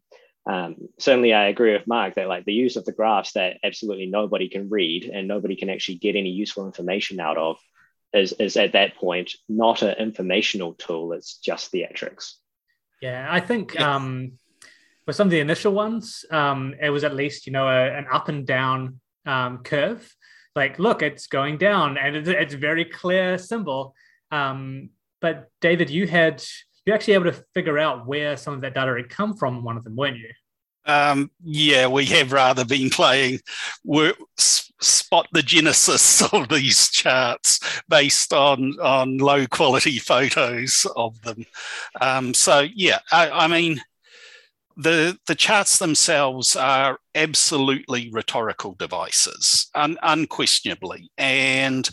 Um, 0.50 0.76
certainly, 1.00 1.34
I 1.34 1.48
agree 1.48 1.74
with 1.74 1.88
Mark 1.88 2.16
that 2.16 2.28
like 2.28 2.46
the 2.46 2.54
use 2.54 2.76
of 2.76 2.86
the 2.86 2.92
graphs 2.92 3.34
that 3.34 3.58
absolutely 3.64 4.08
nobody 4.08 4.50
can 4.50 4.70
read 4.70 5.06
and 5.06 5.28
nobody 5.28 5.56
can 5.56 5.70
actually 5.70 5.96
get 5.96 6.16
any 6.16 6.32
useful 6.32 6.66
information 6.66 7.20
out 7.20 7.38
of 7.38 7.58
is, 8.14 8.34
is 8.34 8.58
at 8.58 8.74
that 8.74 8.96
point 8.96 9.36
not 9.48 9.84
an 9.84 9.96
informational 9.98 10.74
tool; 10.74 11.14
it's 11.14 11.38
just 11.38 11.72
theatrics. 11.72 12.34
Yeah, 13.02 13.28
I 13.30 13.40
think 13.40 13.80
um, 13.80 14.34
some 15.12 15.28
of 15.28 15.32
the 15.32 15.40
initial 15.40 15.74
ones, 15.74 16.26
um, 16.32 16.76
it 16.82 16.90
was 16.90 17.04
at 17.04 17.16
least 17.16 17.46
you 17.46 17.54
know 17.54 17.68
a, 17.68 17.98
an 17.98 18.06
up 18.12 18.30
and 18.30 18.46
down 18.46 19.00
um, 19.26 19.60
curve. 19.60 20.16
Like, 20.56 20.80
look, 20.80 21.02
it's 21.02 21.28
going 21.28 21.58
down, 21.58 21.98
and 21.98 22.16
it's, 22.16 22.28
it's 22.28 22.54
a 22.54 22.58
very 22.58 22.86
clear 22.86 23.38
symbol. 23.38 23.96
Um, 24.32 24.90
but 25.22 25.50
David, 25.62 25.90
you 25.90 26.08
had 26.08 26.44
you 26.86 26.94
actually 26.94 27.14
able 27.14 27.32
to 27.32 27.44
figure 27.54 27.78
out 27.78 28.08
where 28.08 28.36
some 28.38 28.54
of 28.54 28.62
that 28.62 28.74
data 28.74 28.94
had 28.96 29.10
come 29.10 29.36
from. 29.36 29.64
One 29.64 29.78
of 29.78 29.84
them, 29.84 29.96
weren't 29.96 30.18
you? 30.18 30.30
Um, 30.86 31.30
yeah, 31.44 31.88
we 31.88 32.06
have 32.06 32.32
rather 32.32 32.66
been 32.66 32.90
playing 32.90 33.40
spot 34.82 35.28
the 35.32 35.44
genesis 35.44 36.22
of 36.34 36.50
these 36.50 36.90
charts 36.90 37.60
based 37.88 38.34
on 38.34 38.80
on 38.80 39.18
low 39.18 39.46
quality 39.48 40.00
photos 40.00 40.86
of 40.96 41.22
them. 41.22 41.46
Um, 42.00 42.34
so 42.34 42.68
yeah, 42.74 43.00
I, 43.12 43.30
I, 43.30 43.48
mean, 43.48 43.82
the 44.82 45.18
the 45.28 45.36
charts 45.36 45.78
themselves 45.78 46.56
are 46.56 47.00
absolutely 47.16 48.10
rhetorical 48.12 48.74
devices, 48.74 49.70
un, 49.76 49.98
unquestionably, 50.02 51.10
and 51.18 51.90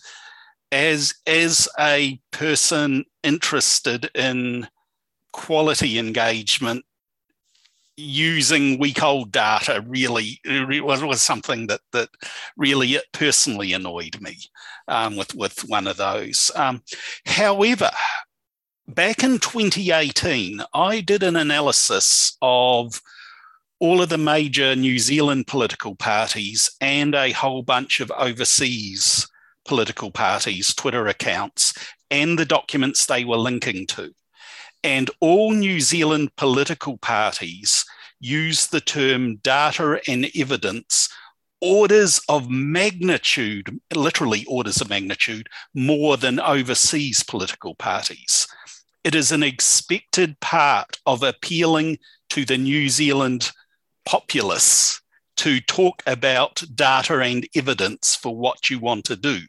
as 0.72 1.14
as 1.26 1.68
a 1.78 2.20
person 2.30 3.04
interested 3.22 4.10
in 4.14 4.68
quality 5.32 5.98
engagement 5.98 6.84
using 7.96 8.78
week 8.78 9.02
old 9.02 9.32
data 9.32 9.84
really 9.86 10.40
was, 10.46 11.02
was 11.02 11.20
something 11.20 11.66
that 11.66 11.80
that 11.92 12.08
really 12.56 12.98
personally 13.12 13.72
annoyed 13.72 14.20
me 14.20 14.36
um, 14.86 15.16
with 15.16 15.34
with 15.34 15.58
one 15.68 15.86
of 15.86 15.96
those. 15.96 16.50
Um, 16.54 16.82
however, 17.26 17.90
back 18.88 19.22
in 19.22 19.38
2018, 19.38 20.62
I 20.72 21.00
did 21.00 21.22
an 21.22 21.36
analysis 21.36 22.36
of 22.40 23.00
all 23.78 24.02
of 24.02 24.08
the 24.08 24.18
major 24.18 24.74
New 24.74 24.98
Zealand 24.98 25.46
political 25.46 25.94
parties 25.94 26.70
and 26.80 27.14
a 27.14 27.32
whole 27.32 27.62
bunch 27.62 28.00
of 28.00 28.10
overseas 28.12 29.28
political 29.66 30.10
parties' 30.10 30.74
Twitter 30.74 31.06
accounts 31.06 31.74
and 32.10 32.38
the 32.38 32.46
documents 32.46 33.06
they 33.06 33.24
were 33.24 33.36
linking 33.36 33.86
to. 33.88 34.12
And 34.82 35.10
all 35.20 35.52
New 35.52 35.80
Zealand 35.80 36.34
political 36.36 36.96
parties 36.96 37.84
use 38.20 38.66
the 38.66 38.80
term 38.80 39.36
data 39.36 40.00
and 40.08 40.30
evidence 40.34 41.08
orders 41.60 42.20
of 42.28 42.48
magnitude, 42.48 43.80
literally 43.94 44.44
orders 44.46 44.80
of 44.80 44.88
magnitude, 44.88 45.48
more 45.74 46.16
than 46.16 46.40
overseas 46.40 47.22
political 47.22 47.74
parties. 47.74 48.46
It 49.04 49.14
is 49.14 49.32
an 49.32 49.42
expected 49.42 50.38
part 50.40 50.98
of 51.06 51.22
appealing 51.22 51.98
to 52.30 52.44
the 52.44 52.58
New 52.58 52.88
Zealand 52.88 53.52
populace 54.04 55.00
to 55.36 55.60
talk 55.60 56.02
about 56.06 56.62
data 56.74 57.20
and 57.20 57.46
evidence 57.54 58.16
for 58.16 58.36
what 58.36 58.70
you 58.70 58.78
want 58.78 59.04
to 59.06 59.16
do 59.16 59.40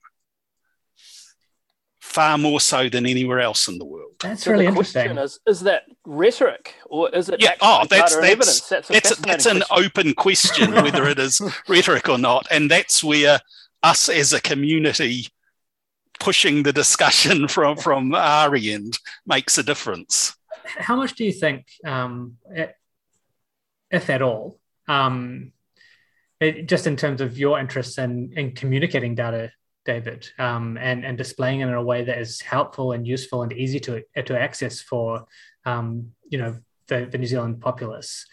far 2.09 2.37
more 2.39 2.59
so 2.59 2.89
than 2.89 3.05
anywhere 3.05 3.39
else 3.39 3.67
in 3.67 3.77
the 3.77 3.85
world. 3.85 4.13
That's 4.19 4.43
so 4.43 4.51
really 4.51 4.65
interesting. 4.65 5.17
Is, 5.17 5.39
is 5.45 5.61
that 5.61 5.83
rhetoric 6.05 6.73
or 6.87 7.09
is 7.13 7.29
it 7.29 7.39
yeah, 7.39 7.53
oh, 7.61 7.85
that's, 7.87 8.15
that's, 8.15 8.67
that's, 8.67 8.87
that's, 8.87 9.15
that's 9.17 9.45
an 9.45 9.63
open 9.69 10.15
question 10.15 10.71
whether 10.71 11.07
it 11.07 11.19
is 11.19 11.39
rhetoric 11.67 12.09
or 12.09 12.17
not. 12.17 12.47
And 12.49 12.69
that's 12.69 13.03
where 13.03 13.39
us 13.83 14.09
as 14.09 14.33
a 14.33 14.41
community 14.41 15.27
pushing 16.19 16.63
the 16.63 16.73
discussion 16.73 17.47
from, 17.55 17.77
from 17.77 18.13
our 18.13 18.55
end 18.55 18.99
makes 19.25 19.57
a 19.57 19.63
difference. 19.63 20.35
How 20.65 20.95
much 20.95 21.15
do 21.15 21.23
you 21.23 21.31
think, 21.31 21.65
um, 21.85 22.37
if 23.91 24.09
at 24.09 24.21
all, 24.21 24.59
um, 24.87 25.51
it, 26.39 26.67
just 26.67 26.87
in 26.87 26.95
terms 26.95 27.21
of 27.21 27.37
your 27.37 27.59
interest 27.59 27.97
in, 27.97 28.33
in 28.35 28.53
communicating 28.53 29.15
data 29.15 29.51
David, 29.85 30.29
um, 30.37 30.77
and 30.79 31.03
and 31.03 31.17
displaying 31.17 31.61
it 31.61 31.67
in 31.67 31.73
a 31.73 31.83
way 31.83 32.03
that 32.03 32.19
is 32.19 32.41
helpful 32.41 32.91
and 32.91 33.07
useful 33.07 33.41
and 33.41 33.51
easy 33.51 33.79
to 33.79 34.03
to 34.23 34.39
access 34.39 34.81
for 34.81 35.25
um, 35.65 36.11
you 36.29 36.37
know 36.37 36.57
the, 36.87 37.07
the 37.11 37.17
New 37.17 37.25
Zealand 37.25 37.59
populace. 37.59 38.27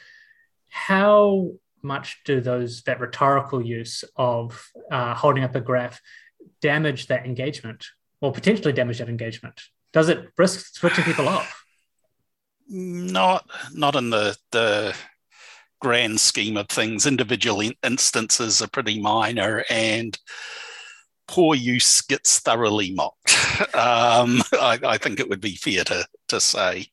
How 0.68 1.52
much 1.82 2.20
do 2.24 2.40
those 2.42 2.82
that 2.82 3.00
rhetorical 3.00 3.64
use 3.64 4.04
of 4.16 4.70
uh, 4.90 5.14
holding 5.14 5.44
up 5.44 5.54
a 5.54 5.60
graph 5.60 6.00
damage 6.60 7.06
that 7.08 7.26
engagement 7.26 7.86
or 8.20 8.32
potentially 8.32 8.72
damage 8.72 8.98
that 8.98 9.08
engagement? 9.08 9.60
Does 9.92 10.08
it 10.08 10.28
risk 10.36 10.74
switching 10.74 11.04
people 11.04 11.28
off? 11.28 11.64
Not 12.68 13.48
not 13.72 13.94
in 13.94 14.10
the 14.10 14.36
the 14.50 14.94
grand 15.80 16.20
scheme 16.20 16.56
of 16.56 16.68
things. 16.68 17.06
Individual 17.06 17.62
instances 17.82 18.62
are 18.62 18.68
pretty 18.68 19.00
minor 19.00 19.64
and 19.70 20.18
poor 21.28 21.54
use 21.54 22.00
gets 22.02 22.38
thoroughly 22.40 22.92
mocked. 22.92 23.36
um, 23.74 24.42
I, 24.52 24.78
I, 24.84 24.98
think 24.98 25.20
it 25.20 25.28
would 25.28 25.40
be 25.40 25.56
fair 25.56 25.84
to, 25.84 26.06
to 26.28 26.40
say. 26.40 26.86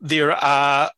There 0.00 0.32
are, 0.32 0.90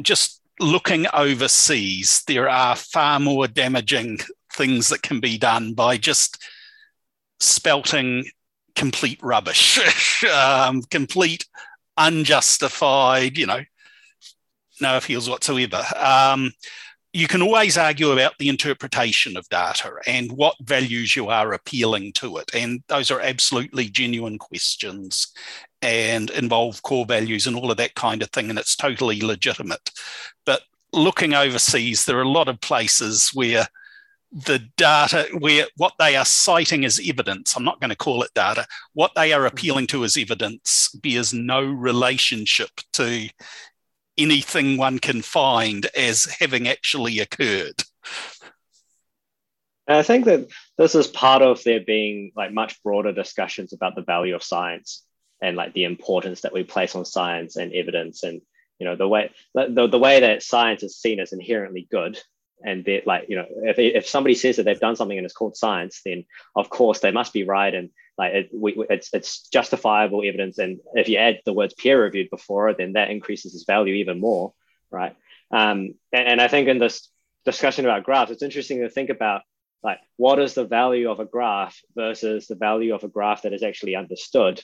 just 0.00 0.40
looking 0.60 1.06
overseas, 1.12 2.22
there 2.26 2.48
are 2.48 2.76
far 2.76 3.20
more 3.20 3.46
damaging 3.46 4.18
things 4.58 4.88
that 4.88 5.02
can 5.02 5.20
be 5.20 5.38
done 5.38 5.72
by 5.72 5.96
just 5.96 6.42
spouting 7.40 8.24
complete 8.74 9.20
rubbish, 9.22 10.24
um, 10.34 10.82
complete 10.90 11.46
unjustified, 11.96 13.38
you 13.38 13.46
know, 13.46 13.62
no 14.80 14.96
appeals 14.96 15.30
whatsoever. 15.30 15.82
Um, 15.96 16.52
you 17.12 17.26
can 17.26 17.40
always 17.40 17.78
argue 17.78 18.10
about 18.12 18.34
the 18.38 18.48
interpretation 18.48 19.36
of 19.36 19.48
data 19.48 19.92
and 20.06 20.30
what 20.30 20.54
values 20.60 21.16
you 21.16 21.28
are 21.28 21.52
appealing 21.52 22.12
to 22.12 22.36
it. 22.36 22.50
And 22.54 22.82
those 22.88 23.10
are 23.10 23.20
absolutely 23.20 23.86
genuine 23.86 24.38
questions 24.38 25.32
and 25.80 26.30
involve 26.30 26.82
core 26.82 27.06
values 27.06 27.46
and 27.46 27.56
all 27.56 27.70
of 27.70 27.78
that 27.78 27.94
kind 27.94 28.22
of 28.22 28.30
thing. 28.30 28.50
And 28.50 28.58
it's 28.58 28.76
totally 28.76 29.20
legitimate. 29.20 29.90
But 30.44 30.62
looking 30.92 31.34
overseas, 31.34 32.04
there 32.04 32.18
are 32.18 32.22
a 32.22 32.28
lot 32.28 32.48
of 32.48 32.60
places 32.60 33.30
where 33.32 33.66
the 34.30 34.58
data, 34.76 35.28
where 35.38 35.66
what 35.76 35.94
they 35.98 36.16
are 36.16 36.24
citing 36.24 36.84
as 36.84 37.00
evidence, 37.06 37.56
I'm 37.56 37.64
not 37.64 37.80
going 37.80 37.90
to 37.90 37.96
call 37.96 38.22
it 38.22 38.34
data, 38.34 38.66
what 38.92 39.12
they 39.14 39.32
are 39.32 39.46
appealing 39.46 39.86
to 39.88 40.04
as 40.04 40.16
evidence 40.16 40.90
bears 41.02 41.32
no 41.32 41.62
relationship 41.62 42.70
to 42.94 43.28
anything 44.18 44.76
one 44.76 44.98
can 44.98 45.22
find 45.22 45.86
as 45.96 46.24
having 46.40 46.68
actually 46.68 47.20
occurred. 47.20 47.82
I 49.86 50.02
think 50.02 50.26
that 50.26 50.48
this 50.76 50.94
is 50.94 51.06
part 51.06 51.40
of 51.40 51.62
there 51.64 51.80
being 51.80 52.32
like 52.36 52.52
much 52.52 52.82
broader 52.82 53.12
discussions 53.12 53.72
about 53.72 53.94
the 53.94 54.02
value 54.02 54.34
of 54.34 54.42
science 54.42 55.04
and 55.40 55.56
like 55.56 55.72
the 55.72 55.84
importance 55.84 56.42
that 56.42 56.52
we 56.52 56.62
place 56.62 56.94
on 56.94 57.06
science 57.06 57.56
and 57.56 57.72
evidence 57.72 58.22
and 58.22 58.42
you 58.78 58.86
know 58.86 58.96
the 58.96 59.08
way 59.08 59.30
the, 59.54 59.88
the 59.88 59.98
way 59.98 60.20
that 60.20 60.42
science 60.42 60.82
is 60.82 60.96
seen 60.96 61.20
as 61.20 61.32
inherently 61.32 61.88
good 61.90 62.18
and 62.64 62.84
that 62.84 63.06
like 63.06 63.26
you 63.28 63.36
know 63.36 63.46
if, 63.62 63.78
if 63.78 64.08
somebody 64.08 64.34
says 64.34 64.56
that 64.56 64.64
they've 64.64 64.80
done 64.80 64.96
something 64.96 65.16
and 65.16 65.24
it's 65.24 65.34
called 65.34 65.56
science 65.56 66.00
then 66.04 66.24
of 66.56 66.70
course 66.70 67.00
they 67.00 67.10
must 67.10 67.32
be 67.32 67.44
right. 67.44 67.74
And 67.74 67.90
like 68.16 68.34
it, 68.34 68.50
we, 68.52 68.76
it's 68.90 69.10
it's 69.12 69.48
justifiable 69.48 70.22
evidence. 70.24 70.58
And 70.58 70.78
if 70.94 71.08
you 71.08 71.18
add 71.18 71.40
the 71.44 71.52
words 71.52 71.74
peer 71.74 72.02
reviewed 72.02 72.30
before 72.30 72.74
then 72.74 72.94
that 72.94 73.10
increases 73.10 73.54
its 73.54 73.64
value 73.64 73.94
even 73.94 74.20
more 74.20 74.54
right? 74.90 75.14
Um, 75.50 75.94
and, 76.12 76.28
and 76.28 76.40
i 76.40 76.48
think 76.48 76.68
in 76.68 76.78
this 76.78 77.08
discussion 77.46 77.86
about 77.86 78.04
graphs 78.04 78.30
it's 78.30 78.42
interesting 78.42 78.80
to 78.80 78.90
think 78.90 79.08
about 79.08 79.42
like 79.82 79.98
what 80.16 80.38
is 80.38 80.54
the 80.54 80.64
value 80.64 81.10
of 81.10 81.20
a 81.20 81.24
graph 81.24 81.80
versus 81.94 82.46
the 82.46 82.56
value 82.56 82.94
of 82.94 83.04
a 83.04 83.08
graph 83.08 83.42
that 83.42 83.52
is 83.52 83.62
actually 83.62 83.94
understood? 83.94 84.62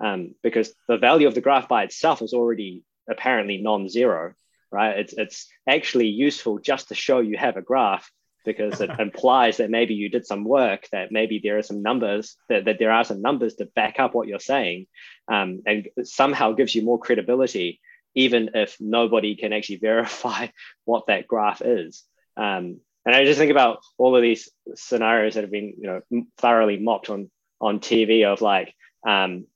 Um, 0.00 0.34
because 0.42 0.74
the 0.88 0.98
value 0.98 1.28
of 1.28 1.34
the 1.34 1.40
graph 1.40 1.68
by 1.68 1.84
itself 1.84 2.22
is 2.22 2.32
already 2.32 2.82
apparently 3.08 3.58
non-zero 3.58 4.34
right 4.70 4.98
it's, 4.98 5.14
it's 5.14 5.48
actually 5.68 6.08
useful 6.08 6.58
just 6.58 6.88
to 6.88 6.94
show 6.94 7.20
you 7.20 7.36
have 7.36 7.56
a 7.56 7.62
graph 7.62 8.10
because 8.44 8.80
it 8.80 8.90
implies 8.98 9.56
that 9.56 9.70
maybe 9.70 9.94
you 9.94 10.08
did 10.08 10.26
some 10.26 10.44
work, 10.44 10.86
that 10.92 11.10
maybe 11.10 11.40
there 11.42 11.58
are 11.58 11.62
some 11.62 11.82
numbers, 11.82 12.36
that, 12.48 12.66
that 12.66 12.78
there 12.78 12.92
are 12.92 13.04
some 13.04 13.22
numbers 13.22 13.54
to 13.54 13.66
back 13.66 13.98
up 13.98 14.14
what 14.14 14.28
you're 14.28 14.38
saying, 14.38 14.86
um, 15.28 15.62
and 15.66 15.88
somehow 16.02 16.52
gives 16.52 16.74
you 16.74 16.82
more 16.82 16.98
credibility, 16.98 17.80
even 18.14 18.50
if 18.54 18.76
nobody 18.80 19.34
can 19.36 19.52
actually 19.52 19.76
verify 19.82 20.48
what 20.84 21.06
that 21.08 21.26
graph 21.26 21.62
is. 21.62 22.04
Um, 22.36 22.80
and 23.06 23.14
I 23.14 23.24
just 23.24 23.38
think 23.38 23.50
about 23.50 23.80
all 23.98 24.16
of 24.16 24.22
these 24.22 24.50
scenarios 24.74 25.34
that 25.34 25.44
have 25.44 25.50
been, 25.50 25.74
you 25.78 25.86
know, 26.10 26.24
thoroughly 26.38 26.78
mocked 26.78 27.10
on 27.10 27.30
on 27.60 27.80
TV 27.80 28.26
of 28.26 28.42
like, 28.42 28.74
um, 29.06 29.46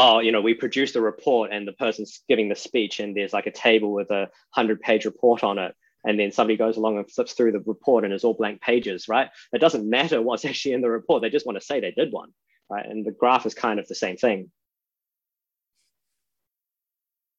oh, 0.00 0.20
you 0.20 0.30
know, 0.30 0.40
we 0.40 0.54
produced 0.54 0.94
a 0.94 1.00
report 1.00 1.50
and 1.52 1.66
the 1.66 1.72
person's 1.72 2.20
giving 2.28 2.48
the 2.48 2.54
speech 2.54 3.00
and 3.00 3.16
there's 3.16 3.32
like 3.32 3.46
a 3.46 3.50
table 3.50 3.92
with 3.92 4.12
a 4.12 4.28
hundred 4.50 4.80
page 4.80 5.04
report 5.04 5.42
on 5.42 5.58
it 5.58 5.74
and 6.04 6.20
then 6.20 6.30
somebody 6.30 6.56
goes 6.56 6.76
along 6.76 6.98
and 6.98 7.10
flips 7.10 7.32
through 7.32 7.50
the 7.50 7.60
report 7.66 8.04
and 8.04 8.12
it's 8.12 8.22
all 8.22 8.34
blank 8.34 8.60
pages, 8.60 9.08
right? 9.08 9.28
It 9.52 9.60
doesn't 9.60 9.90
matter 9.90 10.22
what's 10.22 10.44
actually 10.50 10.74
in 10.74 10.82
the 10.82 10.88
report. 10.88 11.22
They 11.22 11.30
just 11.30 11.46
want 11.46 11.58
to 11.58 11.64
say 11.64 11.80
they 11.80 11.90
did 11.90 12.12
one, 12.12 12.32
right? 12.70 12.86
And 12.86 13.04
the 13.04 13.10
graph 13.10 13.44
is 13.44 13.54
kind 13.54 13.80
of 13.80 13.88
the 13.88 13.96
same 13.96 14.16
thing. 14.16 14.52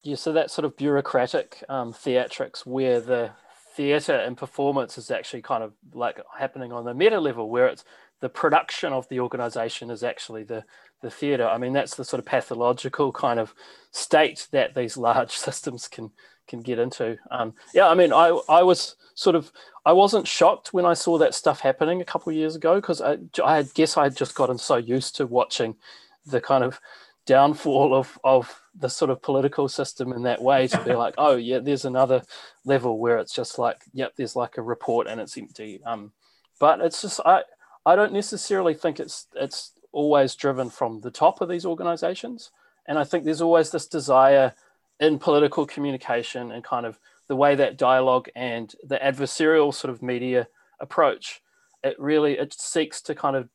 Yeah, 0.02 0.16
so 0.16 0.32
that 0.32 0.50
sort 0.50 0.66
of 0.66 0.76
bureaucratic 0.76 1.64
um, 1.68 1.92
theatrics 1.92 2.66
where 2.66 3.00
the 3.00 3.32
theatre 3.74 4.16
and 4.16 4.36
performance 4.36 4.98
is 4.98 5.10
actually 5.10 5.42
kind 5.42 5.62
of 5.62 5.72
like 5.94 6.20
happening 6.38 6.72
on 6.72 6.84
the 6.84 6.94
meta 6.94 7.20
level, 7.20 7.48
where 7.48 7.68
it's 7.68 7.84
the 8.20 8.28
production 8.28 8.92
of 8.92 9.08
the 9.08 9.20
organization 9.20 9.90
is 9.90 10.02
actually 10.02 10.44
the 10.44 10.64
the 11.02 11.10
theatre. 11.10 11.48
I 11.48 11.56
mean, 11.56 11.72
that's 11.72 11.94
the 11.94 12.04
sort 12.04 12.20
of 12.20 12.26
pathological 12.26 13.10
kind 13.12 13.40
of 13.40 13.54
state 13.90 14.48
that 14.52 14.74
these 14.74 14.96
large 14.96 15.30
systems 15.36 15.88
can 15.88 16.10
can 16.46 16.60
get 16.60 16.78
into. 16.78 17.16
Um, 17.30 17.54
yeah, 17.74 17.88
I 17.88 17.94
mean, 17.94 18.12
I 18.12 18.28
I 18.48 18.62
was 18.62 18.96
sort 19.14 19.36
of 19.36 19.52
I 19.84 19.92
wasn't 19.92 20.28
shocked 20.28 20.72
when 20.72 20.84
I 20.84 20.94
saw 20.94 21.18
that 21.18 21.34
stuff 21.34 21.60
happening 21.60 22.00
a 22.00 22.04
couple 22.04 22.32
years 22.32 22.56
ago 22.56 22.76
because 22.76 23.00
I 23.00 23.18
I 23.42 23.62
guess 23.62 23.96
I 23.96 24.04
had 24.04 24.16
just 24.16 24.34
gotten 24.34 24.58
so 24.58 24.76
used 24.76 25.16
to 25.16 25.26
watching 25.26 25.76
the 26.26 26.40
kind 26.40 26.64
of 26.64 26.80
downfall 27.26 27.94
of 27.94 28.18
of 28.24 28.60
the 28.78 28.88
sort 28.88 29.10
of 29.10 29.22
political 29.22 29.68
system 29.68 30.12
in 30.12 30.22
that 30.22 30.42
way 30.42 30.66
to 30.66 30.82
be 30.84 30.94
like, 30.94 31.14
oh 31.18 31.36
yeah, 31.36 31.58
there's 31.58 31.84
another 31.84 32.22
level 32.64 32.98
where 32.98 33.18
it's 33.18 33.34
just 33.34 33.58
like, 33.58 33.82
yep, 33.92 34.12
there's 34.16 34.36
like 34.36 34.58
a 34.58 34.62
report 34.62 35.06
and 35.06 35.20
it's 35.20 35.36
empty. 35.36 35.80
Um, 35.84 36.12
but 36.58 36.80
it's 36.80 37.02
just 37.02 37.20
I 37.24 37.42
I 37.86 37.96
don't 37.96 38.12
necessarily 38.12 38.74
think 38.74 39.00
it's 39.00 39.26
it's 39.34 39.72
always 39.92 40.34
driven 40.34 40.70
from 40.70 41.00
the 41.00 41.10
top 41.10 41.40
of 41.40 41.48
these 41.48 41.66
organizations. 41.66 42.50
And 42.86 42.98
I 42.98 43.04
think 43.04 43.24
there's 43.24 43.40
always 43.40 43.70
this 43.70 43.86
desire 43.86 44.54
in 44.98 45.18
political 45.18 45.66
communication 45.66 46.52
and 46.52 46.62
kind 46.62 46.86
of 46.86 46.98
the 47.28 47.36
way 47.36 47.54
that 47.54 47.78
dialogue 47.78 48.28
and 48.34 48.74
the 48.82 48.96
adversarial 48.98 49.72
sort 49.72 49.92
of 49.92 50.02
media 50.02 50.48
approach, 50.80 51.40
it 51.82 51.96
really 51.98 52.38
it 52.38 52.52
seeks 52.52 53.00
to 53.02 53.14
kind 53.14 53.36
of 53.36 53.48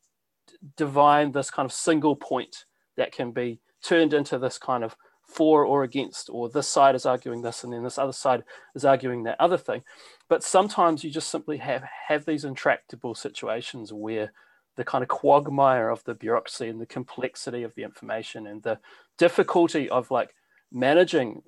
divine 0.77 1.31
this 1.31 1.51
kind 1.51 1.65
of 1.65 1.73
single 1.73 2.15
point 2.15 2.65
that 2.97 3.11
can 3.11 3.31
be 3.31 3.59
turned 3.83 4.13
into 4.13 4.39
this 4.39 4.57
kind 4.57 4.83
of 4.83 4.95
for 5.27 5.65
or 5.65 5.83
against, 5.83 6.29
or 6.31 6.49
this 6.49 6.67
side 6.67 6.95
is 6.95 7.05
arguing 7.05 7.41
this, 7.41 7.63
and 7.63 7.73
then 7.73 7.83
this 7.83 7.97
other 7.97 8.13
side 8.13 8.43
is 8.75 8.85
arguing 8.85 9.23
that 9.23 9.39
other 9.39 9.57
thing. 9.57 9.83
But 10.29 10.43
sometimes 10.43 11.03
you 11.03 11.11
just 11.11 11.29
simply 11.29 11.57
have 11.57 11.83
have 12.07 12.25
these 12.25 12.45
intractable 12.45 13.15
situations 13.15 13.91
where 13.91 14.31
the 14.75 14.83
kind 14.83 15.03
of 15.03 15.07
quagmire 15.07 15.89
of 15.89 16.03
the 16.03 16.13
bureaucracy 16.13 16.67
and 16.67 16.81
the 16.81 16.85
complexity 16.85 17.63
of 17.63 17.73
the 17.75 17.83
information 17.83 18.45
and 18.47 18.63
the 18.63 18.79
difficulty 19.17 19.89
of 19.89 20.11
like 20.11 20.35
managing 20.71 21.41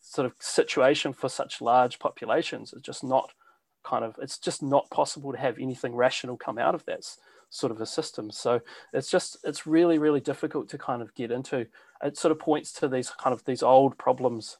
sort 0.00 0.26
of 0.26 0.34
situation 0.38 1.12
for 1.12 1.28
such 1.28 1.60
large 1.60 1.98
populations 1.98 2.72
is 2.72 2.82
just 2.82 3.02
not 3.02 3.32
kind 3.84 4.04
of 4.04 4.14
it's 4.20 4.38
just 4.38 4.62
not 4.62 4.88
possible 4.90 5.32
to 5.32 5.38
have 5.38 5.58
anything 5.58 5.94
rational 5.94 6.36
come 6.36 6.58
out 6.58 6.74
of 6.74 6.84
that 6.84 7.16
sort 7.50 7.72
of 7.72 7.80
a 7.80 7.86
system 7.86 8.30
so 8.30 8.60
it's 8.92 9.10
just 9.10 9.36
it's 9.44 9.66
really 9.66 9.98
really 9.98 10.20
difficult 10.20 10.68
to 10.68 10.78
kind 10.78 11.02
of 11.02 11.14
get 11.14 11.30
into 11.30 11.66
it 12.02 12.16
sort 12.16 12.32
of 12.32 12.38
points 12.38 12.72
to 12.72 12.88
these 12.88 13.10
kind 13.10 13.34
of 13.34 13.44
these 13.44 13.62
old 13.62 13.98
problems 13.98 14.58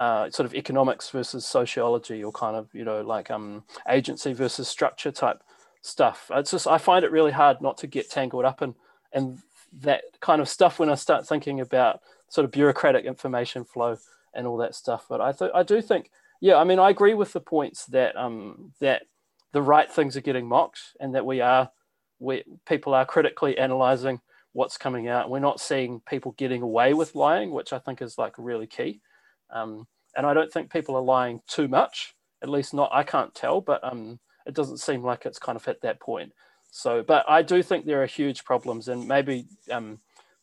uh, 0.00 0.28
sort 0.30 0.46
of 0.46 0.54
economics 0.54 1.10
versus 1.10 1.46
sociology 1.46 2.24
or 2.24 2.32
kind 2.32 2.56
of 2.56 2.68
you 2.72 2.84
know 2.84 3.02
like 3.02 3.30
um 3.30 3.62
agency 3.88 4.32
versus 4.32 4.66
structure 4.66 5.12
type 5.12 5.40
stuff. 5.80 6.28
It's 6.34 6.50
just 6.50 6.66
I 6.66 6.78
find 6.78 7.04
it 7.04 7.12
really 7.12 7.30
hard 7.30 7.60
not 7.60 7.76
to 7.78 7.86
get 7.86 8.10
tangled 8.10 8.44
up 8.44 8.62
in 8.62 8.74
and 9.12 9.38
that 9.80 10.02
kind 10.20 10.40
of 10.40 10.48
stuff 10.48 10.78
when 10.78 10.90
I 10.90 10.96
start 10.96 11.26
thinking 11.26 11.60
about 11.60 12.00
sort 12.28 12.44
of 12.44 12.50
bureaucratic 12.50 13.04
information 13.04 13.64
flow 13.64 13.96
and 14.34 14.46
all 14.46 14.56
that 14.56 14.74
stuff. 14.74 15.06
But 15.08 15.20
I 15.20 15.32
th- 15.32 15.52
I 15.54 15.62
do 15.62 15.80
think 15.80 16.10
yeah, 16.40 16.56
I 16.56 16.64
mean 16.64 16.80
I 16.80 16.90
agree 16.90 17.14
with 17.14 17.32
the 17.32 17.40
points 17.40 17.86
that 17.86 18.16
um 18.16 18.72
that 18.80 19.02
the 19.52 19.62
right 19.62 19.90
things 19.90 20.16
are 20.16 20.22
getting 20.22 20.48
mocked 20.48 20.80
and 20.98 21.14
that 21.14 21.26
we 21.26 21.40
are 21.40 21.70
we 22.22 22.44
people 22.66 22.94
are 22.94 23.04
critically 23.04 23.58
analyzing 23.58 24.20
what's 24.52 24.78
coming 24.78 25.08
out. 25.08 25.30
We're 25.30 25.40
not 25.40 25.60
seeing 25.60 26.00
people 26.08 26.32
getting 26.38 26.62
away 26.62 26.94
with 26.94 27.14
lying, 27.14 27.50
which 27.50 27.72
I 27.72 27.78
think 27.78 28.00
is 28.00 28.16
like 28.18 28.34
really 28.38 28.66
key. 28.66 29.00
Um, 29.50 29.86
and 30.16 30.26
I 30.26 30.34
don't 30.34 30.52
think 30.52 30.70
people 30.70 30.94
are 30.96 31.02
lying 31.02 31.40
too 31.46 31.68
much. 31.68 32.14
At 32.42 32.48
least 32.48 32.74
not 32.74 32.90
I 32.92 33.02
can't 33.02 33.34
tell, 33.34 33.60
but 33.60 33.82
um, 33.82 34.20
it 34.46 34.54
doesn't 34.54 34.78
seem 34.78 35.02
like 35.02 35.26
it's 35.26 35.38
kind 35.38 35.56
of 35.56 35.64
hit 35.64 35.82
that 35.82 36.00
point. 36.00 36.32
So, 36.70 37.02
but 37.02 37.24
I 37.28 37.42
do 37.42 37.62
think 37.62 37.84
there 37.84 38.02
are 38.02 38.06
huge 38.06 38.44
problems, 38.44 38.88
and 38.88 39.06
maybe 39.06 39.46
um, 39.70 39.98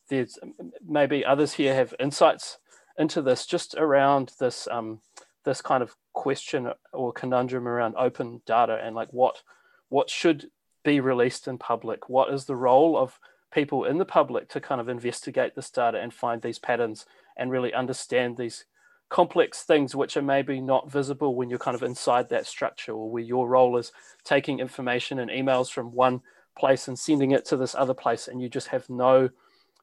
there's 0.08 0.38
maybe 0.86 1.24
others 1.24 1.54
here 1.54 1.74
have 1.74 1.94
insights 1.98 2.58
into 2.98 3.22
this, 3.22 3.46
just 3.46 3.74
around 3.76 4.32
this 4.38 4.68
um, 4.70 5.00
this 5.44 5.62
kind 5.62 5.82
of 5.82 5.96
question 6.12 6.70
or 6.92 7.12
conundrum 7.12 7.66
around 7.66 7.94
open 7.96 8.42
data 8.46 8.78
and 8.82 8.94
like 8.94 9.08
what 9.12 9.42
what 9.88 10.10
should 10.10 10.50
be 10.82 11.00
released 11.00 11.46
in 11.46 11.58
public. 11.58 12.08
What 12.08 12.32
is 12.32 12.44
the 12.44 12.56
role 12.56 12.96
of 12.96 13.18
people 13.52 13.84
in 13.84 13.98
the 13.98 14.04
public 14.04 14.48
to 14.48 14.60
kind 14.60 14.80
of 14.80 14.88
investigate 14.88 15.54
this 15.54 15.70
data 15.70 15.98
and 15.98 16.14
find 16.14 16.40
these 16.40 16.58
patterns 16.58 17.06
and 17.36 17.50
really 17.50 17.74
understand 17.74 18.36
these 18.36 18.64
complex 19.08 19.62
things 19.64 19.94
which 19.94 20.16
are 20.16 20.22
maybe 20.22 20.60
not 20.60 20.90
visible 20.90 21.34
when 21.34 21.50
you're 21.50 21.58
kind 21.58 21.74
of 21.74 21.82
inside 21.82 22.28
that 22.28 22.46
structure 22.46 22.92
or 22.92 23.10
where 23.10 23.22
your 23.22 23.48
role 23.48 23.76
is 23.76 23.90
taking 24.22 24.60
information 24.60 25.18
and 25.18 25.30
emails 25.30 25.70
from 25.70 25.92
one 25.92 26.20
place 26.56 26.86
and 26.86 26.98
sending 26.98 27.32
it 27.32 27.44
to 27.44 27.56
this 27.56 27.74
other 27.74 27.94
place 27.94 28.28
and 28.28 28.40
you 28.40 28.48
just 28.48 28.68
have 28.68 28.88
no 28.88 29.28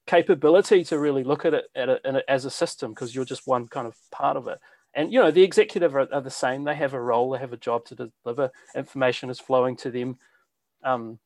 capability 0.06 0.84
to 0.86 0.98
really 0.98 1.24
look 1.24 1.44
at 1.44 1.54
it, 1.54 1.66
at 1.76 1.90
it 1.90 2.26
as 2.30 2.46
a 2.46 2.50
system 2.50 2.92
because 2.92 3.14
you're 3.14 3.26
just 3.26 3.46
one 3.46 3.68
kind 3.68 3.86
of 3.86 3.96
part 4.12 4.38
of 4.38 4.48
it. 4.48 4.60
And 4.94 5.12
you 5.12 5.20
know 5.20 5.30
the 5.30 5.44
executive 5.44 5.96
are, 5.96 6.08
are, 6.12 6.22
the 6.22 6.32
same. 6.32 6.64
They 6.64 6.74
have 6.76 6.94
a 6.94 7.02
role. 7.02 7.32
They 7.32 7.40
have 7.40 7.54
a 7.54 7.58
job 7.58 7.86
to 7.86 8.10
deliver. 8.24 8.50
Information 8.76 9.30
is 9.30 9.40
flowing 9.40 9.76
to 9.78 9.92
them 9.92 10.18
um, 10.84 11.20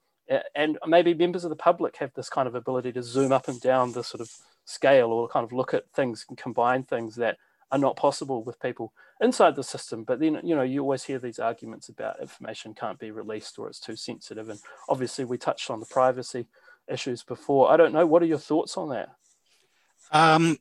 and 0.55 0.77
maybe 0.87 1.13
members 1.13 1.43
of 1.43 1.49
the 1.49 1.55
public 1.55 1.97
have 1.97 2.13
this 2.13 2.29
kind 2.29 2.47
of 2.47 2.55
ability 2.55 2.91
to 2.93 3.03
zoom 3.03 3.31
up 3.31 3.47
and 3.47 3.59
down 3.59 3.91
the 3.91 4.03
sort 4.03 4.21
of 4.21 4.31
scale 4.65 5.07
or 5.07 5.27
kind 5.27 5.43
of 5.43 5.51
look 5.51 5.73
at 5.73 5.89
things 5.91 6.25
and 6.29 6.37
combine 6.37 6.83
things 6.83 7.15
that 7.15 7.37
are 7.71 7.79
not 7.79 7.95
possible 7.95 8.43
with 8.43 8.59
people 8.59 8.93
inside 9.21 9.55
the 9.55 9.63
system. 9.63 10.03
But 10.03 10.19
then, 10.19 10.39
you 10.43 10.55
know, 10.55 10.61
you 10.61 10.81
always 10.81 11.03
hear 11.03 11.19
these 11.19 11.39
arguments 11.39 11.89
about 11.89 12.21
information 12.21 12.73
can't 12.73 12.99
be 12.99 13.11
released 13.11 13.57
or 13.59 13.67
it's 13.67 13.79
too 13.79 13.95
sensitive. 13.95 14.49
And 14.49 14.59
obviously, 14.89 15.25
we 15.25 15.37
touched 15.37 15.69
on 15.69 15.79
the 15.79 15.85
privacy 15.85 16.47
issues 16.87 17.23
before. 17.23 17.71
I 17.71 17.77
don't 17.77 17.93
know. 17.93 18.05
What 18.05 18.21
are 18.21 18.27
your 18.27 18.37
thoughts 18.37 18.77
on 18.77 18.89
that? 18.89 19.09
Um, 20.11 20.57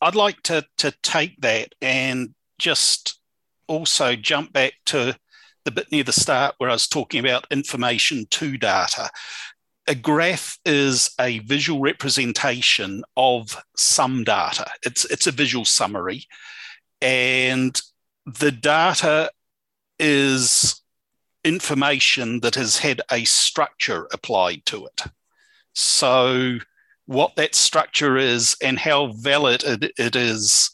I'd 0.00 0.14
like 0.14 0.42
to 0.44 0.66
to 0.78 0.92
take 1.02 1.40
that 1.40 1.74
and 1.80 2.34
just 2.58 3.18
also 3.66 4.16
jump 4.16 4.52
back 4.52 4.74
to 4.86 5.16
the 5.64 5.70
bit 5.70 5.90
near 5.92 6.04
the 6.04 6.12
start 6.12 6.54
where 6.58 6.70
I 6.70 6.74
was 6.74 6.88
talking 6.88 7.20
about 7.20 7.46
information 7.50 8.26
to 8.30 8.56
data 8.56 9.10
a 9.90 9.94
graph 9.94 10.56
is 10.64 11.10
a 11.20 11.40
visual 11.40 11.80
representation 11.80 13.02
of 13.16 13.60
some 13.76 14.22
data. 14.22 14.70
It's, 14.84 15.04
it's 15.06 15.26
a 15.26 15.32
visual 15.32 15.64
summary. 15.64 16.26
And 17.02 17.80
the 18.24 18.52
data 18.52 19.32
is 19.98 20.80
information 21.44 22.38
that 22.40 22.54
has 22.54 22.78
had 22.78 23.00
a 23.10 23.24
structure 23.24 24.06
applied 24.12 24.64
to 24.66 24.86
it. 24.86 25.02
So, 25.74 26.58
what 27.06 27.34
that 27.34 27.56
structure 27.56 28.16
is 28.16 28.56
and 28.62 28.78
how 28.78 29.08
valid 29.08 29.64
it, 29.64 29.92
it 29.98 30.14
is 30.14 30.70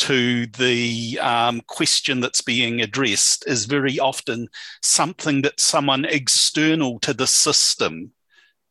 to 0.00 0.46
the 0.46 1.18
um, 1.20 1.60
question 1.66 2.20
that's 2.20 2.40
being 2.40 2.80
addressed 2.80 3.46
is 3.46 3.66
very 3.66 3.98
often 3.98 4.48
something 4.82 5.42
that 5.42 5.60
someone 5.60 6.06
external 6.06 6.98
to 7.00 7.12
the 7.12 7.26
system 7.26 8.10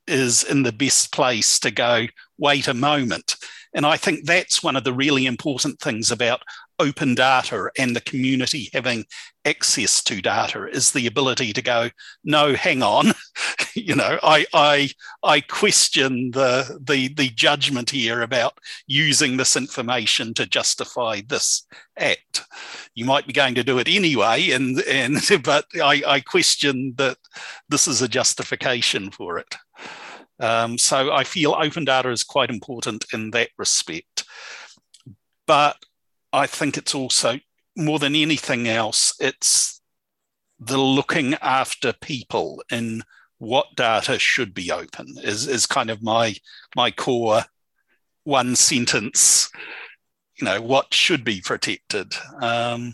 is 0.08 0.44
in 0.44 0.64
the 0.64 0.72
best 0.72 1.12
place 1.12 1.60
to 1.60 1.70
go, 1.70 2.08
wait 2.40 2.68
a 2.68 2.74
moment. 2.74 3.36
And 3.76 3.86
I 3.86 3.96
think 3.96 4.26
that's 4.26 4.64
one 4.64 4.76
of 4.76 4.84
the 4.84 4.92
really 4.92 5.28
important 5.28 5.80
things 5.80 6.10
about 6.10 6.42
open 6.80 7.16
data 7.16 7.70
and 7.78 7.96
the 7.96 8.02
community 8.02 8.70
having 8.74 9.06
access 9.46 10.04
to 10.04 10.22
data 10.22 10.68
is 10.68 10.92
the 10.92 11.08
ability 11.08 11.54
to 11.54 11.62
go, 11.62 11.90
no, 12.24 12.54
hang 12.54 12.82
on. 12.82 13.14
you 13.76 13.96
know, 13.96 14.20
I 14.24 14.46
I 14.54 14.90
I 15.24 15.42
question 15.42 16.32
the 16.32 16.80
the 16.82 17.14
the 17.14 17.30
judgment 17.30 17.90
here 17.90 18.22
about 18.22 18.58
using 18.88 19.38
this 19.38 19.56
information 19.56 20.34
to 20.36 20.46
justify 20.46 21.22
this 21.28 21.66
act. 21.98 22.44
You 22.96 23.06
might 23.06 23.28
be 23.28 23.34
going 23.34 23.56
to 23.56 23.64
do 23.64 23.80
it 23.80 23.88
anyway, 23.88 24.52
and 24.52 24.80
and 24.82 25.18
but 25.44 25.66
I, 25.76 26.02
I 26.06 26.20
question 26.22 26.94
that 26.98 27.18
this 27.70 27.88
is 27.88 28.02
a 28.02 28.08
justification 28.08 29.12
for 29.12 29.38
it. 29.40 29.56
Um, 30.40 30.78
so 30.78 31.12
I 31.12 31.26
feel 31.26 31.54
open 31.54 31.86
data 31.86 32.10
is 32.10 32.24
quite 32.24 32.50
important 32.50 33.06
in 33.14 33.32
that 33.32 33.50
respect. 33.58 34.24
But 35.46 35.78
I 36.32 36.48
think 36.48 36.78
it's 36.78 36.96
also 36.96 37.40
more 37.76 38.00
than 38.00 38.16
anything 38.16 38.68
else, 38.68 39.14
it's 39.20 39.82
the 40.60 40.78
looking 40.78 41.36
after 41.36 41.94
people 41.94 42.62
in 42.72 43.04
what 43.38 43.68
data 43.76 44.20
should 44.20 44.54
be 44.54 44.72
open 44.72 45.08
is, 45.24 45.48
is 45.48 45.66
kind 45.66 45.90
of 45.90 46.04
my 46.04 46.36
my 46.76 46.92
core 46.92 47.44
one 48.24 48.56
sentence. 48.56 49.50
You 50.40 50.46
know 50.46 50.62
what 50.62 50.94
should 50.94 51.24
be 51.24 51.42
protected. 51.42 52.14
Um, 52.42 52.94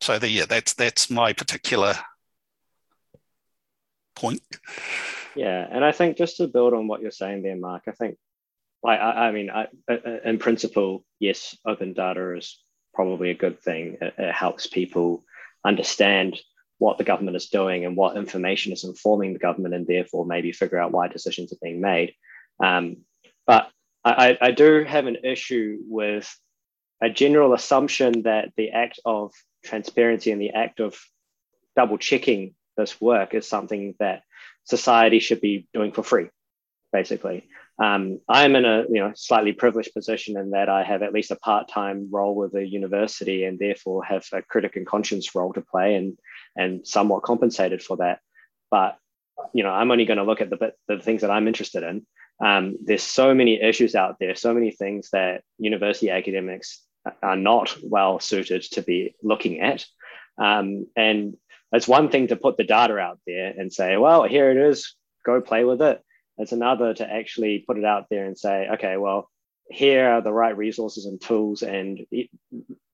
so 0.00 0.18
the, 0.18 0.28
yeah 0.28 0.46
that's 0.46 0.74
that's 0.74 1.10
my 1.10 1.32
particular 1.32 1.94
point. 4.14 4.42
Yeah, 5.34 5.66
and 5.70 5.84
I 5.84 5.92
think 5.92 6.16
just 6.16 6.38
to 6.38 6.48
build 6.48 6.72
on 6.72 6.88
what 6.88 7.02
you're 7.02 7.10
saying 7.10 7.42
there, 7.42 7.56
Mark, 7.56 7.82
I 7.86 7.92
think, 7.92 8.16
I, 8.86 9.28
I 9.28 9.32
mean, 9.32 9.50
I, 9.50 9.66
in 10.24 10.38
principle, 10.38 11.04
yes, 11.18 11.56
open 11.66 11.92
data 11.92 12.36
is 12.36 12.58
probably 12.94 13.30
a 13.30 13.34
good 13.34 13.60
thing. 13.60 13.98
It, 14.00 14.14
it 14.16 14.32
helps 14.32 14.66
people 14.66 15.24
understand 15.64 16.38
what 16.78 16.98
the 16.98 17.04
government 17.04 17.36
is 17.36 17.48
doing 17.48 17.84
and 17.84 17.96
what 17.96 18.16
information 18.16 18.72
is 18.72 18.84
informing 18.84 19.32
the 19.32 19.38
government, 19.38 19.74
and 19.74 19.86
therefore 19.86 20.26
maybe 20.26 20.52
figure 20.52 20.78
out 20.78 20.92
why 20.92 21.08
decisions 21.08 21.52
are 21.52 21.58
being 21.62 21.80
made. 21.80 22.14
Um, 22.62 22.98
but 23.46 23.70
I, 24.04 24.38
I 24.40 24.50
do 24.52 24.84
have 24.84 25.06
an 25.06 25.18
issue 25.24 25.78
with 25.88 26.32
a 27.02 27.10
general 27.10 27.54
assumption 27.54 28.22
that 28.22 28.52
the 28.56 28.70
act 28.70 29.00
of 29.04 29.32
transparency 29.64 30.30
and 30.30 30.40
the 30.40 30.50
act 30.50 30.80
of 30.80 30.98
double 31.74 31.98
checking 31.98 32.54
this 32.76 33.00
work 33.00 33.34
is 33.34 33.48
something 33.48 33.94
that 33.98 34.22
society 34.64 35.18
should 35.18 35.40
be 35.40 35.66
doing 35.74 35.92
for 35.92 36.02
free, 36.02 36.28
basically. 36.96 37.46
Um, 37.78 38.20
I'm 38.26 38.56
in 38.56 38.64
a 38.64 38.84
you 38.88 39.00
know 39.00 39.12
slightly 39.14 39.52
privileged 39.52 39.92
position 39.92 40.38
in 40.38 40.50
that 40.50 40.68
I 40.78 40.82
have 40.82 41.02
at 41.02 41.12
least 41.12 41.30
a 41.30 41.42
part-time 41.48 42.08
role 42.10 42.34
with 42.34 42.52
the 42.52 42.66
university 42.66 43.44
and 43.44 43.58
therefore 43.58 44.02
have 44.04 44.24
a 44.32 44.40
critic 44.40 44.76
and 44.76 44.86
conscience 44.86 45.34
role 45.34 45.52
to 45.52 45.60
play 45.72 45.94
and 45.94 46.18
and 46.56 46.86
somewhat 46.86 47.22
compensated 47.30 47.82
for 47.82 47.98
that. 47.98 48.20
But 48.70 48.96
you 49.52 49.62
know 49.62 49.74
I'm 49.78 49.90
only 49.90 50.06
going 50.06 50.22
to 50.22 50.28
look 50.30 50.40
at 50.40 50.50
the 50.50 50.56
bit, 50.56 50.74
the 50.88 50.98
things 50.98 51.20
that 51.20 51.30
I'm 51.30 51.48
interested 51.48 51.82
in. 51.82 52.06
Um, 52.48 52.64
there's 52.82 53.02
so 53.02 53.34
many 53.34 53.60
issues 53.60 53.94
out 53.94 54.16
there, 54.20 54.34
so 54.34 54.54
many 54.54 54.70
things 54.70 55.10
that 55.12 55.42
university 55.58 56.10
academics 56.10 56.82
are 57.22 57.36
not 57.36 57.76
well 57.82 58.20
suited 58.20 58.62
to 58.72 58.82
be 58.82 59.14
looking 59.22 59.60
at. 59.60 59.84
Um, 60.38 60.86
and 60.96 61.36
it's 61.72 61.88
one 61.88 62.08
thing 62.10 62.28
to 62.28 62.36
put 62.36 62.56
the 62.56 62.64
data 62.64 62.98
out 62.98 63.20
there 63.26 63.52
and 63.58 63.72
say, 63.72 63.96
well, 63.96 64.24
here 64.24 64.50
it 64.50 64.58
is, 64.70 64.94
go 65.24 65.40
play 65.40 65.64
with 65.64 65.82
it. 65.82 66.02
It's 66.38 66.52
another 66.52 66.94
to 66.94 67.10
actually 67.10 67.64
put 67.66 67.78
it 67.78 67.84
out 67.84 68.06
there 68.10 68.26
and 68.26 68.38
say, 68.38 68.68
okay, 68.74 68.96
well, 68.96 69.30
here 69.70 70.08
are 70.08 70.20
the 70.20 70.32
right 70.32 70.56
resources 70.56 71.06
and 71.06 71.20
tools 71.20 71.62
and 71.62 72.06
you 72.10 72.28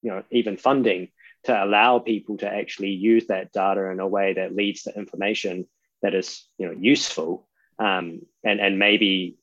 know 0.02 0.22
even 0.30 0.56
funding 0.56 1.08
to 1.44 1.64
allow 1.64 1.98
people 1.98 2.38
to 2.38 2.48
actually 2.48 2.90
use 2.90 3.26
that 3.26 3.52
data 3.52 3.90
in 3.90 4.00
a 4.00 4.06
way 4.06 4.34
that 4.34 4.54
leads 4.54 4.82
to 4.82 4.96
information 4.96 5.66
that 6.02 6.14
is 6.14 6.46
you 6.58 6.66
know 6.66 6.74
useful 6.78 7.46
um, 7.78 8.22
and 8.44 8.60
and 8.60 8.78
maybe 8.78 9.36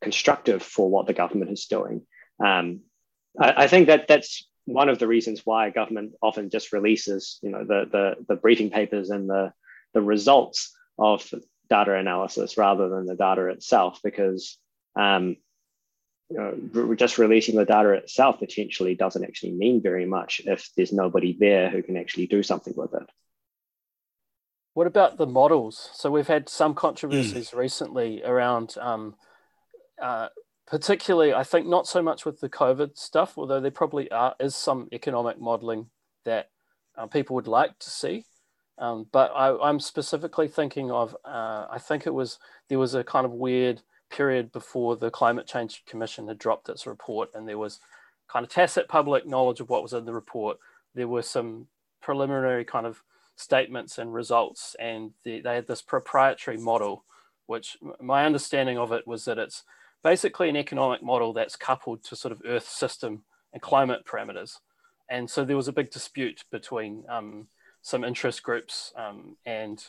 constructive 0.00 0.62
for 0.62 0.90
what 0.90 1.06
the 1.06 1.12
government 1.12 1.50
is 1.50 1.66
doing. 1.66 2.02
Um, 2.44 2.80
I, 3.38 3.64
I, 3.64 3.66
think 3.66 3.88
that 3.88 4.06
that's 4.06 4.46
one 4.64 4.88
of 4.88 4.98
the 4.98 5.08
reasons 5.08 5.42
why 5.44 5.70
government 5.70 6.12
often 6.22 6.50
just 6.50 6.72
releases 6.72 7.38
you 7.42 7.50
know 7.50 7.64
the 7.64 7.88
the, 7.90 8.14
the 8.28 8.36
briefing 8.36 8.70
papers 8.70 9.10
and 9.10 9.28
the 9.28 9.52
the 9.94 10.02
results 10.02 10.76
of 10.98 11.28
data 11.70 11.94
analysis 11.94 12.56
rather 12.56 12.88
than 12.88 13.06
the 13.06 13.14
data 13.14 13.46
itself 13.46 14.00
because 14.02 14.58
um, 14.96 15.36
you 16.30 16.36
know, 16.36 16.94
just 16.94 17.18
releasing 17.18 17.56
the 17.56 17.64
data 17.64 17.92
itself 17.92 18.38
potentially 18.38 18.94
doesn't 18.94 19.24
actually 19.24 19.52
mean 19.52 19.80
very 19.80 20.04
much 20.04 20.42
if 20.44 20.68
there's 20.76 20.92
nobody 20.92 21.36
there 21.38 21.70
who 21.70 21.82
can 21.82 21.96
actually 21.96 22.26
do 22.26 22.42
something 22.42 22.74
with 22.76 22.92
it. 22.94 23.08
What 24.74 24.86
about 24.86 25.16
the 25.16 25.26
models? 25.26 25.90
So 25.94 26.10
we've 26.10 26.26
had 26.26 26.48
some 26.48 26.74
controversies 26.74 27.50
mm. 27.50 27.58
recently 27.58 28.22
around, 28.22 28.76
um, 28.78 29.16
uh, 30.00 30.28
particularly, 30.66 31.32
I 31.32 31.44
think 31.44 31.66
not 31.66 31.86
so 31.86 32.02
much 32.02 32.26
with 32.26 32.40
the 32.40 32.50
COVID 32.50 32.96
stuff, 32.96 33.38
although 33.38 33.60
there 33.60 33.70
probably 33.70 34.10
are, 34.10 34.34
is 34.38 34.54
some 34.54 34.88
economic 34.92 35.40
modeling 35.40 35.86
that 36.24 36.50
uh, 36.96 37.06
people 37.06 37.36
would 37.36 37.48
like 37.48 37.78
to 37.78 37.90
see. 37.90 38.24
Um, 38.78 39.06
but 39.10 39.32
I, 39.34 39.68
am 39.68 39.80
specifically 39.80 40.46
thinking 40.46 40.90
of, 40.90 41.16
uh, 41.24 41.66
I 41.70 41.78
think 41.78 42.06
it 42.06 42.14
was, 42.14 42.38
there 42.68 42.78
was 42.78 42.94
a 42.94 43.02
kind 43.02 43.26
of 43.26 43.32
weird 43.32 43.82
period 44.10 44.52
before 44.52 44.96
the 44.96 45.10
Climate 45.10 45.46
Change 45.46 45.84
Commission 45.86 46.28
had 46.28 46.38
dropped 46.38 46.68
its 46.68 46.86
report 46.86 47.30
and 47.34 47.48
there 47.48 47.58
was 47.58 47.80
kind 48.28 48.44
of 48.44 48.50
tacit 48.50 48.88
public 48.88 49.26
knowledge 49.26 49.60
of 49.60 49.68
what 49.68 49.82
was 49.82 49.92
in 49.92 50.04
the 50.04 50.12
report. 50.12 50.58
There 50.94 51.08
were 51.08 51.22
some 51.22 51.66
preliminary 52.00 52.64
kind 52.64 52.86
of 52.86 53.02
statements 53.36 53.98
and 53.98 54.12
results, 54.12 54.74
and 54.78 55.12
the, 55.24 55.40
they 55.40 55.54
had 55.54 55.66
this 55.66 55.82
proprietary 55.82 56.56
model, 56.56 57.04
which 57.46 57.76
my 58.00 58.24
understanding 58.24 58.78
of 58.78 58.92
it 58.92 59.06
was 59.06 59.24
that 59.24 59.38
it's 59.38 59.64
basically 60.02 60.48
an 60.48 60.56
economic 60.56 61.02
model 61.02 61.32
that's 61.32 61.56
coupled 61.56 62.04
to 62.04 62.16
sort 62.16 62.32
of 62.32 62.42
Earth 62.46 62.68
system 62.68 63.24
and 63.52 63.62
climate 63.62 64.04
parameters. 64.04 64.58
And 65.08 65.30
so 65.30 65.44
there 65.44 65.56
was 65.56 65.68
a 65.68 65.72
big 65.72 65.90
dispute 65.90 66.44
between 66.50 67.04
um, 67.08 67.48
some 67.82 68.04
interest 68.04 68.42
groups 68.42 68.92
um, 68.96 69.36
and, 69.46 69.84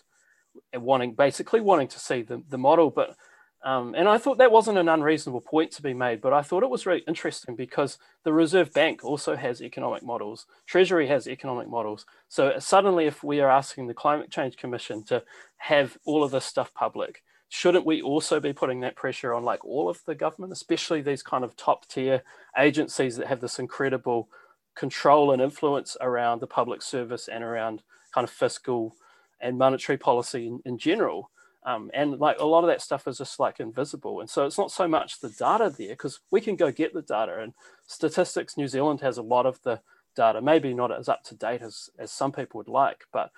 and 0.73 0.83
wanting 0.83 1.13
basically 1.13 1.61
wanting 1.61 1.87
to 1.89 1.99
see 1.99 2.21
the, 2.21 2.41
the 2.49 2.57
model, 2.57 2.89
but 2.89 3.15
um, 3.61 3.93
and 3.93 4.07
I 4.07 4.17
thought 4.17 4.37
that 4.37 4.53
wasn't 4.53 4.77
an 4.77 4.87
unreasonable 4.87 5.41
point 5.41 5.71
to 5.71 5.81
be 5.81 5.93
made, 5.93 6.21
but 6.21 6.31
I 6.31 6.41
thought 6.41 6.63
it 6.63 6.69
was 6.69 6.85
really 6.85 7.03
interesting 7.07 7.55
because 7.55 7.97
the 8.23 8.31
Reserve 8.31 8.71
Bank 8.73 9.03
also 9.03 9.35
has 9.35 9.61
economic 9.61 10.01
models, 10.01 10.45
Treasury 10.65 11.07
has 11.07 11.27
economic 11.27 11.67
models. 11.67 12.05
So 12.29 12.57
suddenly, 12.59 13.05
if 13.05 13.21
we 13.21 13.41
are 13.41 13.51
asking 13.51 13.87
the 13.87 13.93
Climate 13.93 14.31
Change 14.31 14.55
Commission 14.55 15.03
to 15.05 15.23
have 15.57 15.97
all 16.05 16.23
of 16.23 16.31
this 16.31 16.45
stuff 16.45 16.73
public, 16.73 17.21
shouldn't 17.49 17.85
we 17.85 18.01
also 18.01 18.39
be 18.39 18.53
putting 18.53 18.79
that 18.79 18.95
pressure 18.95 19.33
on 19.33 19.43
like 19.43 19.65
all 19.65 19.89
of 19.89 20.01
the 20.05 20.15
government, 20.15 20.53
especially 20.53 21.01
these 21.01 21.23
kind 21.23 21.43
of 21.43 21.57
top 21.57 21.85
tier 21.87 22.23
agencies 22.57 23.17
that 23.17 23.27
have 23.27 23.41
this 23.41 23.59
incredible 23.59 24.29
control 24.75 25.31
and 25.31 25.41
influence 25.41 25.97
around 26.01 26.39
the 26.39 26.47
public 26.47 26.81
service 26.81 27.27
and 27.27 27.43
around 27.43 27.83
kind 28.13 28.23
of 28.23 28.31
fiscal 28.31 28.95
and 29.41 29.57
monetary 29.57 29.97
policy 29.97 30.47
in, 30.47 30.59
in 30.65 30.77
general? 30.77 31.31
Um, 31.63 31.91
and 31.93 32.19
like 32.19 32.39
a 32.39 32.45
lot 32.45 32.63
of 32.63 32.69
that 32.69 32.81
stuff 32.81 33.07
is 33.07 33.17
just 33.17 33.39
like 33.39 33.59
invisible. 33.59 34.21
And 34.21 34.29
so 34.29 34.45
it's 34.45 34.57
not 34.57 34.71
so 34.71 34.87
much 34.87 35.19
the 35.19 35.29
data 35.29 35.73
there 35.77 35.89
because 35.89 36.19
we 36.31 36.41
can 36.41 36.55
go 36.55 36.71
get 36.71 36.93
the 36.93 37.01
data. 37.01 37.39
And 37.41 37.53
Statistics 37.85 38.57
New 38.57 38.67
Zealand 38.67 39.01
has 39.01 39.17
a 39.17 39.21
lot 39.21 39.45
of 39.45 39.61
the 39.63 39.81
data, 40.15 40.41
maybe 40.41 40.73
not 40.73 40.91
as 40.91 41.09
up 41.09 41.23
to 41.25 41.35
date 41.35 41.61
as, 41.61 41.89
as 41.99 42.11
some 42.11 42.31
people 42.31 42.59
would 42.59 42.69
like, 42.69 43.05
but 43.11 43.31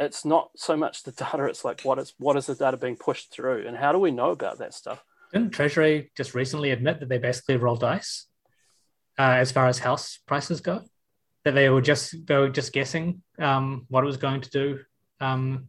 it's 0.00 0.24
not 0.24 0.50
so 0.56 0.76
much 0.76 1.04
the 1.04 1.12
data, 1.12 1.44
it's 1.44 1.64
like 1.64 1.82
what 1.82 1.98
is 1.98 2.14
what 2.18 2.36
is 2.36 2.46
the 2.46 2.54
data 2.54 2.76
being 2.76 2.96
pushed 2.96 3.32
through 3.32 3.66
and 3.66 3.76
how 3.76 3.92
do 3.92 3.98
we 3.98 4.10
know 4.10 4.30
about 4.30 4.58
that 4.58 4.74
stuff? 4.74 5.04
Didn't 5.32 5.50
Treasury 5.50 6.10
just 6.16 6.34
recently 6.34 6.72
admit 6.72 7.00
that 7.00 7.08
they 7.08 7.18
basically 7.18 7.56
rolled 7.56 7.80
dice 7.80 8.26
uh, 9.18 9.36
as 9.38 9.52
far 9.52 9.66
as 9.66 9.78
house 9.78 10.18
prices 10.26 10.60
go? 10.60 10.82
That 11.44 11.54
they 11.54 11.68
were 11.68 11.82
just 11.82 12.26
they 12.26 12.36
were 12.36 12.48
just 12.48 12.72
guessing 12.72 13.22
um, 13.38 13.86
what 13.88 14.04
it 14.04 14.06
was 14.06 14.16
going 14.16 14.42
to 14.42 14.50
do 14.50 14.78
um, 15.20 15.68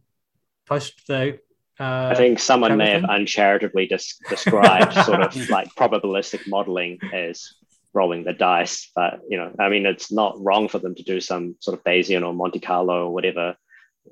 post 0.66 1.06
the 1.08 1.38
uh, 1.80 2.10
I 2.12 2.14
think 2.14 2.38
someone 2.38 2.76
may 2.76 2.90
have 2.90 3.02
uncharitably 3.02 3.88
dis- 3.88 4.20
described 4.28 4.92
sort 5.04 5.22
of 5.22 5.36
like 5.50 5.74
probabilistic 5.74 6.46
modeling 6.46 7.00
as 7.12 7.54
rolling 7.92 8.22
the 8.22 8.32
dice, 8.32 8.90
but 8.94 9.20
you 9.28 9.36
know, 9.36 9.52
I 9.58 9.68
mean, 9.68 9.84
it's 9.84 10.12
not 10.12 10.40
wrong 10.40 10.68
for 10.68 10.78
them 10.78 10.94
to 10.94 11.02
do 11.02 11.20
some 11.20 11.56
sort 11.60 11.76
of 11.76 11.84
Bayesian 11.84 12.24
or 12.24 12.32
Monte 12.32 12.60
Carlo 12.60 13.06
or 13.06 13.12
whatever, 13.12 13.56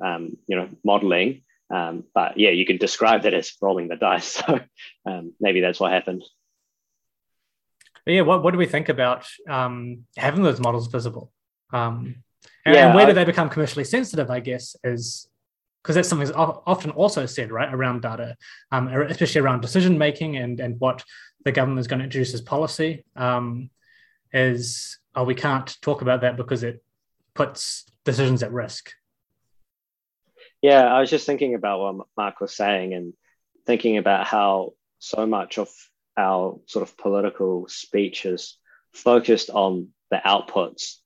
um, 0.02 0.36
you 0.48 0.56
know, 0.56 0.68
modeling. 0.84 1.42
Um, 1.70 2.04
but 2.14 2.36
yeah, 2.36 2.50
you 2.50 2.66
can 2.66 2.78
describe 2.78 3.22
that 3.22 3.34
as 3.34 3.52
rolling 3.60 3.88
the 3.88 3.96
dice. 3.96 4.42
So 4.46 4.60
um, 5.06 5.32
maybe 5.40 5.60
that's 5.60 5.78
what 5.78 5.92
happened. 5.92 6.24
But 8.04 8.14
yeah, 8.14 8.22
what, 8.22 8.42
what 8.42 8.52
do 8.52 8.58
we 8.58 8.66
think 8.66 8.88
about 8.88 9.26
um, 9.48 10.04
having 10.16 10.42
those 10.42 10.60
models 10.60 10.88
visible? 10.88 11.32
Um, 11.72 12.16
and, 12.64 12.74
yeah, 12.74 12.86
and 12.86 12.94
where 12.94 13.06
do 13.06 13.12
they 13.12 13.24
become 13.24 13.48
commercially 13.48 13.84
sensitive? 13.84 14.30
I 14.30 14.40
guess 14.40 14.76
is 14.84 15.28
because 15.82 15.96
that's 15.96 16.08
something 16.08 16.26
that's 16.26 16.38
often 16.38 16.90
also 16.92 17.26
said, 17.26 17.50
right, 17.50 17.72
around 17.72 18.02
data, 18.02 18.36
um, 18.70 18.86
especially 18.88 19.40
around 19.40 19.62
decision 19.62 19.98
making 19.98 20.36
and, 20.36 20.60
and 20.60 20.78
what 20.78 21.02
the 21.44 21.50
government 21.50 21.80
is 21.80 21.88
going 21.88 21.98
to 21.98 22.04
introduce 22.04 22.34
as 22.34 22.40
policy, 22.40 23.04
um, 23.16 23.68
is 24.32 24.98
oh, 25.16 25.24
we 25.24 25.34
can't 25.34 25.76
talk 25.82 26.00
about 26.00 26.20
that 26.20 26.36
because 26.36 26.62
it 26.62 26.82
puts 27.34 27.84
decisions 28.04 28.42
at 28.42 28.52
risk. 28.52 28.92
Yeah, 30.60 30.84
I 30.84 31.00
was 31.00 31.10
just 31.10 31.26
thinking 31.26 31.54
about 31.54 31.80
what 31.80 32.06
Mark 32.16 32.40
was 32.40 32.54
saying 32.54 32.94
and 32.94 33.12
thinking 33.66 33.98
about 33.98 34.26
how 34.26 34.74
so 35.00 35.26
much 35.26 35.58
of 35.58 35.68
our 36.16 36.58
sort 36.66 36.82
of 36.82 36.96
political 36.96 37.66
speeches 37.68 38.58
focused 38.92 39.50
on 39.50 39.88
the 40.10 40.20
outputs 40.24 40.96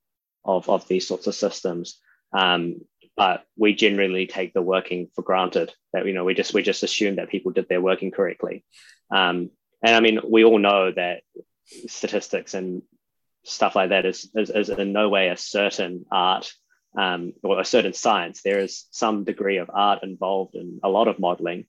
of, 0.45 0.69
of 0.69 0.87
these 0.89 1.07
sorts 1.07 1.27
of 1.27 1.35
systems. 1.35 2.01
Um, 2.33 2.81
but 3.17 3.45
we 3.57 3.75
generally 3.75 4.27
take 4.27 4.53
the 4.53 4.63
working 4.63 5.09
for 5.15 5.23
granted 5.23 5.73
that 5.93 6.05
you 6.07 6.13
know 6.13 6.25
we 6.25 6.35
just 6.35 6.53
we 6.53 6.63
just 6.63 6.83
assume 6.83 7.17
that 7.17 7.31
people 7.31 7.53
did 7.53 7.69
their 7.69 7.81
working 7.81 8.11
correctly. 8.11 8.65
Um, 9.11 9.51
and 9.83 9.95
i 9.95 10.01
mean 10.01 10.21
we 10.29 10.43
all 10.43 10.59
know 10.59 10.91
that 10.91 11.23
statistics 11.87 12.55
and 12.55 12.83
stuff 13.47 13.77
like 13.77 13.91
that 13.91 14.05
is, 14.05 14.29
is, 14.35 14.51
is 14.51 14.69
in 14.69 14.93
no 14.93 15.09
way 15.09 15.29
a 15.29 15.37
certain 15.37 16.05
art 16.11 16.53
um, 16.99 17.33
or 17.43 17.61
a 17.61 17.65
certain 17.65 17.93
science. 17.93 18.43
There 18.43 18.59
is 18.59 18.87
some 18.91 19.25
degree 19.25 19.59
of 19.59 19.71
art 19.73 20.03
involved 20.03 20.55
in 20.55 20.81
a 20.83 20.89
lot 20.89 21.09
of 21.09 21.19
modeling. 21.19 21.67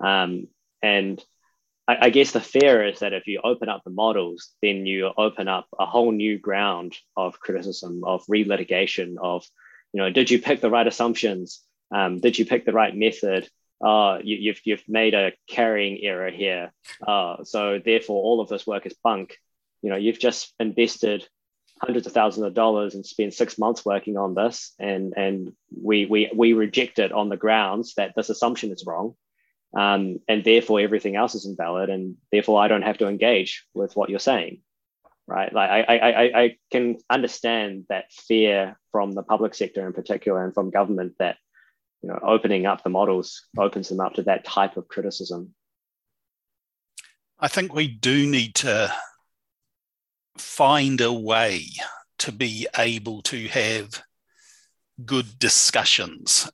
Um, 0.00 0.48
and 0.82 1.22
I, 1.86 1.96
I 2.02 2.10
guess 2.10 2.32
the 2.32 2.40
fear 2.40 2.86
is 2.86 3.00
that 3.00 3.12
if 3.12 3.26
you 3.26 3.40
open 3.42 3.68
up 3.68 3.82
the 3.84 3.90
models 3.90 4.50
then 4.62 4.86
you 4.86 5.10
open 5.16 5.48
up 5.48 5.66
a 5.78 5.86
whole 5.86 6.12
new 6.12 6.38
ground 6.38 6.94
of 7.16 7.40
criticism 7.40 8.02
of 8.04 8.24
relitigation 8.26 9.16
of 9.20 9.44
you 9.94 10.00
know, 10.00 10.10
did 10.10 10.28
you 10.28 10.40
pick 10.40 10.60
the 10.60 10.70
right 10.70 10.86
assumptions? 10.86 11.62
Um, 11.94 12.18
did 12.18 12.36
you 12.36 12.44
pick 12.44 12.66
the 12.66 12.72
right 12.72 12.94
method? 12.94 13.48
Uh, 13.82 14.18
you, 14.24 14.36
have 14.36 14.42
you've, 14.42 14.60
you've 14.64 14.88
made 14.88 15.14
a 15.14 15.32
carrying 15.48 16.02
error 16.02 16.30
here. 16.32 16.72
Uh, 17.06 17.44
so 17.44 17.80
therefore, 17.82 18.20
all 18.20 18.40
of 18.40 18.48
this 18.48 18.66
work 18.66 18.86
is 18.86 18.96
bunk. 19.04 19.36
You 19.82 19.90
know, 19.90 19.96
you've 19.96 20.18
just 20.18 20.52
invested 20.58 21.26
hundreds 21.80 22.08
of 22.08 22.12
thousands 22.12 22.44
of 22.44 22.54
dollars 22.54 22.96
and 22.96 23.06
spend 23.06 23.34
six 23.34 23.56
months 23.56 23.84
working 23.84 24.16
on 24.16 24.34
this, 24.34 24.72
and 24.80 25.14
and 25.16 25.52
we 25.70 26.06
we 26.06 26.30
we 26.34 26.54
reject 26.54 26.98
it 26.98 27.12
on 27.12 27.28
the 27.28 27.36
grounds 27.36 27.94
that 27.94 28.14
this 28.16 28.30
assumption 28.30 28.72
is 28.72 28.84
wrong, 28.86 29.14
um, 29.76 30.20
and 30.28 30.44
therefore 30.44 30.80
everything 30.80 31.16
else 31.16 31.34
is 31.34 31.46
invalid, 31.46 31.90
and 31.90 32.16
therefore 32.30 32.62
I 32.62 32.68
don't 32.68 32.82
have 32.82 32.98
to 32.98 33.08
engage 33.08 33.64
with 33.74 33.96
what 33.96 34.10
you're 34.10 34.18
saying, 34.18 34.60
right? 35.26 35.52
Like 35.52 35.70
I 35.70 35.96
I 35.96 36.42
I, 36.42 36.56
can 36.70 36.98
understand 37.10 37.86
that 37.88 38.12
fear 38.12 38.78
from 38.92 39.12
the 39.12 39.22
public 39.22 39.54
sector 39.54 39.86
in 39.86 39.92
particular 39.92 40.44
and 40.44 40.54
from 40.54 40.70
government 40.70 41.14
that 41.18 41.36
you 42.02 42.08
know 42.08 42.18
opening 42.22 42.66
up 42.66 42.82
the 42.82 42.90
models 42.90 43.46
opens 43.58 43.88
them 43.88 44.00
up 44.00 44.14
to 44.14 44.22
that 44.24 44.44
type 44.44 44.76
of 44.76 44.88
criticism. 44.88 45.54
I 47.38 47.48
think 47.48 47.74
we 47.74 47.88
do 47.88 48.26
need 48.26 48.54
to 48.56 48.94
find 50.38 51.00
a 51.00 51.12
way 51.12 51.66
to 52.18 52.32
be 52.32 52.66
able 52.78 53.22
to 53.22 53.48
have 53.48 54.02
good 55.04 55.38
discussions 55.38 56.50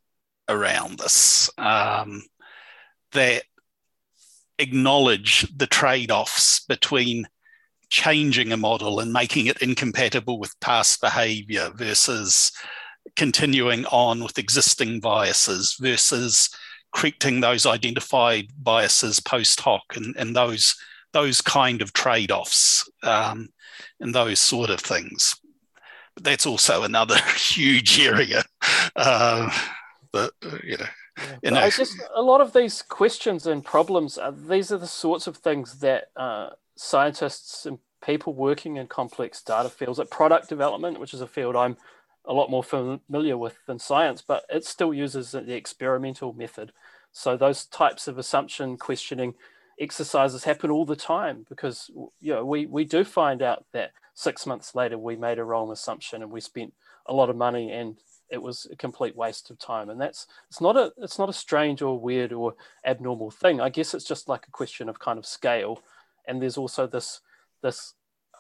around 0.49 0.99
this 0.99 1.51
um, 1.59 2.23
that 3.13 3.45
acknowledge 4.59 5.47
the 5.57 5.67
trade 5.67 6.11
offs 6.11 6.65
between 6.67 7.27
changing 7.89 8.53
a 8.53 8.57
model 8.57 9.01
and 9.01 9.13
making 9.13 9.47
it 9.47 9.63
incompatible 9.63 10.39
with 10.39 10.59
past 10.61 11.01
behavior 11.01 11.71
versus 11.75 12.53
continuing 13.17 13.85
on 13.87 14.23
with 14.23 14.39
existing 14.39 15.01
biases 15.01 15.77
versus 15.81 16.51
correcting 16.93 17.41
those 17.41 17.67
identified 17.67 18.49
biases 18.63 19.21
post 19.21 19.61
hoc 19.61 19.83
and, 19.97 20.15
and 20.17 20.35
those 20.37 20.77
those 21.13 21.41
kind 21.41 21.83
of 21.83 21.93
trade-offs 21.93 22.89
um, 23.03 23.49
and 23.99 24.15
those 24.15 24.39
sort 24.39 24.71
of 24.71 24.81
things. 24.81 25.35
But 26.15 26.23
that's 26.23 26.47
also 26.47 26.85
another 26.85 27.17
huge 27.37 27.99
area. 28.01 28.45
Uh, 28.95 29.51
but 30.13 30.33
uh, 30.45 30.59
you 30.63 30.79
know, 30.79 30.87
you 31.43 31.51
know. 31.51 31.61
I 31.61 31.71
just 31.71 31.97
a 32.15 32.23
lot 32.23 32.41
of 32.41 32.53
these 32.53 32.83
questions 32.83 33.47
and 33.47 33.65
problems. 33.65 34.19
Uh, 34.19 34.31
these 34.31 34.73
are 34.73 34.79
the 34.79 34.87
sorts 34.87 35.27
of 35.27 35.37
things 35.37 35.81
that 35.81 36.11
uh, 36.17 36.51
scientists 36.77 37.67
and 37.67 37.79
people 38.05 38.35
working 38.35 38.77
in 38.77 38.87
complex 38.87 39.43
data 39.43 39.69
fields, 39.69 39.99
like 39.99 40.11
product 40.11 40.49
development, 40.49 41.01
which 41.01 41.15
is 41.15 41.21
a 41.21 41.27
field 41.27 41.57
I'm 41.57 41.77
a 42.25 42.33
lot 42.33 42.51
more 42.51 42.63
familiar 42.63 43.37
with 43.37 43.57
than 43.67 43.79
science, 43.79 44.23
but 44.23 44.45
it 44.49 44.65
still 44.65 44.93
uses 44.93 45.33
the 45.33 45.55
experimental 45.55 46.33
method. 46.33 46.73
So 47.13 47.37
those 47.37 47.65
types 47.65 48.07
of 48.09 48.19
assumption 48.19 48.77
questioning 48.77 49.35
exercises 49.81 50.45
happen 50.45 50.71
all 50.71 50.85
the 50.85 50.97
time 50.97 51.47
because 51.49 51.91
you 52.21 52.35
know 52.35 52.45
we 52.45 52.67
we 52.67 52.85
do 52.85 53.03
find 53.03 53.43
out 53.43 53.65
that 53.73 53.93
six 54.15 54.45
months 54.47 54.75
later 54.75 54.99
we 54.99 55.17
made 55.17 55.39
a 55.39 55.45
wrong 55.45 55.73
assumption 55.73 56.23
and 56.23 56.31
we 56.31 56.41
spent 56.41 56.73
a 57.07 57.15
lot 57.15 57.31
of 57.31 57.37
money 57.37 57.73
and 57.73 57.97
it 58.31 58.41
was 58.41 58.67
a 58.71 58.77
complete 58.77 59.17
waste 59.17 59.51
of 59.51 59.59
time. 59.59 59.91
And 59.91 60.01
that's 60.01 60.27
it's 60.49 60.61
not 60.61 60.77
a 60.77 60.93
it's 60.99 61.19
not 61.19 61.29
a 61.29 61.35
strange 61.35 61.83
or 61.83 61.99
weird 61.99 62.33
or 62.33 62.55
abnormal 62.85 63.31
thing. 63.31 63.61
I 63.61 63.69
guess 63.69 63.95
it's 63.95 64.05
just 64.05 64.29
like 64.29 64.47
a 64.47 64.53
question 64.53 64.89
of 64.89 64.99
kind 64.99 65.19
of 65.19 65.27
scale. 65.27 65.83
And 66.27 66.41
there's 66.41 66.57
also 66.57 66.87
this 66.87 67.21
this 67.63 67.95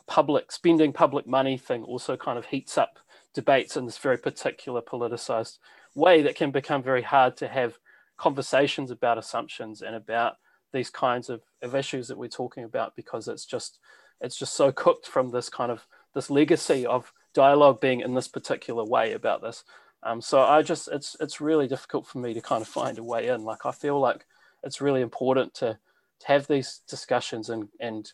public 0.07 0.51
spending 0.51 0.93
public 0.93 1.27
money 1.27 1.57
thing 1.57 1.85
also 1.85 2.17
kind 2.17 2.39
of 2.39 2.47
heats 2.47 2.77
up 2.77 2.99
debates 3.35 3.77
in 3.77 3.87
this 3.87 3.99
very 3.99 4.19
particular 4.19 4.83
politicized 4.83 5.59
way 5.95 6.23
that 6.23 6.35
can 6.35 6.51
become 6.51 6.83
very 6.83 7.03
hard 7.03 7.37
to 7.37 7.47
have 7.47 7.79
conversations 8.17 8.91
about 8.91 9.19
assumptions 9.19 9.83
and 9.83 9.95
about 9.95 10.35
these 10.73 10.91
kinds 10.91 11.31
of, 11.31 11.43
of 11.63 11.75
issues 11.75 12.09
that 12.09 12.19
we're 12.19 12.29
talking 12.29 12.65
about 12.65 12.95
because 12.97 13.29
it's 13.29 13.45
just 13.45 13.79
it's 14.21 14.37
just 14.37 14.55
so 14.55 14.71
cooked 14.71 15.07
from 15.07 15.31
this 15.31 15.49
kind 15.49 15.73
of 15.73 15.87
this 16.15 16.31
legacy 16.31 16.87
of 16.87 17.13
dialogue 17.35 17.81
being 17.81 18.01
in 18.01 18.15
this 18.15 18.29
particular 18.29 18.85
way 18.85 19.13
about 19.13 19.43
this. 19.43 19.65
Um, 20.03 20.21
so 20.21 20.41
I 20.41 20.63
just 20.63 20.89
it's 20.89 21.17
it's 21.21 21.41
really 21.41 21.69
difficult 21.69 22.07
for 22.07 22.19
me 22.19 22.35
to 22.35 22.41
kind 22.41 22.63
of 22.63 22.69
find 22.69 22.99
a 22.99 23.03
way 23.03 23.29
in. 23.29 23.45
Like 23.45 23.67
I 23.67 23.73
feel 23.73 24.01
like 24.01 24.25
it's 24.63 24.81
really 24.81 25.03
important 25.03 25.55
to 25.55 25.79
to 26.21 26.27
have 26.27 26.47
these 26.47 26.81
discussions 26.89 27.51
and 27.51 27.69
and 27.79 28.11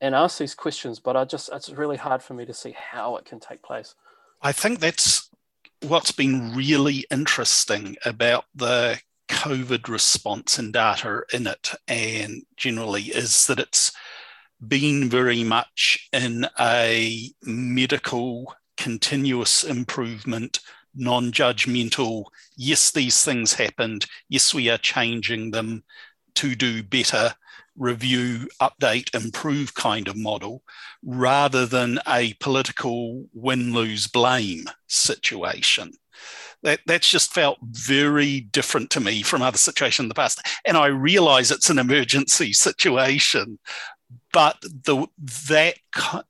and 0.00 0.14
ask 0.14 0.38
these 0.38 0.54
questions, 0.54 1.00
but 1.00 1.16
I 1.16 1.24
just 1.24 1.50
it's 1.52 1.70
really 1.70 1.96
hard 1.96 2.22
for 2.22 2.34
me 2.34 2.44
to 2.46 2.54
see 2.54 2.76
how 2.76 3.16
it 3.16 3.24
can 3.24 3.40
take 3.40 3.62
place. 3.62 3.94
I 4.42 4.52
think 4.52 4.80
that's 4.80 5.30
what's 5.82 6.12
been 6.12 6.54
really 6.54 7.06
interesting 7.10 7.96
about 8.04 8.44
the 8.54 9.00
COVID 9.28 9.88
response 9.88 10.58
and 10.58 10.72
data 10.72 11.22
in 11.32 11.46
it, 11.46 11.70
and 11.88 12.42
generally 12.56 13.04
is 13.04 13.46
that 13.46 13.58
it's 13.58 13.92
been 14.68 15.08
very 15.08 15.44
much 15.44 16.08
in 16.12 16.46
a 16.58 17.30
medical 17.42 18.54
continuous 18.76 19.64
improvement, 19.64 20.60
non 20.94 21.32
judgmental. 21.32 22.24
Yes, 22.56 22.90
these 22.90 23.24
things 23.24 23.54
happened. 23.54 24.06
Yes, 24.28 24.54
we 24.54 24.68
are 24.70 24.78
changing 24.78 25.50
them 25.50 25.84
to 26.36 26.54
do 26.54 26.82
better, 26.82 27.34
review, 27.76 28.48
update, 28.60 29.14
improve 29.14 29.74
kind 29.74 30.08
of 30.08 30.16
model, 30.16 30.62
rather 31.02 31.66
than 31.66 31.98
a 32.08 32.34
political 32.34 33.26
win 33.32 33.72
lose 33.72 34.06
blame 34.06 34.64
situation 34.88 35.92
that 36.64 36.80
that's 36.86 37.08
just 37.08 37.32
felt 37.32 37.58
very 37.62 38.40
different 38.40 38.90
to 38.90 39.00
me 39.00 39.22
from 39.22 39.42
other 39.42 39.58
situations 39.58 40.04
in 40.04 40.08
the 40.08 40.14
past. 40.14 40.40
And 40.64 40.76
I 40.76 40.86
realize 40.86 41.50
it's 41.50 41.70
an 41.70 41.78
emergency 41.78 42.52
situation, 42.54 43.58
but 44.34 44.60
the 44.60 45.06
that 45.48 45.76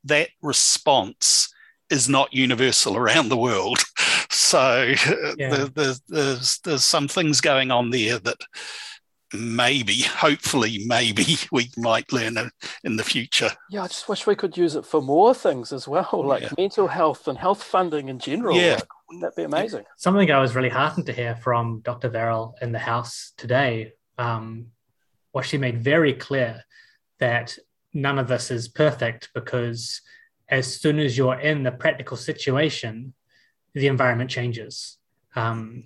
that 0.04 0.28
response 0.42 1.52
is 1.90 2.08
not 2.08 2.32
universal 2.32 2.96
around 2.96 3.30
the 3.30 3.36
world. 3.36 3.78
So 4.30 4.92
yeah. 5.38 5.48
the, 5.48 6.00
there's 6.08 6.58
there's 6.64 6.84
some 6.84 7.08
things 7.08 7.40
going 7.40 7.70
on 7.70 7.90
there 7.90 8.18
that 8.18 8.36
maybe, 9.32 10.02
hopefully, 10.02 10.82
maybe 10.86 11.36
we 11.52 11.70
might 11.76 12.12
learn 12.12 12.50
in 12.82 12.96
the 12.96 13.04
future. 13.04 13.50
Yeah, 13.70 13.84
I 13.84 13.86
just 13.86 14.08
wish 14.08 14.26
we 14.26 14.34
could 14.34 14.56
use 14.56 14.74
it 14.76 14.84
for 14.84 15.00
more 15.00 15.34
things 15.34 15.72
as 15.72 15.86
well, 15.86 16.08
like 16.26 16.42
yeah. 16.42 16.50
mental 16.58 16.88
health 16.88 17.28
and 17.28 17.38
health 17.38 17.62
funding 17.62 18.08
in 18.08 18.18
general. 18.18 18.56
Yeah. 18.56 18.74
Like, 18.74 18.88
wouldn't 19.08 19.22
that 19.22 19.36
be 19.36 19.44
amazing? 19.44 19.84
Something 19.96 20.30
I 20.30 20.40
was 20.40 20.54
really 20.54 20.68
heartened 20.68 21.06
to 21.06 21.12
hear 21.12 21.36
from 21.36 21.80
Dr. 21.80 22.10
Verrall 22.10 22.54
in 22.60 22.72
the 22.72 22.78
House 22.78 23.32
today 23.36 23.92
um, 24.18 24.66
was 25.32 25.46
she 25.46 25.58
made 25.58 25.82
very 25.82 26.14
clear 26.14 26.64
that 27.18 27.56
none 27.94 28.18
of 28.18 28.28
this 28.28 28.50
is 28.50 28.68
perfect 28.68 29.30
because 29.34 30.02
as 30.48 30.80
soon 30.80 30.98
as 30.98 31.16
you're 31.16 31.38
in 31.38 31.62
the 31.62 31.72
practical 31.72 32.16
situation, 32.16 33.14
the 33.72 33.86
environment 33.86 34.30
changes. 34.30 34.98
Um, 35.34 35.84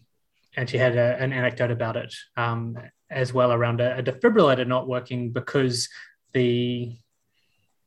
and 0.56 0.68
she 0.68 0.78
had 0.78 0.96
a, 0.96 1.16
an 1.20 1.32
anecdote 1.32 1.70
about 1.70 1.96
it. 1.96 2.14
Um, 2.36 2.76
as 3.10 3.32
well 3.32 3.52
around 3.52 3.80
a, 3.80 3.98
a 3.98 4.02
defibrillator 4.02 4.66
not 4.66 4.88
working 4.88 5.30
because 5.30 5.88
the 6.32 6.96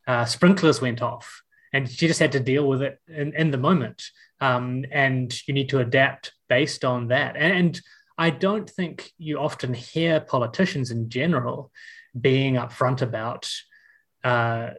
uh, 0.07 0.25
sprinklers 0.25 0.81
went 0.81 1.01
off 1.01 1.41
and 1.73 1.89
she 1.89 2.07
just 2.07 2.19
had 2.19 2.31
to 2.31 2.39
deal 2.39 2.67
with 2.67 2.81
it 2.81 2.99
in, 3.07 3.33
in 3.35 3.51
the 3.51 3.57
moment 3.57 4.03
um, 4.39 4.83
and 4.91 5.47
you 5.47 5.53
need 5.53 5.69
to 5.69 5.79
adapt 5.79 6.33
based 6.49 6.83
on 6.83 7.07
that 7.07 7.35
and, 7.35 7.53
and, 7.53 7.81
i 8.17 8.29
don't 8.29 8.69
think 8.69 9.11
you 9.17 9.39
often 9.39 9.73
hear 9.73 10.19
politicians 10.19 10.91
in 10.91 11.09
general 11.09 11.71
being 12.19 12.55
upfront 12.55 13.01
about 13.01 13.49
uh, 14.23 14.71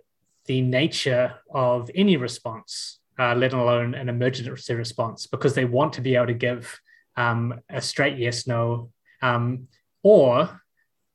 the 0.46 0.60
nature 0.60 1.34
of 1.52 1.90
any 1.94 2.16
response 2.16 3.00
uh, 3.18 3.34
let 3.34 3.52
alone 3.52 3.94
an 3.94 4.08
emergency 4.08 4.74
response 4.74 5.26
because 5.26 5.54
they 5.54 5.64
want 5.64 5.92
to 5.92 6.00
be 6.00 6.16
able 6.16 6.26
to 6.26 6.34
give 6.34 6.80
um, 7.16 7.60
a 7.68 7.80
straight 7.80 8.18
yes 8.18 8.46
no 8.46 8.90
um, 9.20 9.68
or 10.02 10.60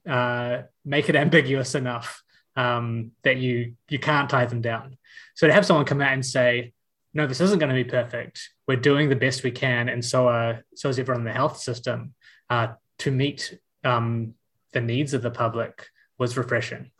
uh, 0.07 0.61
make 0.85 1.09
it 1.09 1.15
ambiguous 1.25 1.75
enough 1.75 2.23
um, 2.55 3.11
that 3.23 3.37
you 3.37 3.75
you 3.89 3.99
can't 3.99 4.29
tie 4.29 4.45
them 4.45 4.61
down. 4.61 4.97
So 5.35 5.47
to 5.47 5.53
have 5.53 5.65
someone 5.65 5.85
come 5.85 6.01
out 6.01 6.13
and 6.13 6.25
say, 6.25 6.73
"No, 7.13 7.27
this 7.27 7.41
isn't 7.41 7.59
going 7.59 7.69
to 7.69 7.83
be 7.83 7.89
perfect. 7.89 8.49
We're 8.67 8.77
doing 8.77 9.09
the 9.09 9.15
best 9.15 9.43
we 9.43 9.51
can," 9.51 9.89
and 9.89 10.03
so 10.03 10.27
uh, 10.27 10.57
so 10.75 10.89
is 10.89 10.97
everyone 10.97 11.21
in 11.21 11.25
the 11.25 11.33
health 11.33 11.59
system 11.59 12.13
uh, 12.49 12.69
to 12.99 13.11
meet 13.11 13.59
um, 13.83 14.33
the 14.73 14.81
needs 14.81 15.13
of 15.13 15.21
the 15.21 15.31
public 15.31 15.87
was 16.17 16.35
refreshing. 16.35 16.91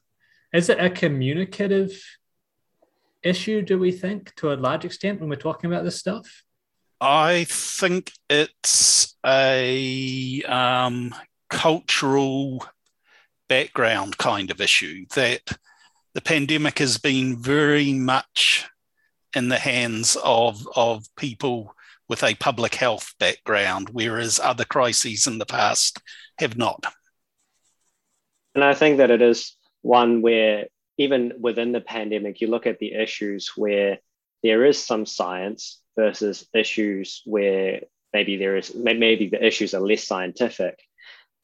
Is 0.53 0.69
it 0.69 0.79
a 0.79 0.89
communicative 0.89 2.01
issue? 3.23 3.61
Do 3.61 3.77
we 3.77 3.91
think 3.91 4.33
to 4.35 4.53
a 4.53 4.55
large 4.55 4.85
extent 4.85 5.19
when 5.19 5.29
we're 5.29 5.35
talking 5.35 5.71
about 5.71 5.83
this 5.83 5.99
stuff? 5.99 6.43
I 6.99 7.45
think 7.49 8.11
it's 8.29 9.15
a 9.25 10.41
um, 10.43 11.13
cultural 11.49 12.65
background 13.47 14.17
kind 14.17 14.51
of 14.51 14.61
issue 14.61 15.05
that 15.15 15.41
the 16.13 16.21
pandemic 16.21 16.79
has 16.79 16.97
been 16.97 17.37
very 17.37 17.93
much 17.93 18.67
in 19.35 19.49
the 19.49 19.59
hands 19.59 20.17
of, 20.23 20.67
of 20.75 21.05
people 21.15 21.75
with 22.09 22.23
a 22.23 22.35
public 22.35 22.75
health 22.75 23.13
background, 23.19 23.89
whereas 23.91 24.39
other 24.39 24.65
crises 24.65 25.27
in 25.27 25.37
the 25.37 25.45
past 25.45 26.01
have 26.39 26.57
not. 26.57 26.85
And 28.55 28.63
I 28.63 28.73
think 28.73 28.97
that 28.97 29.11
it 29.11 29.21
is 29.21 29.56
one 29.87 30.21
where, 30.21 30.67
even 30.97 31.33
within 31.39 31.71
the 31.71 31.81
pandemic, 31.81 32.41
you 32.41 32.47
look 32.47 32.67
at 32.67 32.79
the 32.79 32.93
issues 32.93 33.51
where 33.55 33.99
there 34.43 34.65
is 34.65 34.83
some 34.83 35.05
science 35.05 35.81
versus 35.95 36.47
issues 36.53 37.21
where 37.25 37.81
maybe 38.13 38.37
there 38.37 38.57
is 38.57 38.75
maybe 38.75 39.29
the 39.29 39.45
issues 39.45 39.73
are 39.73 39.81
less 39.81 40.05
scientific. 40.05 40.79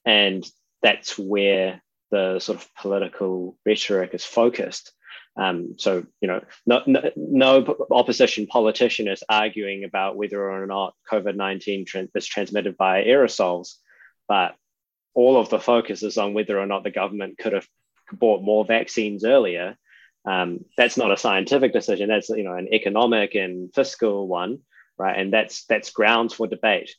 And 0.06 0.46
that's 0.82 1.18
where 1.18 1.82
the 2.12 2.40
sort 2.40 2.60
of 2.60 2.76
political 2.76 3.58
rhetoric 3.66 4.14
is 4.14 4.26
focused. 4.26 4.92
Um, 5.36 5.76
so 5.80 6.06
you 6.22 6.28
know 6.28 6.42
no, 6.68 6.84
no, 6.86 7.10
no, 7.16 7.76
opposition 7.90 8.46
politician 8.46 9.08
is 9.08 9.24
arguing 9.28 9.84
about 9.84 10.16
whether 10.16 10.52
or 10.52 10.68
not 10.68 10.94
covid-19 11.12 11.88
tra- 11.88 12.08
is 12.14 12.28
transmitted 12.28 12.78
by 12.78 13.04
aerosols 13.04 13.78
but 14.28 14.54
all 15.16 15.38
of 15.38 15.50
the 15.50 15.60
focus 15.60 16.04
is 16.04 16.20
on 16.20 16.36
whether 16.36 16.60
or 16.60 16.68
not 16.68 16.84
the 16.84 16.92
government 16.92 17.40
could 17.40 17.54
have 17.54 17.68
bought 18.12 18.44
more 18.44 18.66
vaccines 18.66 19.24
earlier 19.24 19.78
um, 20.26 20.64
that's 20.78 20.98
not 20.98 21.12
a 21.12 21.18
scientific 21.18 21.74
decision 21.74 22.10
that's 22.10 22.30
you 22.30 22.44
know 22.44 22.56
an 22.56 22.68
economic 22.74 23.36
and 23.36 23.74
fiscal 23.74 24.28
one 24.28 24.60
right? 24.98 25.20
And 25.20 25.34
that's 25.34 25.66
that's 25.66 25.92
grounds 25.92 26.34
for 26.34 26.48
debate. 26.48 26.96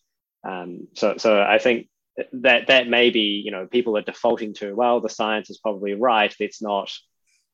Um, 0.47 0.89
so 0.95 1.17
so 1.17 1.41
I 1.41 1.59
think 1.59 1.89
that 2.33 2.69
that 2.69 2.89
may 2.89 3.11
be 3.11 3.43
you 3.45 3.51
know 3.51 3.67
people 3.67 3.97
are 3.97 4.03
defaulting 4.03 4.55
to 4.55 4.75
well 4.75 5.01
the 5.01 5.09
science 5.09 5.51
is 5.51 5.59
probably 5.59 5.95
right. 5.95 6.35
Let's 6.39 6.63
not 6.63 6.93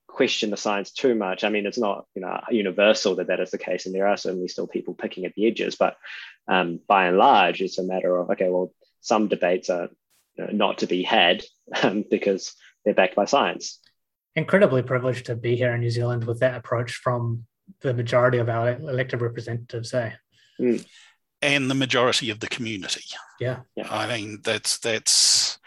question 0.07 0.51
the 0.51 0.57
science 0.57 0.93
too 0.93 1.15
much. 1.15 1.45
I 1.45 1.51
mean, 1.51 1.67
it's 1.67 1.79
not 1.79 2.07
you 2.15 2.23
know 2.23 2.41
universal 2.51 3.17
that 3.17 3.29
that 3.29 3.41
is 3.41 3.51
the 3.51 3.59
case, 3.59 3.87
and 3.87 3.95
there 3.95 4.09
are 4.09 4.17
certainly 4.17 4.49
still 4.49 4.67
people 4.67 4.95
picking 4.95 5.25
at 5.25 5.35
the 5.35 5.47
edges. 5.47 5.77
But 5.77 5.97
um, 6.49 6.81
by 6.87 7.07
and 7.07 7.17
large, 7.17 7.61
it's 7.61 7.79
a 7.79 7.85
matter 7.85 8.17
of 8.17 8.31
okay, 8.31 8.49
well, 8.49 8.73
some 9.01 9.29
debates 9.29 9.71
are 9.71 9.89
not 10.37 10.79
to 10.79 10.87
be 10.87 11.03
had 11.03 11.45
um, 11.83 12.05
because 12.11 12.55
they're 12.85 12.95
backed 12.95 13.17
by 13.17 13.25
science. 13.25 13.79
Incredibly 14.37 14.83
privileged 14.83 15.27
to 15.27 15.35
be 15.35 15.57
here 15.57 15.75
in 15.75 15.81
New 15.81 15.91
Zealand 15.91 16.25
with 16.25 16.41
that 16.41 16.55
approach 16.55 16.95
from 16.95 17.47
the 17.81 17.95
majority 17.95 18.39
of 18.39 18.49
our 18.49 18.73
elected 18.73 19.21
representatives. 19.21 19.93
Eh? 19.95 20.13
Mm. 20.61 20.87
And 21.43 21.71
the 21.71 21.75
majority 21.75 22.31
of 22.31 22.41
the 22.41 22.49
community. 22.49 23.05
Yeah. 23.41 23.61
yeah. 23.75 23.87
I 23.91 24.07
mean, 24.07 24.41
that's 24.45 24.79
that's 24.79 25.59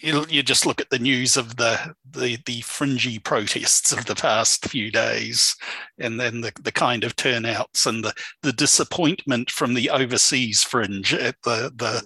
you, 0.00 0.24
you 0.28 0.42
just 0.42 0.66
look 0.66 0.80
at 0.80 0.90
the 0.90 0.98
news 0.98 1.36
of 1.36 1.56
the, 1.56 1.94
the 2.10 2.38
the 2.46 2.60
fringy 2.60 3.18
protests 3.18 3.92
of 3.92 4.06
the 4.06 4.14
past 4.14 4.66
few 4.66 4.90
days 4.90 5.56
and 5.98 6.18
then 6.20 6.40
the, 6.40 6.52
the 6.62 6.72
kind 6.72 7.04
of 7.04 7.16
turnouts 7.16 7.86
and 7.86 8.04
the, 8.04 8.14
the 8.42 8.52
disappointment 8.52 9.50
from 9.50 9.74
the 9.74 9.90
overseas 9.90 10.62
fringe 10.62 11.14
at 11.14 11.36
the 11.44 11.72
the 11.76 12.02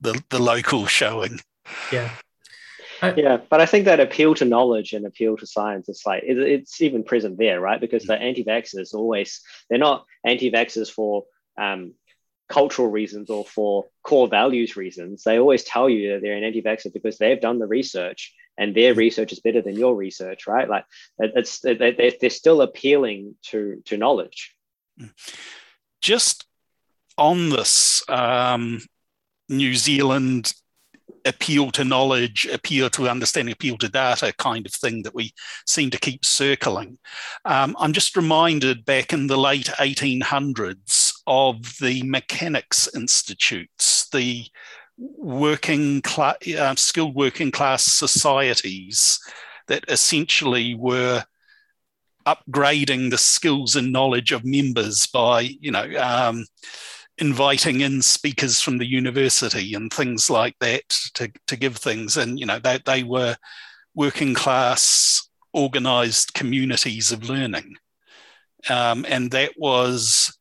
the, 0.00 0.22
the 0.30 0.38
local 0.38 0.86
showing 0.86 1.40
yeah 1.92 2.10
yeah, 3.16 3.38
but 3.48 3.60
I 3.60 3.66
think 3.66 3.84
that 3.84 4.00
appeal 4.00 4.34
to 4.36 4.44
knowledge 4.44 4.92
and 4.92 5.06
appeal 5.06 5.36
to 5.36 5.46
science 5.46 5.88
is 5.88 6.02
like 6.04 6.24
it, 6.24 6.38
it's 6.38 6.80
even 6.80 7.04
present 7.04 7.38
there, 7.38 7.60
right? 7.60 7.80
Because 7.80 8.04
the 8.04 8.16
anti-vaxxers 8.16 8.94
always 8.94 9.40
they're 9.68 9.78
not 9.78 10.04
anti-vaxxers 10.24 10.90
for 10.90 11.24
um, 11.56 11.94
cultural 12.48 12.88
reasons 12.88 13.30
or 13.30 13.44
for 13.44 13.86
core 14.02 14.28
values 14.28 14.76
reasons. 14.76 15.22
They 15.22 15.38
always 15.38 15.64
tell 15.64 15.88
you 15.88 16.12
that 16.12 16.22
they're 16.22 16.36
an 16.36 16.44
anti-vaxxer 16.44 16.92
because 16.92 17.18
they've 17.18 17.40
done 17.40 17.58
the 17.58 17.66
research 17.66 18.34
and 18.56 18.74
their 18.74 18.94
research 18.94 19.32
is 19.32 19.40
better 19.40 19.62
than 19.62 19.76
your 19.76 19.94
research, 19.94 20.46
right? 20.48 20.68
Like 20.68 20.84
it's 21.18 21.60
they're, 21.60 21.94
they're 22.20 22.30
still 22.30 22.62
appealing 22.62 23.36
to 23.44 23.82
to 23.86 23.96
knowledge. 23.96 24.56
Just 26.00 26.46
on 27.16 27.50
this, 27.50 28.02
um, 28.08 28.80
New 29.48 29.74
Zealand 29.74 30.52
appeal 31.24 31.70
to 31.72 31.84
knowledge, 31.84 32.46
appeal 32.52 32.90
to 32.90 33.08
understanding, 33.08 33.52
appeal 33.52 33.76
to 33.78 33.88
data 33.88 34.32
kind 34.38 34.66
of 34.66 34.72
thing 34.72 35.02
that 35.02 35.14
we 35.14 35.32
seem 35.66 35.90
to 35.90 35.98
keep 35.98 36.24
circling. 36.24 36.98
Um, 37.44 37.76
I'm 37.78 37.92
just 37.92 38.16
reminded 38.16 38.84
back 38.84 39.12
in 39.12 39.26
the 39.26 39.36
late 39.36 39.66
1800s 39.78 41.12
of 41.26 41.78
the 41.80 42.02
mechanics 42.04 42.88
institutes, 42.94 44.08
the 44.10 44.46
working 44.96 46.02
class, 46.02 46.36
uh, 46.56 46.74
skilled 46.74 47.14
working 47.14 47.50
class 47.50 47.84
societies 47.84 49.20
that 49.68 49.84
essentially 49.88 50.74
were 50.74 51.24
upgrading 52.26 53.10
the 53.10 53.18
skills 53.18 53.76
and 53.76 53.92
knowledge 53.92 54.32
of 54.32 54.44
members 54.44 55.06
by, 55.06 55.40
you 55.40 55.70
know, 55.70 55.88
um, 55.98 56.44
inviting 57.18 57.80
in 57.80 58.02
speakers 58.02 58.60
from 58.60 58.78
the 58.78 58.86
university 58.86 59.74
and 59.74 59.92
things 59.92 60.30
like 60.30 60.56
that 60.60 60.88
to, 61.14 61.30
to 61.46 61.56
give 61.56 61.76
things. 61.76 62.16
And, 62.16 62.38
you 62.38 62.46
know, 62.46 62.58
they, 62.58 62.78
they 62.84 63.02
were 63.02 63.36
working 63.94 64.34
class, 64.34 65.28
organized 65.52 66.34
communities 66.34 67.12
of 67.12 67.28
learning. 67.28 67.76
Um, 68.70 69.04
and 69.08 69.30
that 69.32 69.52
was, 69.56 70.36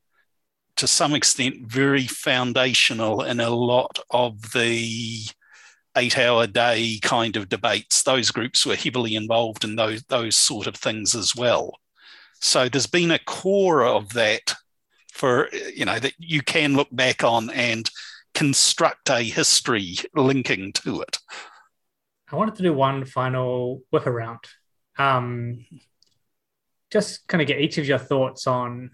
to 0.75 0.87
some 0.87 1.13
extent, 1.13 1.67
very 1.67 2.07
foundational 2.07 3.23
in 3.23 3.39
a 3.39 3.49
lot 3.49 3.99
of 4.09 4.51
the 4.53 5.25
eight 5.95 6.17
hour 6.17 6.45
day 6.45 6.99
kind 7.01 7.35
of 7.35 7.49
debates. 7.49 8.03
Those 8.03 8.29
groups 8.29 8.65
were 8.65 8.75
heavily 8.75 9.15
involved 9.15 9.63
in 9.63 9.75
those, 9.75 10.03
those 10.03 10.35
sort 10.35 10.67
of 10.67 10.75
things 10.75 11.15
as 11.15 11.35
well. 11.35 11.73
So 12.39 12.69
there's 12.69 12.85
been 12.85 13.11
a 13.11 13.19
core 13.19 13.83
of 13.83 14.13
that 14.13 14.53
for 15.17 15.49
you 15.75 15.85
know 15.85 15.99
that 15.99 16.13
you 16.19 16.41
can 16.41 16.75
look 16.75 16.89
back 16.91 17.23
on 17.23 17.49
and 17.49 17.89
construct 18.33 19.09
a 19.09 19.21
history 19.21 19.95
linking 20.13 20.71
to 20.71 21.01
it. 21.01 21.17
I 22.31 22.35
wanted 22.35 22.55
to 22.55 22.63
do 22.63 22.73
one 22.73 23.03
final 23.05 23.81
whip 23.89 24.05
around. 24.05 24.39
Um, 24.97 25.65
just 26.91 27.27
kind 27.27 27.41
of 27.41 27.47
get 27.47 27.59
each 27.59 27.77
of 27.77 27.87
your 27.87 27.97
thoughts 27.97 28.47
on 28.47 28.91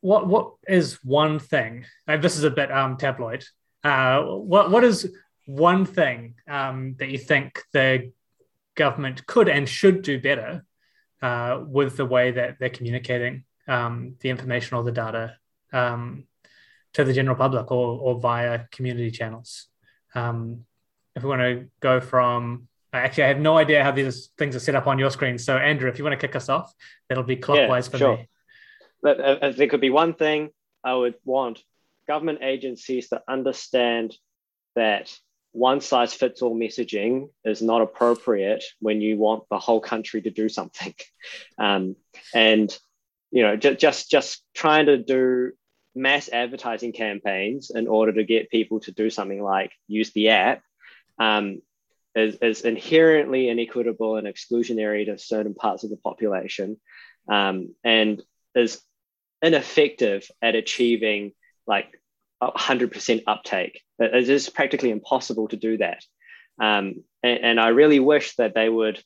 what 0.00 0.26
what 0.26 0.54
is 0.66 0.98
one 1.04 1.38
thing. 1.38 1.86
And 2.06 2.22
this 2.22 2.36
is 2.36 2.44
a 2.44 2.50
bit 2.50 2.72
um, 2.72 2.96
tabloid. 2.96 3.44
Uh, 3.84 4.22
what 4.22 4.70
what 4.70 4.84
is 4.84 5.10
one 5.46 5.84
thing 5.86 6.34
um, 6.48 6.96
that 6.98 7.08
you 7.08 7.18
think 7.18 7.62
the 7.72 8.10
government 8.74 9.26
could 9.26 9.48
and 9.48 9.68
should 9.68 10.02
do 10.02 10.20
better 10.20 10.64
uh, 11.22 11.60
with 11.64 11.96
the 11.96 12.04
way 12.04 12.32
that 12.32 12.56
they're 12.58 12.68
communicating 12.68 13.44
um, 13.68 14.16
the 14.20 14.30
information 14.30 14.76
or 14.76 14.82
the 14.84 14.92
data 14.92 15.36
um, 15.72 16.24
to 16.94 17.04
the 17.04 17.12
general 17.12 17.36
public 17.36 17.70
or, 17.70 17.98
or 17.98 18.20
via 18.20 18.64
community 18.70 19.10
channels. 19.10 19.66
Um, 20.14 20.64
if 21.14 21.22
we 21.22 21.28
want 21.28 21.42
to 21.42 21.66
go 21.80 22.00
from, 22.00 22.68
actually, 22.92 23.24
I 23.24 23.28
have 23.28 23.40
no 23.40 23.56
idea 23.56 23.82
how 23.82 23.90
these 23.90 24.30
things 24.38 24.54
are 24.56 24.60
set 24.60 24.74
up 24.74 24.86
on 24.86 24.98
your 24.98 25.10
screen. 25.10 25.38
So, 25.38 25.56
Andrew, 25.56 25.88
if 25.88 25.98
you 25.98 26.04
want 26.04 26.18
to 26.18 26.26
kick 26.26 26.36
us 26.36 26.48
off, 26.48 26.72
that'll 27.08 27.24
be 27.24 27.36
clockwise 27.36 27.86
yeah, 27.86 27.90
for 27.90 27.98
sure. 27.98 28.16
me. 28.16 28.28
But, 29.02 29.20
uh, 29.20 29.50
there 29.50 29.68
could 29.68 29.80
be 29.80 29.90
one 29.90 30.14
thing 30.14 30.50
I 30.84 30.94
would 30.94 31.14
want 31.24 31.62
government 32.06 32.40
agencies 32.42 33.08
to 33.08 33.22
understand 33.28 34.16
that 34.74 35.14
one 35.52 35.80
size 35.80 36.12
fits 36.12 36.42
all 36.42 36.54
messaging 36.54 37.30
is 37.44 37.62
not 37.62 37.80
appropriate 37.80 38.62
when 38.80 39.00
you 39.00 39.16
want 39.16 39.44
the 39.50 39.58
whole 39.58 39.80
country 39.80 40.20
to 40.22 40.30
do 40.30 40.48
something. 40.48 40.94
Um, 41.58 41.96
and 42.34 42.76
you 43.30 43.42
know, 43.42 43.56
just 43.56 43.78
just 43.78 44.10
just 44.10 44.42
trying 44.54 44.86
to 44.86 44.98
do 44.98 45.52
mass 45.94 46.28
advertising 46.28 46.92
campaigns 46.92 47.70
in 47.74 47.88
order 47.88 48.12
to 48.12 48.24
get 48.24 48.50
people 48.50 48.80
to 48.80 48.92
do 48.92 49.08
something 49.08 49.42
like 49.42 49.72
use 49.88 50.12
the 50.12 50.28
app 50.28 50.62
um, 51.18 51.62
is, 52.14 52.36
is 52.36 52.60
inherently 52.62 53.48
inequitable 53.48 54.16
and 54.16 54.26
exclusionary 54.26 55.06
to 55.06 55.18
certain 55.18 55.54
parts 55.54 55.84
of 55.84 55.90
the 55.90 55.96
population 55.96 56.78
um, 57.28 57.74
and 57.82 58.22
is 58.54 58.80
ineffective 59.42 60.28
at 60.42 60.54
achieving 60.54 61.32
like 61.66 62.00
100% 62.42 63.22
uptake. 63.26 63.82
It 63.98 64.28
is 64.28 64.50
practically 64.50 64.90
impossible 64.90 65.48
to 65.48 65.56
do 65.56 65.78
that. 65.78 66.04
Um, 66.60 67.04
and, 67.22 67.38
and 67.42 67.60
I 67.60 67.68
really 67.68 68.00
wish 68.00 68.36
that 68.36 68.54
they 68.54 68.68
would, 68.68 69.02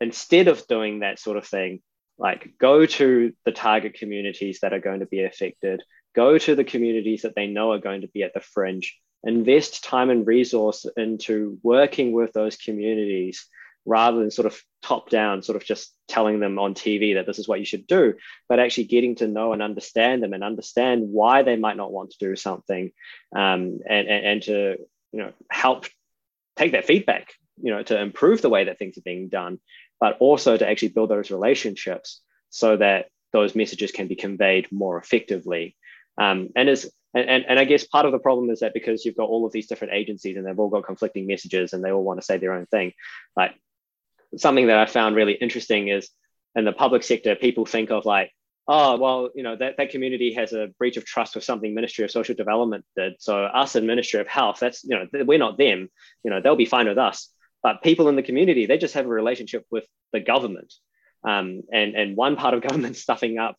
instead 0.00 0.48
of 0.48 0.66
doing 0.66 1.00
that 1.00 1.18
sort 1.18 1.36
of 1.36 1.46
thing, 1.46 1.82
like 2.18 2.52
go 2.58 2.86
to 2.86 3.32
the 3.44 3.52
target 3.52 3.94
communities 3.94 4.60
that 4.60 4.72
are 4.72 4.80
going 4.80 5.00
to 5.00 5.06
be 5.06 5.24
affected. 5.24 5.82
Go 6.14 6.38
to 6.38 6.54
the 6.54 6.64
communities 6.64 7.22
that 7.22 7.34
they 7.34 7.46
know 7.46 7.72
are 7.72 7.78
going 7.78 8.02
to 8.02 8.08
be 8.08 8.22
at 8.22 8.34
the 8.34 8.40
fringe. 8.40 8.98
Invest 9.24 9.82
time 9.82 10.10
and 10.10 10.26
resource 10.26 10.86
into 10.96 11.58
working 11.62 12.12
with 12.12 12.32
those 12.32 12.56
communities 12.56 13.46
rather 13.86 14.18
than 14.18 14.30
sort 14.30 14.46
of 14.46 14.60
top 14.82 15.10
down 15.10 15.42
sort 15.42 15.56
of 15.56 15.64
just 15.64 15.94
telling 16.08 16.40
them 16.40 16.58
on 16.58 16.74
tv 16.74 17.14
that 17.14 17.26
this 17.26 17.38
is 17.38 17.48
what 17.48 17.58
you 17.58 17.64
should 17.64 17.86
do 17.86 18.14
but 18.48 18.58
actually 18.58 18.84
getting 18.84 19.14
to 19.14 19.28
know 19.28 19.52
and 19.52 19.62
understand 19.62 20.22
them 20.22 20.32
and 20.32 20.44
understand 20.44 21.02
why 21.08 21.42
they 21.42 21.56
might 21.56 21.76
not 21.76 21.92
want 21.92 22.10
to 22.10 22.18
do 22.18 22.36
something 22.36 22.90
um, 23.34 23.80
and, 23.88 24.08
and, 24.08 24.26
and 24.26 24.42
to 24.42 24.76
you 25.12 25.18
know 25.18 25.32
help 25.50 25.86
take 26.56 26.72
that 26.72 26.86
feedback 26.86 27.32
you 27.62 27.70
know 27.70 27.82
to 27.82 27.98
improve 27.98 28.42
the 28.42 28.48
way 28.48 28.64
that 28.64 28.78
things 28.78 28.98
are 28.98 29.02
being 29.02 29.28
done 29.28 29.58
but 30.04 30.18
also 30.20 30.54
to 30.54 30.68
actually 30.68 30.88
build 30.88 31.08
those 31.08 31.30
relationships 31.30 32.20
so 32.50 32.76
that 32.76 33.06
those 33.32 33.54
messages 33.54 33.90
can 33.90 34.06
be 34.06 34.14
conveyed 34.14 34.70
more 34.70 34.98
effectively. 34.98 35.74
Um, 36.18 36.50
and 36.54 36.68
as 36.68 36.92
and, 37.14 37.46
and 37.48 37.58
I 37.58 37.64
guess 37.64 37.86
part 37.86 38.04
of 38.04 38.12
the 38.12 38.18
problem 38.18 38.50
is 38.50 38.60
that 38.60 38.74
because 38.74 39.06
you've 39.06 39.16
got 39.16 39.30
all 39.30 39.46
of 39.46 39.52
these 39.52 39.66
different 39.66 39.94
agencies 39.94 40.36
and 40.36 40.46
they've 40.46 40.58
all 40.58 40.68
got 40.68 40.84
conflicting 40.84 41.26
messages 41.26 41.72
and 41.72 41.82
they 41.82 41.90
all 41.90 42.04
want 42.04 42.20
to 42.20 42.26
say 42.26 42.36
their 42.36 42.52
own 42.52 42.66
thing, 42.66 42.92
like 43.34 43.52
something 44.36 44.66
that 44.66 44.76
I 44.76 44.84
found 44.84 45.16
really 45.16 45.32
interesting 45.32 45.88
is 45.88 46.10
in 46.54 46.66
the 46.66 46.72
public 46.72 47.02
sector, 47.02 47.34
people 47.34 47.64
think 47.64 47.90
of 47.90 48.04
like, 48.04 48.30
oh, 48.68 48.98
well, 48.98 49.30
you 49.34 49.42
know, 49.42 49.56
that, 49.56 49.78
that 49.78 49.88
community 49.88 50.34
has 50.34 50.52
a 50.52 50.68
breach 50.78 50.98
of 50.98 51.06
trust 51.06 51.34
with 51.34 51.44
something 51.44 51.74
Ministry 51.74 52.04
of 52.04 52.10
Social 52.10 52.34
Development 52.34 52.84
did. 52.94 53.14
So 53.20 53.44
us 53.44 53.74
and 53.74 53.86
Ministry 53.86 54.20
of 54.20 54.28
Health, 54.28 54.58
that's, 54.60 54.84
you 54.84 54.96
know, 54.98 55.06
we're 55.24 55.38
not 55.38 55.56
them, 55.56 55.88
you 56.24 56.30
know, 56.30 56.42
they'll 56.42 56.56
be 56.56 56.66
fine 56.66 56.88
with 56.88 56.98
us. 56.98 57.30
But 57.64 57.82
people 57.82 58.08
in 58.08 58.14
the 58.14 58.22
community, 58.22 58.66
they 58.66 58.78
just 58.78 58.94
have 58.94 59.06
a 59.06 59.08
relationship 59.08 59.64
with 59.70 59.86
the 60.12 60.20
government. 60.20 60.72
Um, 61.26 61.62
and, 61.72 61.96
and 61.96 62.16
one 62.16 62.36
part 62.36 62.54
of 62.54 62.62
government 62.68 62.96
stuffing 62.96 63.38
up 63.38 63.56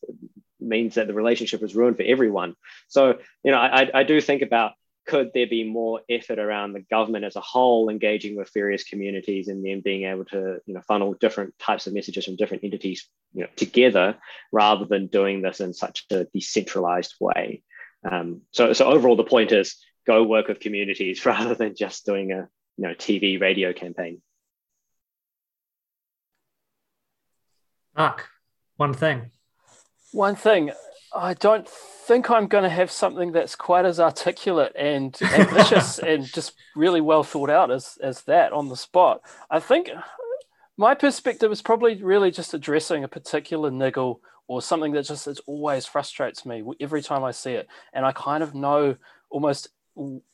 means 0.62 0.96
that 0.96 1.08
the 1.08 1.14
relationship 1.14 1.62
is 1.64 1.76
ruined 1.76 1.98
for 1.98 2.04
everyone. 2.04 2.56
So, 2.88 3.18
you 3.44 3.52
know, 3.52 3.58
I, 3.58 3.90
I 3.94 4.04
do 4.04 4.22
think 4.22 4.44
about 4.44 4.74
could 5.08 5.32
there 5.34 5.48
be 5.48 5.64
more 5.64 6.02
effort 6.10 6.40
around 6.40 6.74
the 6.74 6.82
government 6.82 7.26
as 7.26 7.36
a 7.36 7.42
whole 7.42 7.90
engaging 7.90 8.36
with 8.36 8.54
various 8.54 8.84
communities 8.84 9.48
and 9.48 9.64
then 9.64 9.82
being 9.82 10.04
able 10.04 10.26
to 10.26 10.58
you 10.66 10.74
know 10.74 10.82
funnel 10.82 11.14
different 11.14 11.58
types 11.60 11.86
of 11.86 11.94
messages 11.94 12.26
from 12.26 12.36
different 12.36 12.64
entities 12.64 13.08
you 13.34 13.42
know 13.42 13.50
together 13.56 14.18
rather 14.52 14.86
than 14.86 15.06
doing 15.06 15.44
this 15.44 15.60
in 15.60 15.74
such 15.74 16.06
a 16.12 16.26
decentralized 16.34 17.14
way 17.20 17.62
um, 18.10 18.42
so 18.52 18.74
so 18.74 18.88
overall 18.88 19.16
the 19.16 19.24
point 19.24 19.52
is 19.52 19.76
go 20.08 20.24
work 20.24 20.48
with 20.48 20.60
communities 20.60 21.24
rather 21.28 21.54
than 21.54 21.76
just 21.76 22.06
doing 22.06 22.32
a 22.32 22.50
you 22.78 22.88
know 22.88 22.94
tv 22.94 23.40
radio 23.40 23.74
campaign 23.74 24.22
mark 27.96 28.28
one 28.78 28.94
thing 28.94 29.32
one 30.12 30.36
thing 30.36 30.72
I 31.16 31.34
don't 31.34 31.68
think 31.68 32.30
I'm 32.30 32.48
going 32.48 32.64
to 32.64 32.70
have 32.70 32.92
something 32.92 33.32
that's 33.32 33.56
quite 33.56 33.86
as 33.86 34.00
articulate 34.00 34.74
and 34.76 35.18
ambitious 35.22 35.98
and 36.00 36.26
just 36.26 36.54
really 36.76 37.02
well 37.02 37.24
thought 37.24 37.50
out 37.50 37.72
as, 37.72 37.98
as 38.02 38.22
that 38.24 38.52
on 38.52 38.68
the 38.68 38.76
spot. 38.76 39.22
I 39.50 39.60
think 39.60 39.90
my 40.78 40.94
perspective 40.94 41.52
is 41.52 41.62
probably 41.62 42.04
really 42.04 42.32
just 42.32 42.54
addressing 42.54 43.04
a 43.04 43.08
particular 43.08 43.72
niggle 43.72 44.22
or 44.48 44.62
something 44.62 44.92
that 44.92 45.06
just 45.06 45.28
it 45.28 45.40
always 45.48 45.86
frustrates 45.86 46.46
me 46.46 46.64
every 46.80 47.02
time 47.02 47.24
I 47.24 47.32
see 47.32 47.54
it. 47.54 47.68
And 47.94 48.06
I 48.06 48.12
kind 48.12 48.44
of 48.44 48.54
know 48.54 48.98
almost 49.30 49.70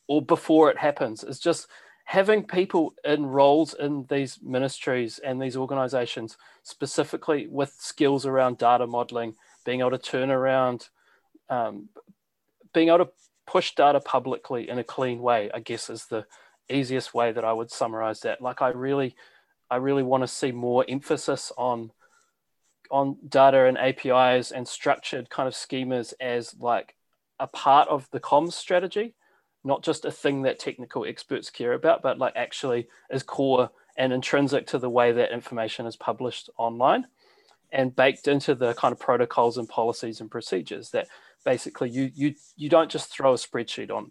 or 0.08 0.20
before 0.20 0.70
it 0.70 0.76
happens 0.78 1.22
It's 1.22 1.38
just 1.38 1.68
having 2.04 2.44
people 2.44 2.94
in 3.04 3.24
roles 3.24 3.74
in 3.74 4.06
these 4.08 4.38
ministries 4.42 5.18
and 5.18 5.40
these 5.40 5.56
organizations 5.56 6.36
specifically 6.62 7.46
with 7.48 7.72
skills 7.78 8.26
around 8.26 8.58
data 8.58 8.86
modeling 8.86 9.34
being 9.64 9.80
able 9.80 9.90
to 9.90 9.98
turn 9.98 10.30
around, 10.30 10.88
um, 11.48 11.88
being 12.74 12.88
able 12.88 12.98
to 12.98 13.10
push 13.46 13.74
data 13.74 14.00
publicly 14.00 14.68
in 14.68 14.78
a 14.78 14.84
clean 14.84 15.20
way, 15.20 15.50
I 15.52 15.60
guess 15.60 15.90
is 15.90 16.06
the 16.06 16.26
easiest 16.68 17.14
way 17.14 17.32
that 17.32 17.44
I 17.44 17.52
would 17.52 17.70
summarize 17.70 18.20
that. 18.20 18.40
Like 18.40 18.62
I 18.62 18.68
really, 18.70 19.14
I 19.70 19.76
really 19.76 20.02
want 20.02 20.22
to 20.22 20.28
see 20.28 20.52
more 20.52 20.84
emphasis 20.88 21.52
on 21.56 21.92
on 22.90 23.16
data 23.26 23.64
and 23.64 23.78
APIs 23.78 24.52
and 24.52 24.68
structured 24.68 25.30
kind 25.30 25.48
of 25.48 25.54
schemas 25.54 26.12
as 26.20 26.54
like 26.60 26.94
a 27.40 27.46
part 27.46 27.88
of 27.88 28.06
the 28.10 28.20
comms 28.20 28.52
strategy, 28.52 29.14
not 29.64 29.82
just 29.82 30.04
a 30.04 30.10
thing 30.10 30.42
that 30.42 30.58
technical 30.58 31.04
experts 31.04 31.50
care 31.50 31.72
about, 31.72 32.02
but 32.02 32.18
like 32.18 32.34
actually 32.36 32.88
is 33.10 33.22
core 33.22 33.70
and 33.96 34.12
intrinsic 34.12 34.66
to 34.66 34.78
the 34.78 34.90
way 34.90 35.12
that 35.12 35.32
information 35.32 35.86
is 35.86 35.96
published 35.96 36.50
online 36.56 37.06
and 37.70 37.96
baked 37.96 38.28
into 38.28 38.54
the 38.54 38.74
kind 38.74 38.92
of 38.92 38.98
protocols 38.98 39.56
and 39.56 39.68
policies 39.68 40.20
and 40.20 40.30
procedures 40.30 40.90
that 40.90 41.08
basically 41.44 41.90
you 41.90 42.10
you 42.14 42.34
you 42.56 42.68
don't 42.68 42.90
just 42.90 43.10
throw 43.10 43.32
a 43.32 43.36
spreadsheet 43.36 43.90
on 43.90 44.10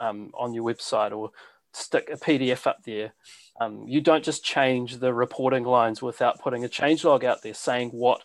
um, 0.00 0.30
on 0.34 0.54
your 0.54 0.64
website 0.64 1.16
or 1.16 1.30
stick 1.72 2.08
a 2.12 2.16
PDF 2.16 2.66
up 2.66 2.84
there. 2.84 3.12
Um, 3.60 3.84
you 3.86 4.00
don't 4.00 4.24
just 4.24 4.44
change 4.44 4.98
the 4.98 5.12
reporting 5.12 5.64
lines 5.64 6.02
without 6.02 6.40
putting 6.40 6.64
a 6.64 6.68
change 6.68 7.04
log 7.04 7.24
out 7.24 7.42
there 7.42 7.54
saying 7.54 7.90
what 7.90 8.22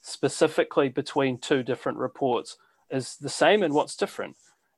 specifically 0.00 0.88
between 0.88 1.38
two 1.38 1.62
different 1.62 1.98
reports 1.98 2.56
is 2.90 3.16
the 3.16 3.28
same 3.28 3.62
and 3.62 3.74
what's 3.74 3.96
different. 3.96 4.36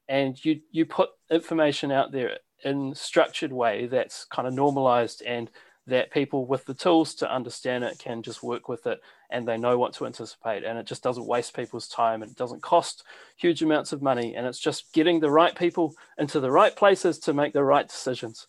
And 0.08 0.42
you 0.44 0.60
you 0.70 0.86
put 0.86 1.10
information 1.30 1.92
out 1.92 2.12
there 2.12 2.38
in 2.64 2.94
structured 2.94 3.52
way 3.52 3.86
that's 3.86 4.24
kind 4.24 4.48
of 4.48 4.54
normalized 4.54 5.22
and 5.22 5.50
that 5.86 6.10
people 6.10 6.44
with 6.44 6.66
the 6.66 6.74
tools 6.74 7.14
to 7.14 7.32
understand 7.32 7.82
it 7.82 7.98
can 7.98 8.22
just 8.22 8.42
work 8.42 8.68
with 8.68 8.86
it 8.86 9.00
and 9.30 9.48
they 9.48 9.56
know 9.56 9.78
what 9.78 9.94
to 9.94 10.04
anticipate. 10.04 10.62
And 10.62 10.78
it 10.78 10.86
just 10.86 11.02
doesn't 11.02 11.26
waste 11.26 11.56
people's 11.56 11.88
time 11.88 12.22
and 12.22 12.30
it 12.30 12.36
doesn't 12.36 12.62
cost 12.62 13.04
huge 13.36 13.62
amounts 13.62 13.92
of 13.92 14.02
money. 14.02 14.34
And 14.34 14.46
it's 14.46 14.58
just 14.58 14.92
getting 14.92 15.20
the 15.20 15.30
right 15.30 15.54
people 15.54 15.94
into 16.18 16.40
the 16.40 16.50
right 16.50 16.76
places 16.76 17.18
to 17.20 17.32
make 17.32 17.54
the 17.54 17.64
right 17.64 17.88
decisions. 17.88 18.46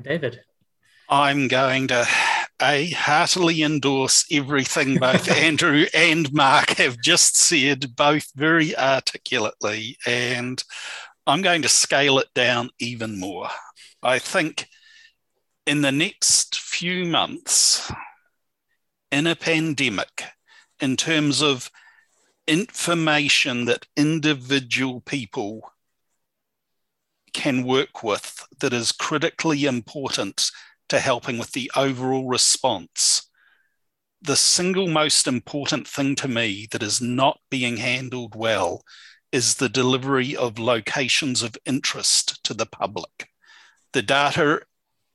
David? 0.00 0.40
I'm 1.08 1.48
going 1.48 1.88
to 1.88 2.06
a 2.62 2.90
heartily 2.90 3.62
endorse 3.62 4.24
everything 4.30 4.96
both 4.96 5.30
andrew 5.36 5.86
and 5.94 6.32
mark 6.32 6.70
have 6.70 7.00
just 7.00 7.36
said 7.36 7.96
both 7.96 8.28
very 8.34 8.76
articulately 8.76 9.96
and 10.06 10.64
i'm 11.26 11.42
going 11.42 11.62
to 11.62 11.68
scale 11.68 12.18
it 12.18 12.28
down 12.34 12.70
even 12.78 13.18
more. 13.18 13.48
I 14.02 14.18
think 14.18 14.66
in 15.66 15.82
the 15.82 15.92
next 15.92 16.58
few 16.58 17.04
months, 17.04 17.92
in 19.12 19.26
a 19.26 19.36
pandemic, 19.36 20.24
in 20.80 20.96
terms 20.96 21.42
of 21.42 21.70
information 22.46 23.66
that 23.66 23.86
individual 23.96 25.02
people 25.02 25.70
can 27.32 27.64
work 27.64 28.02
with 28.02 28.46
that 28.60 28.72
is 28.72 28.90
critically 28.90 29.66
important 29.66 30.50
to 30.90 31.00
helping 31.00 31.38
with 31.38 31.52
the 31.52 31.70
overall 31.74 32.28
response. 32.28 33.28
The 34.22 34.36
single 34.36 34.88
most 34.88 35.26
important 35.26 35.88
thing 35.88 36.14
to 36.16 36.28
me 36.28 36.68
that 36.70 36.82
is 36.82 37.00
not 37.00 37.40
being 37.50 37.78
handled 37.78 38.34
well 38.36 38.82
is 39.32 39.54
the 39.54 39.68
delivery 39.68 40.36
of 40.36 40.58
locations 40.58 41.42
of 41.42 41.56
interest 41.64 42.44
to 42.44 42.52
the 42.52 42.66
public 42.66 43.30
the 43.92 44.02
data 44.02 44.60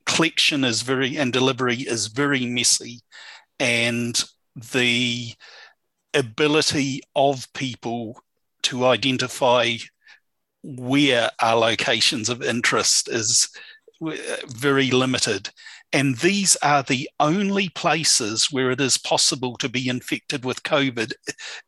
collection 0.04 0.64
is 0.64 0.82
very 0.82 1.16
and 1.16 1.32
delivery 1.32 1.76
is 1.76 2.08
very 2.08 2.46
messy 2.46 3.00
and 3.58 4.24
the 4.72 5.32
ability 6.14 7.00
of 7.14 7.52
people 7.52 8.20
to 8.62 8.86
identify 8.86 9.74
where 10.62 11.30
are 11.40 11.56
locations 11.56 12.28
of 12.28 12.42
interest 12.42 13.08
is 13.08 13.48
very 14.00 14.90
limited. 14.90 15.50
And 15.92 16.16
these 16.18 16.56
are 16.56 16.82
the 16.82 17.08
only 17.20 17.68
places 17.70 18.48
where 18.50 18.70
it 18.70 18.80
is 18.80 18.98
possible 18.98 19.56
to 19.58 19.68
be 19.68 19.88
infected 19.88 20.44
with 20.44 20.62
COVID 20.62 21.12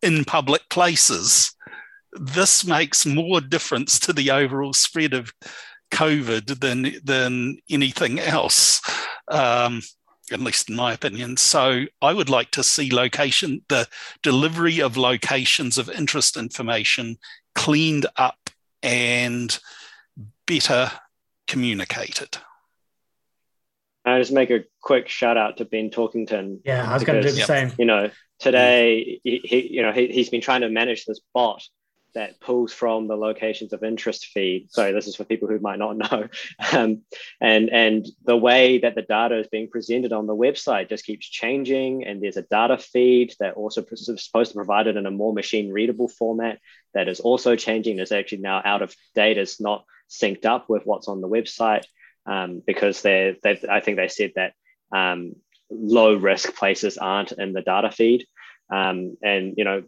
in 0.03 0.25
public 0.25 0.69
places. 0.69 1.55
This 2.13 2.65
makes 2.65 3.07
more 3.07 3.41
difference 3.41 3.99
to 4.01 4.13
the 4.13 4.31
overall 4.31 4.73
spread 4.73 5.15
of 5.15 5.33
COVID 5.93 6.61
than 6.61 6.95
than 7.03 7.59
anything 7.71 8.19
else, 8.19 8.81
um, 9.29 9.81
at 10.33 10.41
least 10.41 10.69
in 10.69 10.77
my 10.77 10.93
opinion. 10.93 11.37
So 11.37 11.85
I 12.03 12.13
would 12.13 12.29
like 12.29 12.51
to 12.53 12.65
see 12.65 12.91
location 12.93 13.63
the 13.69 13.87
delivery 14.23 14.81
of 14.81 14.97
locations 14.97 15.79
of 15.79 15.89
interest 15.89 16.37
information 16.37 17.17
cleaned 17.55 18.07
up 18.17 18.51
and 18.83 19.59
better 20.47 20.91
communicated. 21.49 22.39
I 24.05 24.19
just 24.19 24.33
make 24.33 24.51
a 24.51 24.65
quick 24.81 25.09
shout 25.09 25.37
out 25.37 25.57
to 25.57 25.65
Ben 25.65 25.91
Talkington. 25.91 26.61
Yeah, 26.65 26.89
I 26.89 26.95
was 26.95 27.05
going 27.05 27.21
to 27.21 27.29
do 27.29 27.35
the 27.35 27.43
same. 27.43 27.73
You 27.79 27.85
know, 27.85 28.11
today 28.39 29.21
he, 29.25 29.41
he 29.45 29.75
you 29.75 29.83
know 29.83 29.93
he, 29.93 30.07
he's 30.09 30.31
been 30.31 30.41
trying 30.41 30.61
to 30.61 30.69
manage 30.69 31.05
this 31.05 31.21
bot 31.35 31.63
that 32.15 32.41
pulls 32.41 32.73
from 32.73 33.07
the 33.07 33.17
locations 33.17 33.73
of 33.73 33.85
interest 33.85 34.27
feed. 34.27 34.73
Sorry, 34.73 34.93
this 34.93 35.07
is 35.07 35.17
for 35.17 35.25
people 35.25 35.47
who 35.49 35.59
might 35.61 35.79
not 35.79 35.97
know. 35.97 36.29
Um, 36.73 37.03
and, 37.41 37.71
and 37.71 38.07
the 38.25 38.37
way 38.37 38.79
that 38.79 38.95
the 38.95 39.03
data 39.03 39.39
is 39.39 39.47
being 39.49 39.71
presented 39.71 40.13
on 40.13 40.27
the 40.27 40.37
website 40.37 40.89
just 40.89 41.07
keeps 41.07 41.27
changing. 41.27 42.05
And 42.05 42.23
there's 42.23 42.37
a 42.37 42.43
data 42.43 42.77
feed 42.77 43.35
that 43.41 43.55
also 43.55 43.85
is 43.91 44.07
supposed 44.25 44.51
to 44.51 44.57
provide 44.57 44.87
it 44.87 44.97
in 44.97 45.07
a 45.07 45.11
more 45.11 45.33
machine 45.33 45.73
readable 45.73 46.09
format 46.09 46.59
that 46.95 47.09
is 47.09 47.21
also 47.21 47.57
changing. 47.57 48.01
It's 48.01 48.13
actually 48.13 48.39
now 48.39 48.61
out 48.65 48.83
of 48.83 48.95
date. 49.15 49.39
It's 49.39 49.61
not 49.61 49.85
synced 50.09 50.47
up 50.47 50.69
with 50.69 50.85
what's 50.85 51.09
on 51.09 51.21
the 51.21 51.29
website 51.29 51.85
um, 52.27 52.63
because 52.67 53.03
they 53.03 53.37
I 53.69 53.81
think 53.81 53.97
they 53.97 54.09
said 54.09 54.33
that 54.37 54.53
um, 54.93 55.35
low 55.71 56.15
risk 56.15 56.55
places 56.55 56.99
aren't 56.99 57.33
in 57.33 57.53
the 57.53 57.63
data 57.63 57.91
feed. 57.91 58.27
Um, 58.71 59.17
and 59.23 59.55
you 59.57 59.65
know 59.65 59.85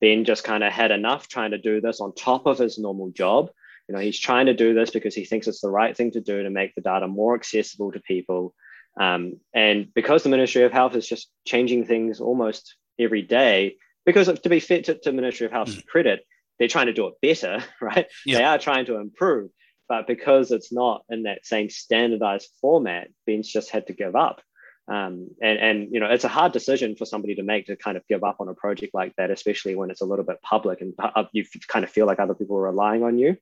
Ben 0.00 0.24
just 0.24 0.44
kind 0.44 0.64
of 0.64 0.72
had 0.72 0.90
enough 0.90 1.28
trying 1.28 1.52
to 1.52 1.58
do 1.58 1.80
this 1.80 2.00
on 2.00 2.14
top 2.14 2.46
of 2.46 2.58
his 2.58 2.78
normal 2.78 3.10
job. 3.10 3.50
You 3.88 3.94
know, 3.94 4.00
he's 4.00 4.18
trying 4.18 4.46
to 4.46 4.54
do 4.54 4.74
this 4.74 4.90
because 4.90 5.14
he 5.14 5.24
thinks 5.24 5.46
it's 5.46 5.60
the 5.60 5.70
right 5.70 5.96
thing 5.96 6.10
to 6.12 6.20
do 6.20 6.42
to 6.42 6.50
make 6.50 6.74
the 6.74 6.80
data 6.80 7.06
more 7.06 7.34
accessible 7.34 7.92
to 7.92 8.00
people. 8.00 8.54
Um, 9.00 9.40
and 9.54 9.92
because 9.94 10.22
the 10.22 10.28
Ministry 10.28 10.64
of 10.64 10.72
Health 10.72 10.96
is 10.96 11.08
just 11.08 11.30
changing 11.46 11.86
things 11.86 12.20
almost 12.20 12.76
every 12.98 13.22
day, 13.22 13.76
because 14.04 14.26
to 14.26 14.48
be 14.48 14.60
fit 14.60 14.84
to, 14.84 14.94
to 14.94 15.12
Ministry 15.12 15.46
of 15.46 15.52
Health's 15.52 15.76
mm. 15.76 15.86
credit, 15.86 16.26
they're 16.58 16.68
trying 16.68 16.86
to 16.86 16.92
do 16.92 17.08
it 17.08 17.14
better, 17.20 17.62
right? 17.80 18.06
Yeah. 18.24 18.38
They 18.38 18.44
are 18.44 18.58
trying 18.58 18.86
to 18.86 18.96
improve, 18.96 19.50
but 19.88 20.06
because 20.06 20.50
it's 20.50 20.72
not 20.72 21.04
in 21.08 21.24
that 21.24 21.44
same 21.44 21.70
standardized 21.70 22.48
format, 22.60 23.08
Ben's 23.26 23.48
just 23.48 23.70
had 23.70 23.86
to 23.88 23.92
give 23.92 24.16
up. 24.16 24.40
Um, 24.88 25.28
and, 25.40 25.58
and 25.58 25.88
you 25.92 26.00
know 26.00 26.10
it's 26.10 26.24
a 26.24 26.28
hard 26.28 26.50
decision 26.52 26.96
for 26.96 27.06
somebody 27.06 27.36
to 27.36 27.44
make 27.44 27.66
to 27.66 27.76
kind 27.76 27.96
of 27.96 28.06
give 28.08 28.24
up 28.24 28.38
on 28.40 28.48
a 28.48 28.54
project 28.54 28.94
like 28.94 29.14
that, 29.16 29.30
especially 29.30 29.76
when 29.76 29.90
it's 29.90 30.00
a 30.00 30.04
little 30.04 30.24
bit 30.24 30.42
public 30.42 30.80
and 30.80 30.92
you 31.32 31.44
kind 31.68 31.84
of 31.84 31.90
feel 31.90 32.04
like 32.04 32.18
other 32.18 32.34
people 32.34 32.56
are 32.56 32.62
relying 32.62 33.04
on 33.04 33.16
you. 33.16 33.36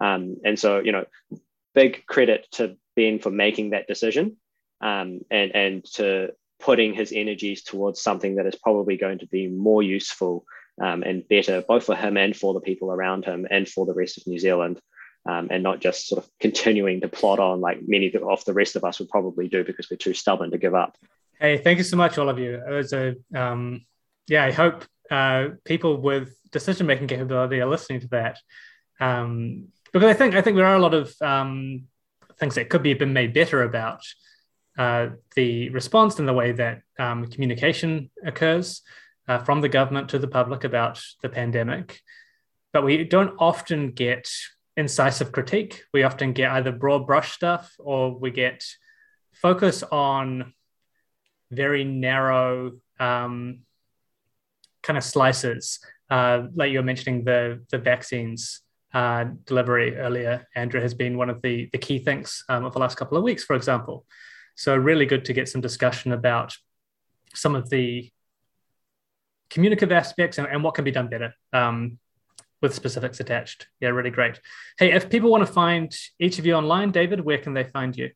Um, 0.00 0.36
and 0.44 0.56
so 0.58 0.78
you 0.78 0.92
know, 0.92 1.04
big 1.74 2.06
credit 2.06 2.46
to 2.52 2.76
Ben 2.94 3.18
for 3.18 3.30
making 3.30 3.70
that 3.70 3.88
decision 3.88 4.36
um, 4.80 5.20
and 5.30 5.54
and 5.54 5.84
to 5.94 6.30
putting 6.60 6.94
his 6.94 7.12
energies 7.12 7.62
towards 7.62 8.00
something 8.00 8.36
that 8.36 8.46
is 8.46 8.54
probably 8.54 8.96
going 8.96 9.18
to 9.18 9.26
be 9.26 9.48
more 9.48 9.82
useful 9.82 10.44
um, 10.80 11.02
and 11.02 11.26
better, 11.28 11.62
both 11.62 11.84
for 11.84 11.94
him 11.94 12.16
and 12.16 12.36
for 12.36 12.54
the 12.54 12.60
people 12.60 12.90
around 12.90 13.24
him 13.24 13.46
and 13.50 13.68
for 13.68 13.86
the 13.86 13.94
rest 13.94 14.16
of 14.16 14.26
New 14.26 14.38
Zealand 14.38 14.80
um, 15.26 15.48
and 15.50 15.62
not 15.62 15.80
just 15.80 16.08
sort 16.08 16.24
of 16.24 16.30
continuing 16.40 17.00
to 17.00 17.08
plod 17.08 17.38
on 17.38 17.60
like 17.60 17.80
many 17.86 18.12
of 18.14 18.44
the 18.44 18.52
rest 18.52 18.76
of 18.76 18.84
us 18.84 18.98
would 18.98 19.08
probably 19.08 19.48
do 19.48 19.64
because 19.64 19.90
we're 19.90 19.96
too 19.96 20.14
stubborn 20.14 20.50
to 20.50 20.58
give 20.58 20.74
up. 20.74 20.96
Hey, 21.40 21.58
thank 21.58 21.78
you 21.78 21.84
so 21.84 21.96
much, 21.96 22.18
all 22.18 22.28
of 22.28 22.38
you. 22.38 22.54
It 22.54 22.70
was 22.70 22.92
a, 22.92 23.16
um, 23.34 23.84
yeah, 24.28 24.44
I 24.44 24.52
hope 24.52 24.84
uh, 25.10 25.48
people 25.64 26.00
with 26.00 26.34
decision 26.50 26.86
making 26.86 27.08
capability 27.08 27.60
are 27.60 27.66
listening 27.66 28.00
to 28.00 28.08
that. 28.08 28.38
Um, 29.00 29.68
because 29.92 30.08
I 30.08 30.14
think 30.14 30.34
I 30.34 30.40
think 30.40 30.56
there 30.56 30.66
are 30.66 30.74
a 30.74 30.80
lot 30.80 30.94
of 30.94 31.14
um, 31.20 31.84
things 32.38 32.56
that 32.56 32.68
could 32.68 32.82
be 32.82 32.94
been 32.94 33.12
made 33.12 33.32
better 33.32 33.62
about 33.62 34.00
uh, 34.76 35.08
the 35.36 35.70
response 35.70 36.18
and 36.18 36.26
the 36.26 36.32
way 36.32 36.52
that 36.52 36.80
um, 36.98 37.26
communication 37.26 38.10
occurs 38.24 38.82
uh, 39.28 39.38
from 39.38 39.60
the 39.60 39.68
government 39.68 40.08
to 40.10 40.18
the 40.18 40.28
public 40.28 40.64
about 40.64 41.02
the 41.22 41.28
pandemic. 41.28 42.00
But 42.72 42.84
we 42.84 43.04
don't 43.04 43.34
often 43.38 43.92
get 43.92 44.28
incisive 44.76 45.32
critique. 45.32 45.84
We 45.92 46.02
often 46.02 46.32
get 46.32 46.50
either 46.50 46.72
broad 46.72 47.06
brush 47.06 47.32
stuff 47.32 47.74
or 47.78 48.16
we 48.16 48.30
get 48.30 48.64
focus 49.32 49.82
on 49.82 50.52
very 51.50 51.84
narrow 51.84 52.72
um, 52.98 53.60
kind 54.82 54.96
of 54.96 55.04
slices. 55.04 55.78
Uh, 56.10 56.46
like 56.54 56.72
you 56.72 56.78
were 56.78 56.84
mentioning 56.84 57.24
the 57.24 57.64
the 57.70 57.78
vaccines 57.78 58.60
uh, 58.92 59.24
delivery 59.46 59.96
earlier, 59.96 60.46
Andrew 60.54 60.80
has 60.80 60.94
been 60.94 61.16
one 61.16 61.30
of 61.30 61.42
the 61.42 61.68
the 61.72 61.78
key 61.78 61.98
things 61.98 62.44
um, 62.48 62.64
of 62.64 62.72
the 62.72 62.78
last 62.78 62.96
couple 62.96 63.16
of 63.16 63.24
weeks, 63.24 63.44
for 63.44 63.56
example. 63.56 64.04
So 64.56 64.76
really 64.76 65.06
good 65.06 65.24
to 65.24 65.32
get 65.32 65.48
some 65.48 65.60
discussion 65.60 66.12
about 66.12 66.54
some 67.34 67.56
of 67.56 67.70
the 67.70 68.10
communicative 69.54 69.92
aspects 69.92 70.36
and, 70.36 70.46
and 70.48 70.62
what 70.62 70.74
can 70.74 70.84
be 70.84 70.90
done 70.90 71.08
better. 71.08 71.34
Um, 71.52 71.98
with 72.64 72.74
specifics 72.74 73.20
attached. 73.20 73.68
Yeah, 73.78 73.90
really 73.90 74.10
great. 74.10 74.40
Hey, 74.78 74.92
if 74.92 75.10
people 75.10 75.30
want 75.30 75.46
to 75.46 75.52
find 75.52 75.94
each 76.18 76.38
of 76.38 76.46
you 76.46 76.54
online, 76.54 76.92
David, 76.92 77.20
where 77.20 77.36
can 77.36 77.52
they 77.52 77.64
find 77.64 77.94
you? 77.94 78.10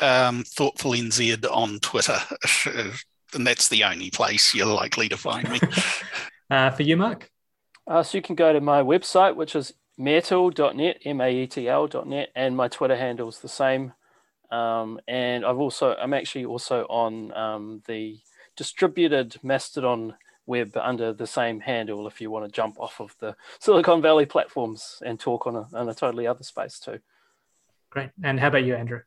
Um, 0.00 0.44
Thoughtful 0.44 0.92
NZ 0.92 1.44
on 1.50 1.80
Twitter, 1.80 2.18
and 3.34 3.44
that's 3.44 3.68
the 3.68 3.82
only 3.82 4.10
place 4.10 4.54
you're 4.54 4.66
likely 4.66 5.08
to 5.08 5.16
find 5.16 5.50
me. 5.50 5.58
uh, 6.50 6.70
for 6.70 6.84
you, 6.84 6.96
Mark? 6.96 7.28
Uh, 7.84 8.04
so 8.04 8.16
you 8.16 8.22
can 8.22 8.36
go 8.36 8.52
to 8.52 8.60
my 8.60 8.80
website, 8.80 9.34
which 9.34 9.56
is 9.56 9.74
maetl.net, 9.98 10.98
M-A-E-T-L.net, 11.04 12.28
and 12.36 12.56
my 12.56 12.68
Twitter 12.68 12.96
handle 12.96 13.28
is 13.28 13.40
the 13.40 13.48
same. 13.48 13.92
Um, 14.52 15.00
and 15.08 15.44
I've 15.44 15.58
also, 15.58 15.96
I'm 15.96 16.14
actually 16.14 16.44
also 16.44 16.84
on 16.84 17.34
um, 17.36 17.82
the 17.88 18.20
distributed 18.56 19.36
Mastodon 19.42 20.14
web 20.50 20.76
under 20.76 21.12
the 21.12 21.26
same 21.26 21.60
handle 21.60 22.06
if 22.06 22.20
you 22.20 22.30
want 22.30 22.44
to 22.44 22.50
jump 22.50 22.78
off 22.78 23.00
of 23.00 23.14
the 23.20 23.36
Silicon 23.60 24.02
Valley 24.02 24.26
platforms 24.26 25.00
and 25.06 25.18
talk 25.18 25.46
on 25.46 25.56
a, 25.56 25.66
on 25.72 25.88
a 25.88 25.94
totally 25.94 26.26
other 26.26 26.42
space 26.42 26.78
too. 26.80 26.98
Great. 27.88 28.10
And 28.22 28.38
how 28.38 28.48
about 28.48 28.64
you, 28.64 28.74
Andrew? 28.74 29.00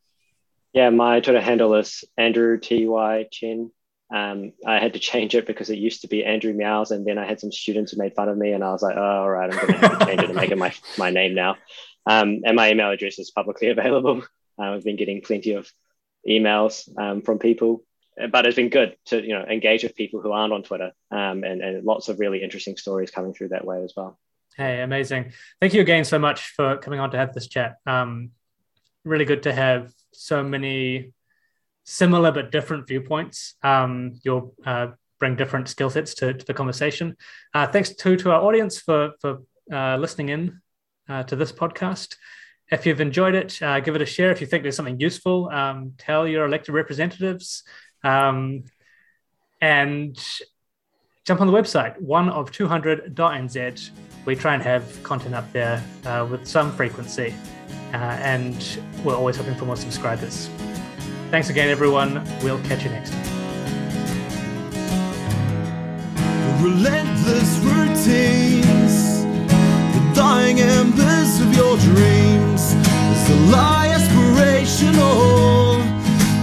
Yeah, 0.72 0.90
my 0.90 1.20
Twitter 1.20 1.40
handle 1.40 1.74
is 1.74 2.04
Andrew 2.16 2.58
T 2.58 2.88
Y 2.88 3.26
Chen. 3.30 3.70
Um, 4.12 4.52
I 4.66 4.78
had 4.78 4.94
to 4.94 4.98
change 4.98 5.34
it 5.34 5.46
because 5.46 5.70
it 5.70 5.78
used 5.78 6.02
to 6.02 6.08
be 6.08 6.24
Andrew 6.24 6.52
Meows, 6.52 6.90
and 6.90 7.06
then 7.06 7.18
I 7.18 7.26
had 7.26 7.40
some 7.40 7.52
students 7.52 7.92
who 7.92 7.98
made 7.98 8.14
fun 8.14 8.28
of 8.28 8.36
me, 8.36 8.52
and 8.52 8.64
I 8.64 8.70
was 8.70 8.82
like, 8.82 8.96
oh, 8.96 9.02
all 9.02 9.30
right, 9.30 9.52
I'm 9.52 9.56
going 9.58 9.80
to 9.80 9.88
have 9.88 9.98
to 9.98 10.06
change 10.06 10.22
it 10.22 10.30
and 10.30 10.34
make 10.34 10.50
it 10.50 10.58
my, 10.58 10.74
my 10.98 11.10
name 11.10 11.34
now. 11.34 11.56
Um, 12.06 12.42
and 12.44 12.56
my 12.56 12.70
email 12.70 12.90
address 12.90 13.18
is 13.18 13.30
publicly 13.30 13.68
available. 13.76 14.22
Uh, 14.58 14.74
I've 14.74 14.84
been 14.84 14.96
getting 14.96 15.22
plenty 15.22 15.52
of 15.52 15.70
emails 16.28 16.88
um, 16.98 17.22
from 17.22 17.38
people 17.38 17.82
but 18.30 18.46
it's 18.46 18.56
been 18.56 18.68
good 18.68 18.96
to 19.06 19.22
you 19.22 19.34
know 19.38 19.44
engage 19.44 19.82
with 19.82 19.94
people 19.94 20.20
who 20.20 20.32
aren't 20.32 20.52
on 20.52 20.62
Twitter, 20.62 20.92
um, 21.10 21.44
and 21.44 21.62
and 21.62 21.84
lots 21.84 22.08
of 22.08 22.20
really 22.20 22.42
interesting 22.42 22.76
stories 22.76 23.10
coming 23.10 23.34
through 23.34 23.48
that 23.48 23.64
way 23.64 23.82
as 23.82 23.92
well. 23.96 24.18
Hey, 24.56 24.82
amazing! 24.82 25.32
Thank 25.60 25.74
you 25.74 25.80
again 25.80 26.04
so 26.04 26.18
much 26.18 26.48
for 26.50 26.76
coming 26.78 27.00
on 27.00 27.10
to 27.10 27.16
have 27.16 27.34
this 27.34 27.48
chat. 27.48 27.76
Um, 27.86 28.30
really 29.04 29.24
good 29.24 29.42
to 29.44 29.52
have 29.52 29.92
so 30.12 30.42
many 30.42 31.12
similar 31.84 32.32
but 32.32 32.50
different 32.50 32.86
viewpoints. 32.86 33.54
Um, 33.62 34.18
you'll 34.24 34.54
uh, 34.64 34.88
bring 35.18 35.36
different 35.36 35.68
skill 35.68 35.90
sets 35.90 36.14
to, 36.14 36.34
to 36.34 36.44
the 36.44 36.54
conversation. 36.54 37.16
Uh, 37.52 37.66
thanks 37.66 37.94
to 37.94 38.16
to 38.16 38.30
our 38.30 38.42
audience 38.42 38.80
for 38.80 39.12
for 39.20 39.42
uh, 39.72 39.96
listening 39.96 40.28
in 40.28 40.60
uh, 41.08 41.22
to 41.24 41.36
this 41.36 41.52
podcast. 41.52 42.16
If 42.70 42.86
you've 42.86 43.00
enjoyed 43.00 43.34
it, 43.34 43.60
uh, 43.62 43.80
give 43.80 43.94
it 43.94 44.02
a 44.02 44.06
share. 44.06 44.30
If 44.30 44.40
you 44.40 44.46
think 44.46 44.62
there's 44.62 44.76
something 44.76 44.98
useful, 44.98 45.50
um, 45.50 45.92
tell 45.98 46.26
your 46.26 46.46
elected 46.46 46.74
representatives. 46.74 47.62
Um, 48.04 48.64
and 49.60 50.16
jump 51.24 51.40
on 51.40 51.46
the 51.46 51.52
website, 51.52 51.98
one 52.00 52.28
of 52.28 52.52
200.nz. 52.52 53.90
We 54.26 54.36
try 54.36 54.54
and 54.54 54.62
have 54.62 55.02
content 55.02 55.34
up 55.34 55.50
there 55.52 55.82
uh, 56.04 56.26
with 56.30 56.46
some 56.46 56.70
frequency, 56.72 57.34
uh, 57.92 57.96
and 57.96 58.78
we're 59.02 59.16
always 59.16 59.36
hoping 59.36 59.54
for 59.54 59.64
more 59.64 59.76
subscribers. 59.76 60.48
Thanks 61.30 61.48
again, 61.50 61.68
everyone. 61.68 62.22
We'll 62.42 62.62
catch 62.64 62.84
you 62.84 62.90
next 62.90 63.10
time. 63.10 63.24
Relentless 66.62 67.58
routines, 67.58 69.24
the 69.94 70.12
dying 70.14 70.60
embers 70.60 71.40
of 71.40 71.54
your 71.54 71.76
dreams, 71.78 72.72
is 72.72 73.28
the 73.28 73.36
lie 73.50 73.88
aspirational. 73.92 75.83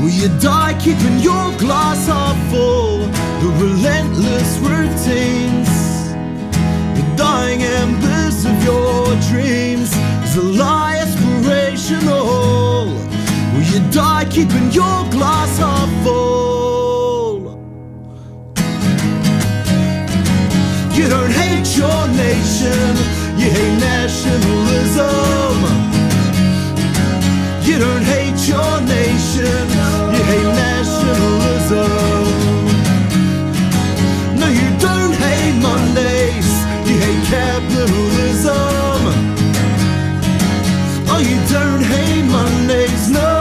Will 0.02 0.10
you 0.10 0.30
die 0.40 0.74
keeping 0.82 1.20
your 1.20 1.56
glass 1.60 2.08
half 2.08 2.36
full? 2.50 3.06
The 3.42 3.50
relentless 3.62 4.58
routines, 4.58 5.70
the 6.98 7.04
dying 7.16 7.62
embers 7.62 8.44
of 8.46 8.64
your 8.64 9.16
dreams 9.30 9.94
is 10.26 10.36
a 10.38 10.42
lie 10.42 10.96
aspirational. 11.04 12.88
Will 13.54 13.62
you 13.62 13.80
die 13.92 14.26
keeping 14.32 14.72
your 14.72 15.06
glass 15.12 15.60
half 15.60 15.90
full? 16.04 17.62
You 20.98 21.08
don't 21.10 21.32
hate 21.32 21.78
your 21.78 22.08
nation, 22.08 22.98
you 23.38 23.52
hate 23.52 23.80
nationalism. 23.80 26.01
You 27.72 27.80
don't 27.80 28.04
hate 28.04 28.50
your 28.50 28.82
nation, 28.82 29.66
you 30.14 30.24
hate 30.32 30.52
nationalism. 30.68 31.88
No, 34.38 34.48
you 34.50 34.70
don't 34.78 35.14
hate 35.14 35.56
Mondays, 35.62 36.52
you 36.86 36.98
hate 37.00 37.24
capitalism. 37.28 38.54
Oh, 41.08 41.20
you 41.30 41.40
don't 41.48 41.82
hate 41.82 42.26
Mondays, 42.26 43.10
no. 43.10 43.41